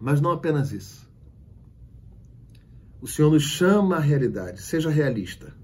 Mas 0.00 0.20
não 0.20 0.32
apenas 0.32 0.72
isso. 0.72 1.08
O 3.00 3.06
Senhor 3.06 3.30
nos 3.30 3.44
chama 3.44 3.96
à 3.96 4.00
realidade, 4.00 4.62
seja 4.62 4.90
realista. 4.90 5.54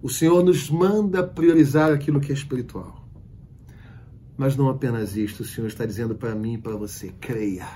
O 0.00 0.08
Senhor 0.08 0.44
nos 0.44 0.70
manda 0.70 1.22
priorizar 1.22 1.92
aquilo 1.92 2.20
que 2.20 2.30
é 2.30 2.34
espiritual. 2.34 3.01
Mas 4.42 4.56
não 4.56 4.68
apenas 4.68 5.16
isto, 5.16 5.44
o 5.44 5.46
Senhor 5.46 5.68
está 5.68 5.86
dizendo 5.86 6.16
para 6.16 6.34
mim 6.34 6.54
e 6.54 6.58
para 6.58 6.74
você: 6.74 7.14
creia. 7.20 7.68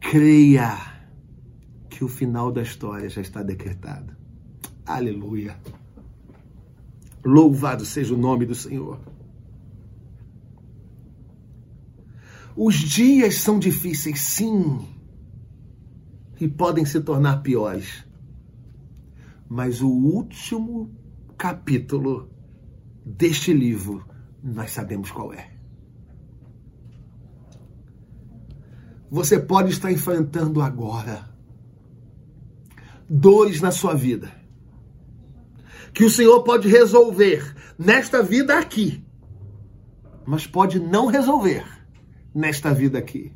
Creia 0.00 0.74
que 1.90 2.02
o 2.02 2.08
final 2.08 2.50
da 2.50 2.62
história 2.62 3.10
já 3.10 3.20
está 3.20 3.42
decretado. 3.42 4.16
Aleluia. 4.86 5.54
Louvado 7.22 7.84
seja 7.84 8.14
o 8.14 8.16
nome 8.16 8.46
do 8.46 8.54
Senhor. 8.54 8.98
Os 12.56 12.76
dias 12.76 13.34
são 13.34 13.58
difíceis, 13.58 14.18
sim, 14.18 14.88
e 16.40 16.48
podem 16.48 16.86
se 16.86 17.02
tornar 17.02 17.42
piores. 17.42 18.02
Mas 19.46 19.82
o 19.82 19.90
último 19.90 20.90
capítulo 21.36 22.39
deste 23.04 23.52
livro, 23.52 24.04
nós 24.42 24.70
sabemos 24.70 25.10
qual 25.10 25.32
é. 25.32 25.50
Você 29.10 29.38
pode 29.38 29.70
estar 29.70 29.90
enfrentando 29.90 30.62
agora 30.62 31.28
dores 33.08 33.60
na 33.60 33.72
sua 33.72 33.94
vida 33.94 34.40
que 35.92 36.04
o 36.04 36.10
Senhor 36.10 36.42
pode 36.42 36.68
resolver 36.68 37.54
nesta 37.78 38.22
vida 38.22 38.58
aqui, 38.58 39.04
mas 40.24 40.46
pode 40.46 40.78
não 40.78 41.06
resolver 41.06 41.64
nesta 42.34 42.72
vida 42.72 42.98
aqui. 42.98 43.32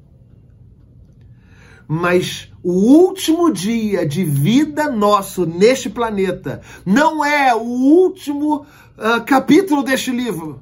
Mas 1.96 2.50
o 2.60 2.72
último 2.72 3.52
dia 3.52 4.04
de 4.04 4.24
vida 4.24 4.90
nosso 4.90 5.46
neste 5.46 5.88
planeta 5.88 6.60
não 6.84 7.24
é 7.24 7.54
o 7.54 7.60
último 7.60 8.66
uh, 8.98 9.24
capítulo 9.24 9.84
deste 9.84 10.10
livro. 10.10 10.60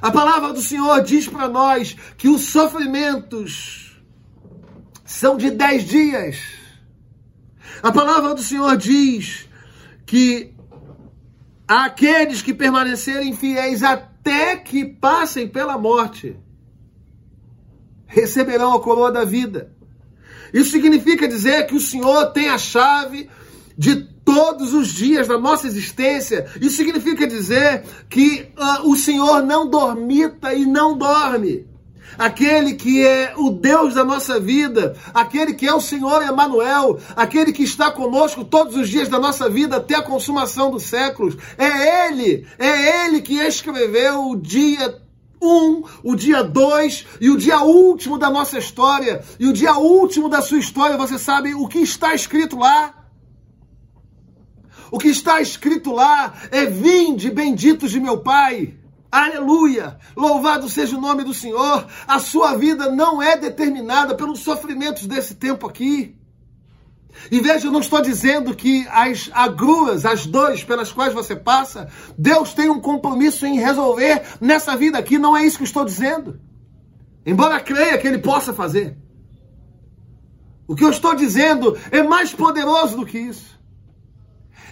A 0.00 0.12
palavra 0.12 0.52
do 0.52 0.60
Senhor 0.60 1.02
diz 1.02 1.26
para 1.26 1.48
nós 1.48 1.96
que 2.16 2.28
os 2.28 2.42
sofrimentos 2.42 4.00
são 5.04 5.36
de 5.36 5.50
dez 5.50 5.82
dias. 5.82 6.38
A 7.82 7.90
palavra 7.90 8.36
do 8.36 8.42
Senhor 8.42 8.76
diz 8.76 9.48
que 10.06 10.54
aqueles 11.66 12.40
que 12.40 12.54
permanecerem 12.54 13.34
fiéis 13.34 13.82
até 13.82 14.54
que 14.54 14.84
passem 14.84 15.48
pela 15.48 15.76
morte 15.76 16.36
receberão 18.06 18.74
a 18.74 18.80
coroa 18.80 19.10
da 19.10 19.24
vida. 19.24 19.72
Isso 20.52 20.70
significa 20.70 21.26
dizer 21.26 21.66
que 21.66 21.74
o 21.74 21.80
Senhor 21.80 22.26
tem 22.26 22.48
a 22.48 22.58
chave 22.58 23.28
de 23.76 23.96
todos 24.24 24.72
os 24.72 24.88
dias 24.88 25.26
da 25.26 25.38
nossa 25.38 25.66
existência. 25.66 26.46
Isso 26.60 26.76
significa 26.76 27.26
dizer 27.26 27.82
que 28.08 28.48
uh, 28.56 28.88
o 28.88 28.96
Senhor 28.96 29.42
não 29.42 29.68
dormita 29.68 30.54
e 30.54 30.64
não 30.64 30.96
dorme 30.96 31.66
aquele 32.18 32.74
que 32.74 33.04
é 33.04 33.34
o 33.36 33.50
Deus 33.50 33.94
da 33.94 34.04
nossa 34.04 34.38
vida, 34.38 34.96
aquele 35.12 35.54
que 35.54 35.66
é 35.66 35.74
o 35.74 35.80
Senhor 35.80 36.22
Emanuel, 36.22 36.98
aquele 37.16 37.52
que 37.52 37.62
está 37.62 37.90
conosco 37.90 38.44
todos 38.44 38.76
os 38.76 38.88
dias 38.88 39.08
da 39.08 39.18
nossa 39.18 39.48
vida 39.48 39.76
até 39.76 39.96
a 39.96 40.02
consumação 40.02 40.70
dos 40.70 40.84
séculos. 40.84 41.36
É 41.58 42.08
ele, 42.08 42.46
é 42.58 43.06
ele 43.06 43.20
que 43.20 43.34
escreveu 43.34 44.30
o 44.30 44.36
dia 44.36 45.02
um, 45.40 45.82
o 46.02 46.14
dia 46.14 46.42
dois 46.42 47.06
e 47.20 47.30
o 47.30 47.36
dia 47.36 47.60
último 47.62 48.18
da 48.18 48.30
nossa 48.30 48.58
história. 48.58 49.24
E 49.38 49.46
o 49.46 49.52
dia 49.52 49.74
último 49.74 50.28
da 50.28 50.40
sua 50.40 50.58
história, 50.58 50.96
você 50.96 51.18
sabe 51.18 51.54
o 51.54 51.68
que 51.68 51.78
está 51.78 52.14
escrito 52.14 52.58
lá? 52.58 52.94
O 54.90 54.98
que 54.98 55.08
está 55.08 55.40
escrito 55.40 55.92
lá 55.92 56.34
é: 56.50 56.66
Vinde, 56.66 57.30
benditos 57.30 57.90
de 57.90 58.00
meu 58.00 58.18
Pai. 58.18 58.74
Aleluia! 59.10 59.96
Louvado 60.16 60.68
seja 60.68 60.96
o 60.96 61.00
nome 61.00 61.22
do 61.22 61.32
Senhor. 61.32 61.86
A 62.06 62.18
sua 62.18 62.56
vida 62.56 62.90
não 62.90 63.22
é 63.22 63.36
determinada 63.36 64.14
pelos 64.14 64.40
sofrimentos 64.40 65.06
desse 65.06 65.36
tempo 65.36 65.68
aqui. 65.68 66.16
E 67.30 67.40
veja, 67.40 67.66
eu 67.66 67.72
não 67.72 67.80
estou 67.80 68.00
dizendo 68.00 68.54
que 68.54 68.86
as 68.90 69.30
agruas, 69.32 70.04
as 70.04 70.26
dores 70.26 70.64
pelas 70.64 70.92
quais 70.92 71.14
você 71.14 71.34
passa, 71.34 71.88
Deus 72.18 72.52
tem 72.54 72.68
um 72.68 72.80
compromisso 72.80 73.46
em 73.46 73.58
resolver 73.58 74.22
nessa 74.40 74.76
vida 74.76 74.98
aqui. 74.98 75.18
Não 75.18 75.36
é 75.36 75.44
isso 75.44 75.58
que 75.58 75.64
estou 75.64 75.84
dizendo. 75.84 76.40
Embora 77.24 77.60
creia 77.60 77.96
que 77.98 78.06
Ele 78.06 78.18
possa 78.18 78.52
fazer. 78.52 78.96
O 80.66 80.74
que 80.74 80.84
eu 80.84 80.90
estou 80.90 81.14
dizendo 81.14 81.78
é 81.90 82.02
mais 82.02 82.32
poderoso 82.32 82.96
do 82.96 83.06
que 83.06 83.18
isso 83.18 83.54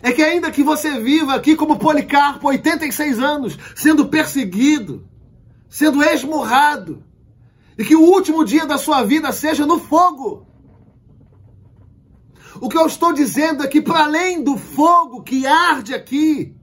é 0.03 0.13
que 0.13 0.23
ainda 0.23 0.51
que 0.51 0.65
você 0.65 0.99
viva 0.99 1.35
aqui 1.35 1.55
como 1.55 1.79
Policarpo, 1.79 2.49
86 2.49 3.21
anos, 3.21 3.57
sendo 3.77 4.09
perseguido, 4.09 5.09
sendo 5.71 6.03
esmurrado, 6.03 7.05
e 7.79 7.85
que 7.85 7.95
o 7.95 8.03
último 8.03 8.45
dia 8.45 8.67
da 8.67 8.77
sua 8.77 9.05
vida 9.05 9.33
seja 9.33 9.65
no 9.65 9.79
fogo. 9.79 10.47
O 12.63 12.69
que 12.69 12.79
eu 12.79 12.87
estou 12.87 13.13
dizendo 13.13 13.65
é 13.65 13.67
que, 13.67 13.83
para 13.83 14.05
além 14.05 14.41
do 14.41 14.57
fogo 14.57 15.21
que 15.21 15.49
arde 15.49 15.93
aqui, 15.93 16.55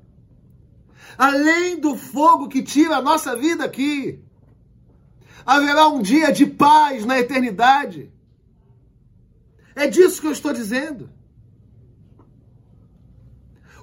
além 1.17 1.77
do 1.77 1.97
fogo 1.97 2.47
que 2.47 2.63
tira 2.63 2.95
a 2.95 3.01
nossa 3.01 3.35
vida 3.35 3.65
aqui, 3.65 4.23
haverá 5.45 5.89
um 5.89 6.01
dia 6.01 6.31
de 6.31 6.45
paz 6.45 7.05
na 7.05 7.19
eternidade. 7.19 8.09
É 9.75 9.87
disso 9.87 10.21
que 10.21 10.27
eu 10.27 10.31
estou 10.31 10.53
dizendo. 10.53 11.09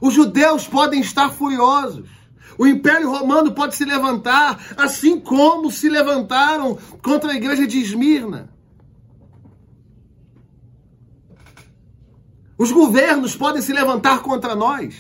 Os 0.01 0.15
judeus 0.15 0.67
podem 0.67 1.03
estar 1.03 1.29
furiosos. 1.29 2.09
O 2.57 2.67
Império 2.67 3.11
Romano 3.11 3.53
pode 3.53 3.77
se 3.77 3.85
levantar, 3.85 4.73
assim 4.79 5.21
como 5.21 5.71
se 5.71 5.91
levantaram 5.91 6.79
contra 7.03 7.33
a 7.33 7.37
igreja 7.37 7.67
de 7.67 7.79
Esmirna. 7.79 8.56
Os 12.59 12.73
governos 12.73 13.37
podem 13.37 13.61
se 13.61 13.73
levantar 13.73 14.23
contra 14.23 14.55
nós. 14.55 14.95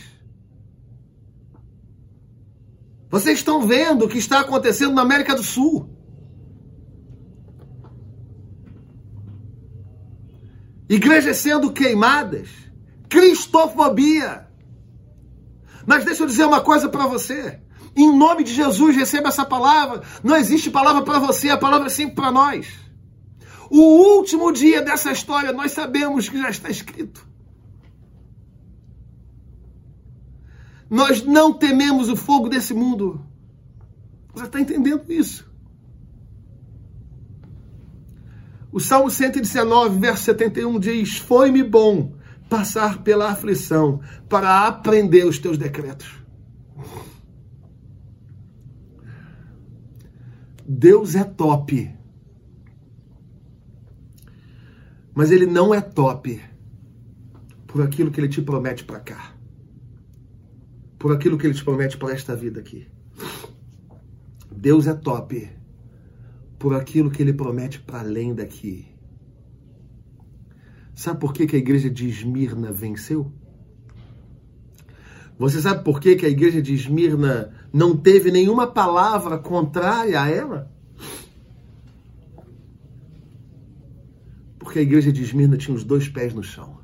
Vocês 3.08 3.38
estão 3.38 3.66
vendo 3.66 4.04
o 4.04 4.08
que 4.08 4.18
está 4.18 4.40
acontecendo 4.40 4.94
na 4.94 5.02
América 5.02 5.34
do 5.34 5.42
Sul. 5.42 5.88
Igrejas 10.88 11.38
sendo 11.38 11.72
queimadas, 11.72 12.48
cristofobia. 13.08 14.46
Mas 15.86 16.04
deixa 16.04 16.22
eu 16.22 16.26
dizer 16.26 16.44
uma 16.44 16.60
coisa 16.60 16.88
para 16.88 17.06
você. 17.06 17.60
Em 17.96 18.14
nome 18.14 18.44
de 18.44 18.52
Jesus, 18.52 18.94
receba 18.94 19.28
essa 19.28 19.44
palavra. 19.44 20.02
Não 20.22 20.36
existe 20.36 20.70
palavra 20.70 21.02
para 21.02 21.18
você, 21.18 21.48
a 21.48 21.56
palavra 21.56 21.86
é 21.86 21.90
sempre 21.90 22.16
para 22.16 22.30
nós. 22.30 22.68
O 23.70 23.80
último 24.18 24.52
dia 24.52 24.82
dessa 24.82 25.10
história, 25.10 25.52
nós 25.52 25.72
sabemos 25.72 26.28
que 26.28 26.38
já 26.38 26.50
está 26.50 26.68
escrito. 26.68 27.25
Nós 30.88 31.22
não 31.24 31.52
tememos 31.52 32.08
o 32.08 32.16
fogo 32.16 32.48
desse 32.48 32.72
mundo. 32.72 33.24
Você 34.32 34.46
está 34.46 34.60
entendendo 34.60 35.10
isso? 35.10 35.50
O 38.70 38.78
Salmo 38.78 39.10
119, 39.10 39.98
verso 39.98 40.24
71 40.24 40.78
diz: 40.78 41.16
Foi-me 41.16 41.62
bom 41.62 42.14
passar 42.48 43.02
pela 43.02 43.30
aflição 43.30 44.00
para 44.28 44.66
aprender 44.66 45.24
os 45.24 45.38
teus 45.38 45.56
decretos. 45.56 46.06
Deus 50.68 51.14
é 51.14 51.24
top. 51.24 51.90
Mas 55.14 55.30
ele 55.30 55.46
não 55.46 55.72
é 55.72 55.80
top 55.80 56.38
por 57.66 57.82
aquilo 57.82 58.10
que 58.10 58.20
ele 58.20 58.28
te 58.28 58.42
promete 58.42 58.84
para 58.84 59.00
cá. 59.00 59.35
Por 60.98 61.12
aquilo 61.12 61.36
que 61.36 61.46
ele 61.46 61.54
te 61.54 61.64
promete 61.64 61.96
para 61.96 62.12
esta 62.12 62.34
vida 62.34 62.60
aqui. 62.60 62.88
Deus 64.50 64.86
é 64.86 64.94
top 64.94 65.48
por 66.58 66.74
aquilo 66.74 67.10
que 67.10 67.22
ele 67.22 67.32
promete 67.32 67.80
para 67.80 68.00
além 68.00 68.34
daqui. 68.34 68.86
Sabe 70.94 71.20
por 71.20 71.34
que, 71.34 71.46
que 71.46 71.56
a 71.56 71.58
igreja 71.58 71.90
de 71.90 72.08
Esmirna 72.08 72.72
venceu? 72.72 73.30
Você 75.38 75.60
sabe 75.60 75.84
por 75.84 76.00
que, 76.00 76.16
que 76.16 76.24
a 76.24 76.30
igreja 76.30 76.62
de 76.62 76.72
Esmirna 76.72 77.52
não 77.70 77.94
teve 77.94 78.30
nenhuma 78.30 78.66
palavra 78.66 79.36
contrária 79.36 80.18
a 80.20 80.30
ela? 80.30 80.72
Porque 84.58 84.78
a 84.78 84.82
igreja 84.82 85.12
de 85.12 85.22
Esmirna 85.22 85.58
tinha 85.58 85.76
os 85.76 85.84
dois 85.84 86.08
pés 86.08 86.32
no 86.32 86.42
chão. 86.42 86.78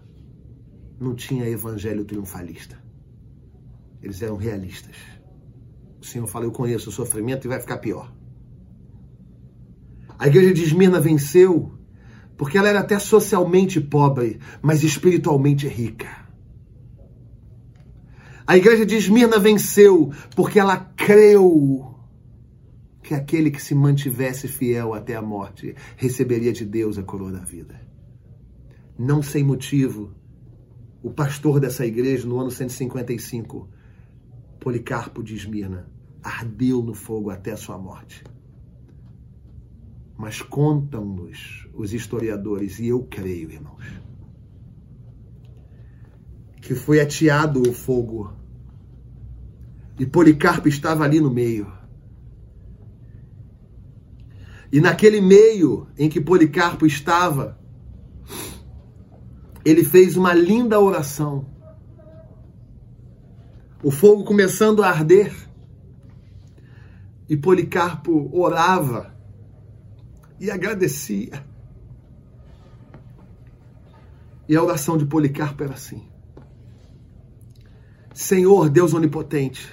Não 1.00 1.14
tinha 1.14 1.48
evangelho 1.48 2.04
triunfalista. 2.04 2.81
Eles 4.02 4.20
eram 4.20 4.36
realistas. 4.36 4.96
O 6.00 6.04
Senhor 6.04 6.26
fala: 6.26 6.44
Eu 6.44 6.52
conheço 6.52 6.90
o 6.90 6.92
sofrimento 6.92 7.46
e 7.46 7.48
vai 7.48 7.60
ficar 7.60 7.78
pior. 7.78 8.12
A 10.18 10.26
igreja 10.26 10.52
de 10.52 10.62
Esmirna 10.62 11.00
venceu 11.00 11.72
porque 12.36 12.58
ela 12.58 12.68
era 12.68 12.80
até 12.80 12.98
socialmente 12.98 13.80
pobre, 13.80 14.40
mas 14.60 14.82
espiritualmente 14.82 15.68
rica. 15.68 16.22
A 18.46 18.56
igreja 18.56 18.84
de 18.84 18.96
Esmirna 18.96 19.38
venceu 19.38 20.12
porque 20.34 20.58
ela 20.58 20.76
creu 20.76 21.94
que 23.02 23.14
aquele 23.14 23.50
que 23.50 23.62
se 23.62 23.74
mantivesse 23.74 24.48
fiel 24.48 24.94
até 24.94 25.14
a 25.14 25.22
morte 25.22 25.74
receberia 25.96 26.52
de 26.52 26.64
Deus 26.64 26.98
a 26.98 27.02
coroa 27.02 27.32
da 27.32 27.40
vida. 27.40 27.80
Não 28.98 29.22
sem 29.22 29.42
motivo, 29.42 30.12
o 31.02 31.10
pastor 31.10 31.58
dessa 31.58 31.84
igreja, 31.84 32.26
no 32.26 32.38
ano 32.38 32.50
155, 32.50 33.68
Policarpo 34.62 35.22
de 35.22 35.34
Esmirna 35.34 35.86
ardeu 36.22 36.82
no 36.82 36.94
fogo 36.94 37.30
até 37.30 37.56
sua 37.56 37.76
morte. 37.76 38.22
Mas 40.16 40.40
contam-nos 40.40 41.68
os 41.74 41.92
historiadores, 41.92 42.78
e 42.78 42.86
eu 42.86 43.02
creio, 43.02 43.50
irmãos, 43.50 43.84
que 46.60 46.76
foi 46.76 47.00
ateado 47.00 47.60
o 47.60 47.72
fogo 47.72 48.32
e 49.98 50.06
Policarpo 50.06 50.68
estava 50.68 51.04
ali 51.04 51.20
no 51.20 51.30
meio. 51.30 51.70
E 54.72 54.80
naquele 54.80 55.20
meio 55.20 55.88
em 55.98 56.08
que 56.08 56.20
Policarpo 56.20 56.86
estava, 56.86 57.58
ele 59.64 59.84
fez 59.84 60.16
uma 60.16 60.32
linda 60.32 60.80
oração. 60.80 61.51
O 63.82 63.90
fogo 63.90 64.24
começando 64.24 64.82
a 64.82 64.88
arder. 64.88 65.34
E 67.28 67.36
Policarpo 67.36 68.30
orava 68.32 69.12
e 70.38 70.50
agradecia. 70.50 71.44
E 74.48 74.56
a 74.56 74.62
oração 74.62 74.98
de 74.98 75.06
Policarpo 75.06 75.64
era 75.64 75.74
assim: 75.74 76.02
Senhor 78.12 78.68
Deus 78.68 78.92
Onipotente, 78.92 79.66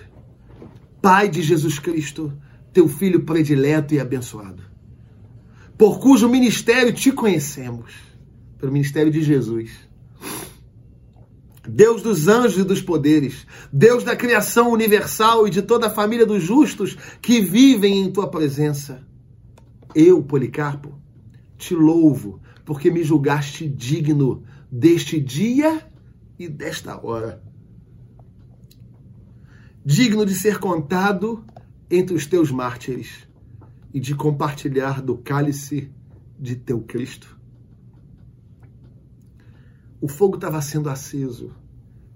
Pai 1.01 1.27
de 1.27 1.41
Jesus 1.41 1.79
Cristo, 1.79 2.31
teu 2.71 2.87
Filho 2.87 3.25
predileto 3.25 3.93
e 3.93 3.99
abençoado, 3.99 4.63
por 5.77 5.99
cujo 5.99 6.29
ministério 6.29 6.93
te 6.93 7.11
conhecemos, 7.11 7.93
pelo 8.57 8.71
ministério 8.71 9.11
de 9.11 9.21
Jesus. 9.21 9.88
Deus 11.69 12.01
dos 12.01 12.27
anjos 12.27 12.57
e 12.57 12.63
dos 12.63 12.81
poderes, 12.81 13.45
Deus 13.71 14.03
da 14.03 14.15
criação 14.15 14.71
universal 14.71 15.47
e 15.47 15.51
de 15.51 15.61
toda 15.61 15.87
a 15.87 15.91
família 15.91 16.25
dos 16.25 16.43
justos 16.43 16.97
que 17.21 17.39
vivem 17.39 18.01
em 18.01 18.11
tua 18.11 18.29
presença. 18.29 19.07
Eu, 19.93 20.23
Policarpo, 20.23 20.99
te 21.57 21.75
louvo 21.75 22.41
porque 22.65 22.91
me 22.91 23.03
julgaste 23.03 23.67
digno 23.67 24.43
deste 24.71 25.19
dia 25.19 25.87
e 26.37 26.47
desta 26.47 27.03
hora. 27.05 27.41
Digno 29.85 30.25
de 30.25 30.33
ser 30.33 30.59
contado 30.59 31.45
entre 31.89 32.15
os 32.15 32.25
teus 32.25 32.51
mártires 32.51 33.27
e 33.93 33.99
de 33.99 34.15
compartilhar 34.15 35.01
do 35.01 35.17
cálice 35.17 35.91
de 36.39 36.55
teu 36.55 36.81
Cristo. 36.81 37.38
O 40.01 40.07
fogo 40.07 40.35
estava 40.35 40.61
sendo 40.61 40.89
aceso 40.89 41.51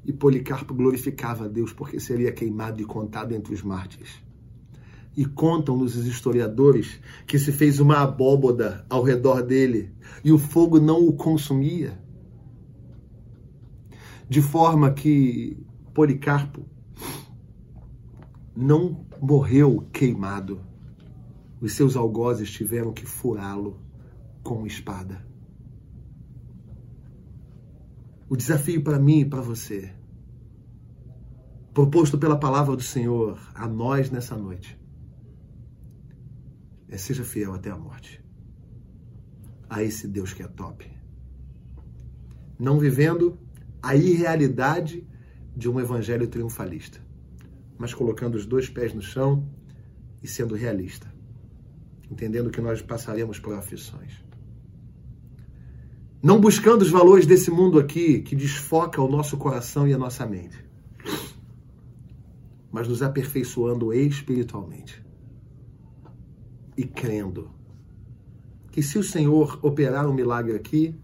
e 0.06 0.14
Policarpo 0.14 0.74
glorificava 0.74 1.46
a 1.46 1.48
Deus 1.48 1.74
porque 1.74 2.00
seria 2.00 2.32
queimado 2.32 2.82
e 2.82 2.86
contado 2.86 3.34
entre 3.34 3.54
os 3.54 3.62
mártires. 3.62 4.24
E 5.16 5.26
contam-nos 5.26 5.96
os 5.96 6.08
historiadores 6.08 7.00
que 7.28 7.38
se 7.38 7.52
fez 7.52 7.80
uma 7.80 7.98
abóboda 7.98 8.86
ao 8.90 9.04
redor 9.04 9.44
dele 9.44 9.92
e 10.24 10.32
o 10.32 10.38
fogo 10.38 10.80
não 10.80 11.08
o 11.08 11.14
consumia. 11.14 12.02
De 14.30 14.42
forma 14.42 14.92
que 14.92 15.58
Policarpo 15.94 16.66
não 18.56 19.06
morreu 19.22 19.88
queimado. 19.92 20.62
Os 21.60 21.74
seus 21.74 21.96
algozes 21.96 22.50
tiveram 22.50 22.94
que 22.94 23.06
furá-lo 23.06 23.80
com 24.42 24.66
espada. 24.66 25.33
O 28.34 28.36
desafio 28.36 28.84
para 28.84 28.98
mim 28.98 29.20
e 29.20 29.26
para 29.26 29.42
você, 29.42 29.94
proposto 31.72 32.18
pela 32.18 32.36
palavra 32.36 32.76
do 32.76 32.82
Senhor 32.82 33.40
a 33.54 33.68
nós 33.68 34.10
nessa 34.10 34.36
noite, 34.36 34.76
é 36.90 36.98
seja 36.98 37.24
fiel 37.24 37.54
até 37.54 37.70
a 37.70 37.78
morte. 37.78 38.26
A 39.70 39.84
esse 39.84 40.08
Deus 40.08 40.34
que 40.34 40.42
é 40.42 40.48
top. 40.48 40.92
Não 42.58 42.80
vivendo 42.80 43.38
a 43.84 43.96
irrealidade 43.96 45.08
de 45.56 45.70
um 45.70 45.80
evangelho 45.80 46.28
triunfalista, 46.28 47.00
mas 47.78 47.94
colocando 47.94 48.34
os 48.34 48.48
dois 48.48 48.68
pés 48.68 48.96
no 48.96 49.02
chão 49.04 49.48
e 50.24 50.28
sendo 50.28 50.56
realista, 50.56 51.06
entendendo 52.10 52.50
que 52.50 52.62
nós 52.62 52.82
passaremos 52.82 53.38
por 53.40 53.54
aflições 53.54 54.24
não 56.24 56.40
buscando 56.40 56.84
os 56.84 56.90
valores 56.90 57.28
desse 57.28 57.52
mundo 57.52 57.78
aqui 57.78 58.22
que 58.22 58.34
desfoca 58.34 59.02
o 59.02 59.10
nosso 59.10 59.36
coração 59.36 59.86
e 59.86 59.94
a 59.94 59.98
nossa 59.98 60.26
mente, 60.26 60.58
mas 62.72 62.88
nos 62.88 63.04
aperfeiçoando 63.04 63.92
espiritualmente 63.92 65.04
e 66.78 66.86
crendo 66.86 67.52
que 68.72 68.82
se 68.82 68.98
o 68.98 69.04
Senhor 69.04 69.60
operar 69.62 70.08
um 70.08 70.14
milagre 70.14 70.56
aqui, 70.56 70.96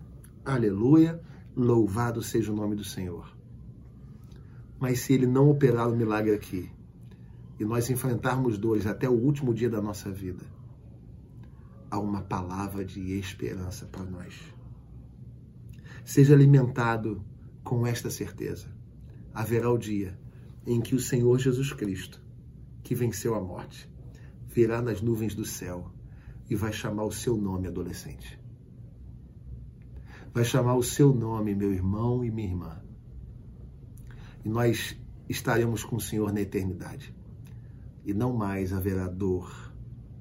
aleluia, 0.46 1.22
louvado 1.54 2.24
seja 2.24 2.54
o 2.54 2.56
nome 2.56 2.78
do 2.78 2.86
Senhor. 2.86 3.30
Mas 4.80 5.02
se 5.02 5.12
ele 5.12 5.28
não 5.28 5.50
operar 5.50 5.90
um 5.90 5.98
milagre 5.98 6.34
aqui 6.34 6.72
e 7.60 7.66
nós 7.66 7.90
enfrentarmos 7.90 8.58
dores 8.58 8.88
até 8.88 9.10
o 9.10 9.14
último 9.14 9.54
dia 9.54 9.70
da 9.70 9.82
nossa 9.82 10.10
vida, 10.10 10.46
há 11.92 12.00
uma 12.00 12.22
palavra 12.22 12.86
de 12.86 13.20
esperança 13.20 13.86
para 13.86 14.06
nós 14.06 14.59
Seja 16.10 16.34
alimentado 16.34 17.24
com 17.64 17.86
esta 17.86 18.10
certeza. 18.10 18.68
Haverá 19.32 19.70
o 19.70 19.78
dia 19.78 20.20
em 20.66 20.82
que 20.82 20.96
o 20.96 21.00
Senhor 21.00 21.38
Jesus 21.38 21.72
Cristo, 21.72 22.20
que 22.82 22.96
venceu 22.96 23.36
a 23.36 23.40
morte, 23.40 23.88
virá 24.48 24.82
nas 24.82 25.04
nuvens 25.04 25.36
do 25.36 25.46
céu 25.46 25.94
e 26.50 26.56
vai 26.56 26.74
chamar 26.74 27.04
o 27.04 27.12
seu 27.12 27.38
nome, 27.38 27.68
adolescente. 27.68 28.42
Vai 30.34 30.44
chamar 30.44 30.78
o 30.78 30.82
seu 30.82 31.14
nome, 31.14 31.54
meu 31.54 31.72
irmão 31.72 32.26
e 32.26 32.32
minha 32.32 32.48
irmã. 32.48 32.82
E 34.44 34.50
nós 34.50 35.00
estaremos 35.30 35.84
com 35.84 35.98
o 35.98 36.02
Senhor 36.02 36.34
na 36.34 36.42
eternidade. 36.42 37.14
E 38.04 38.16
não 38.16 38.34
mais 38.34 38.74
haverá 38.74 39.08
dor, 39.08 39.72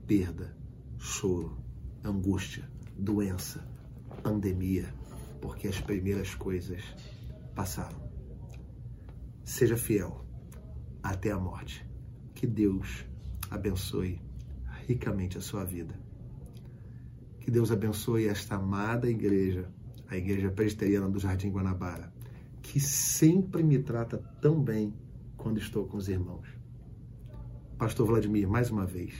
perda, 0.07 0.55
choro, 0.99 1.57
angústia, 2.05 2.71
doença, 2.95 3.67
pandemia, 4.23 4.98
porque 5.41 5.69
as 5.69 5.81
primeiras 5.81 6.35
coisas 6.35 6.83
passaram. 7.55 8.01
Seja 9.45 9.77
fiel 9.77 10.25
até 11.03 11.31
a 11.31 11.39
morte. 11.39 11.87
Que 12.35 12.47
Deus 12.47 13.05
abençoe 13.51 14.21
ricamente 14.87 15.39
a 15.39 15.41
sua 15.41 15.65
vida. 15.65 15.99
Que 17.41 17.51
Deus 17.51 17.73
abençoe 17.73 18.27
esta 18.27 18.57
amada 18.57 19.09
igreja, 19.09 19.69
a 20.09 20.17
Igreja 20.17 20.51
Presbiteriana 20.51 21.09
do 21.09 21.19
Jardim 21.19 21.51
Guanabara, 21.51 22.13
que 22.63 22.79
sempre 22.79 23.63
me 23.63 23.79
trata 23.79 24.19
tão 24.41 24.63
bem 24.63 24.95
quando 25.37 25.59
estou 25.59 25.87
com 25.87 25.97
os 25.97 26.09
irmãos. 26.09 26.47
Pastor 27.79 28.07
Vladimir, 28.07 28.49
mais 28.49 28.71
uma 28.71 28.85
vez, 28.85 29.15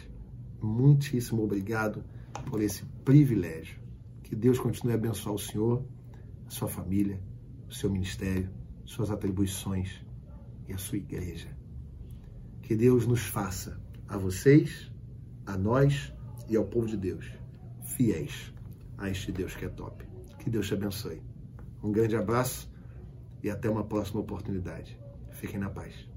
muitíssimo 0.61 1.43
obrigado 1.43 2.05
por 2.51 2.61
esse 2.61 2.85
privilégio. 3.05 3.79
Que 4.23 4.37
Deus 4.37 4.59
continue 4.59 4.93
a 4.93 4.97
abençoar 4.97 5.35
o 5.35 5.39
Senhor 5.39 5.85
a 6.49 6.51
sua 6.51 6.67
família, 6.67 7.21
o 7.69 7.73
seu 7.73 7.91
ministério, 7.91 8.51
suas 8.85 9.11
atribuições 9.11 10.03
e 10.67 10.73
a 10.73 10.79
sua 10.79 10.97
igreja. 10.97 11.55
Que 12.63 12.75
Deus 12.75 13.07
nos 13.07 13.27
faça, 13.27 13.81
a 14.09 14.17
vocês, 14.17 14.91
a 15.45 15.57
nós 15.57 16.13
e 16.49 16.57
ao 16.57 16.65
povo 16.65 16.87
de 16.87 16.97
Deus, 16.97 17.31
fiéis 17.83 18.53
a 18.97 19.11
este 19.11 19.31
Deus 19.31 19.55
que 19.55 19.67
é 19.67 19.69
top. 19.69 20.05
Que 20.39 20.49
Deus 20.49 20.67
te 20.67 20.75
abençoe. 20.75 21.23
Um 21.83 21.93
grande 21.93 22.17
abraço 22.17 22.71
e 23.43 23.51
até 23.51 23.69
uma 23.69 23.85
próxima 23.85 24.21
oportunidade. 24.21 24.99
Fiquem 25.31 25.61
na 25.61 25.69
paz. 25.69 26.08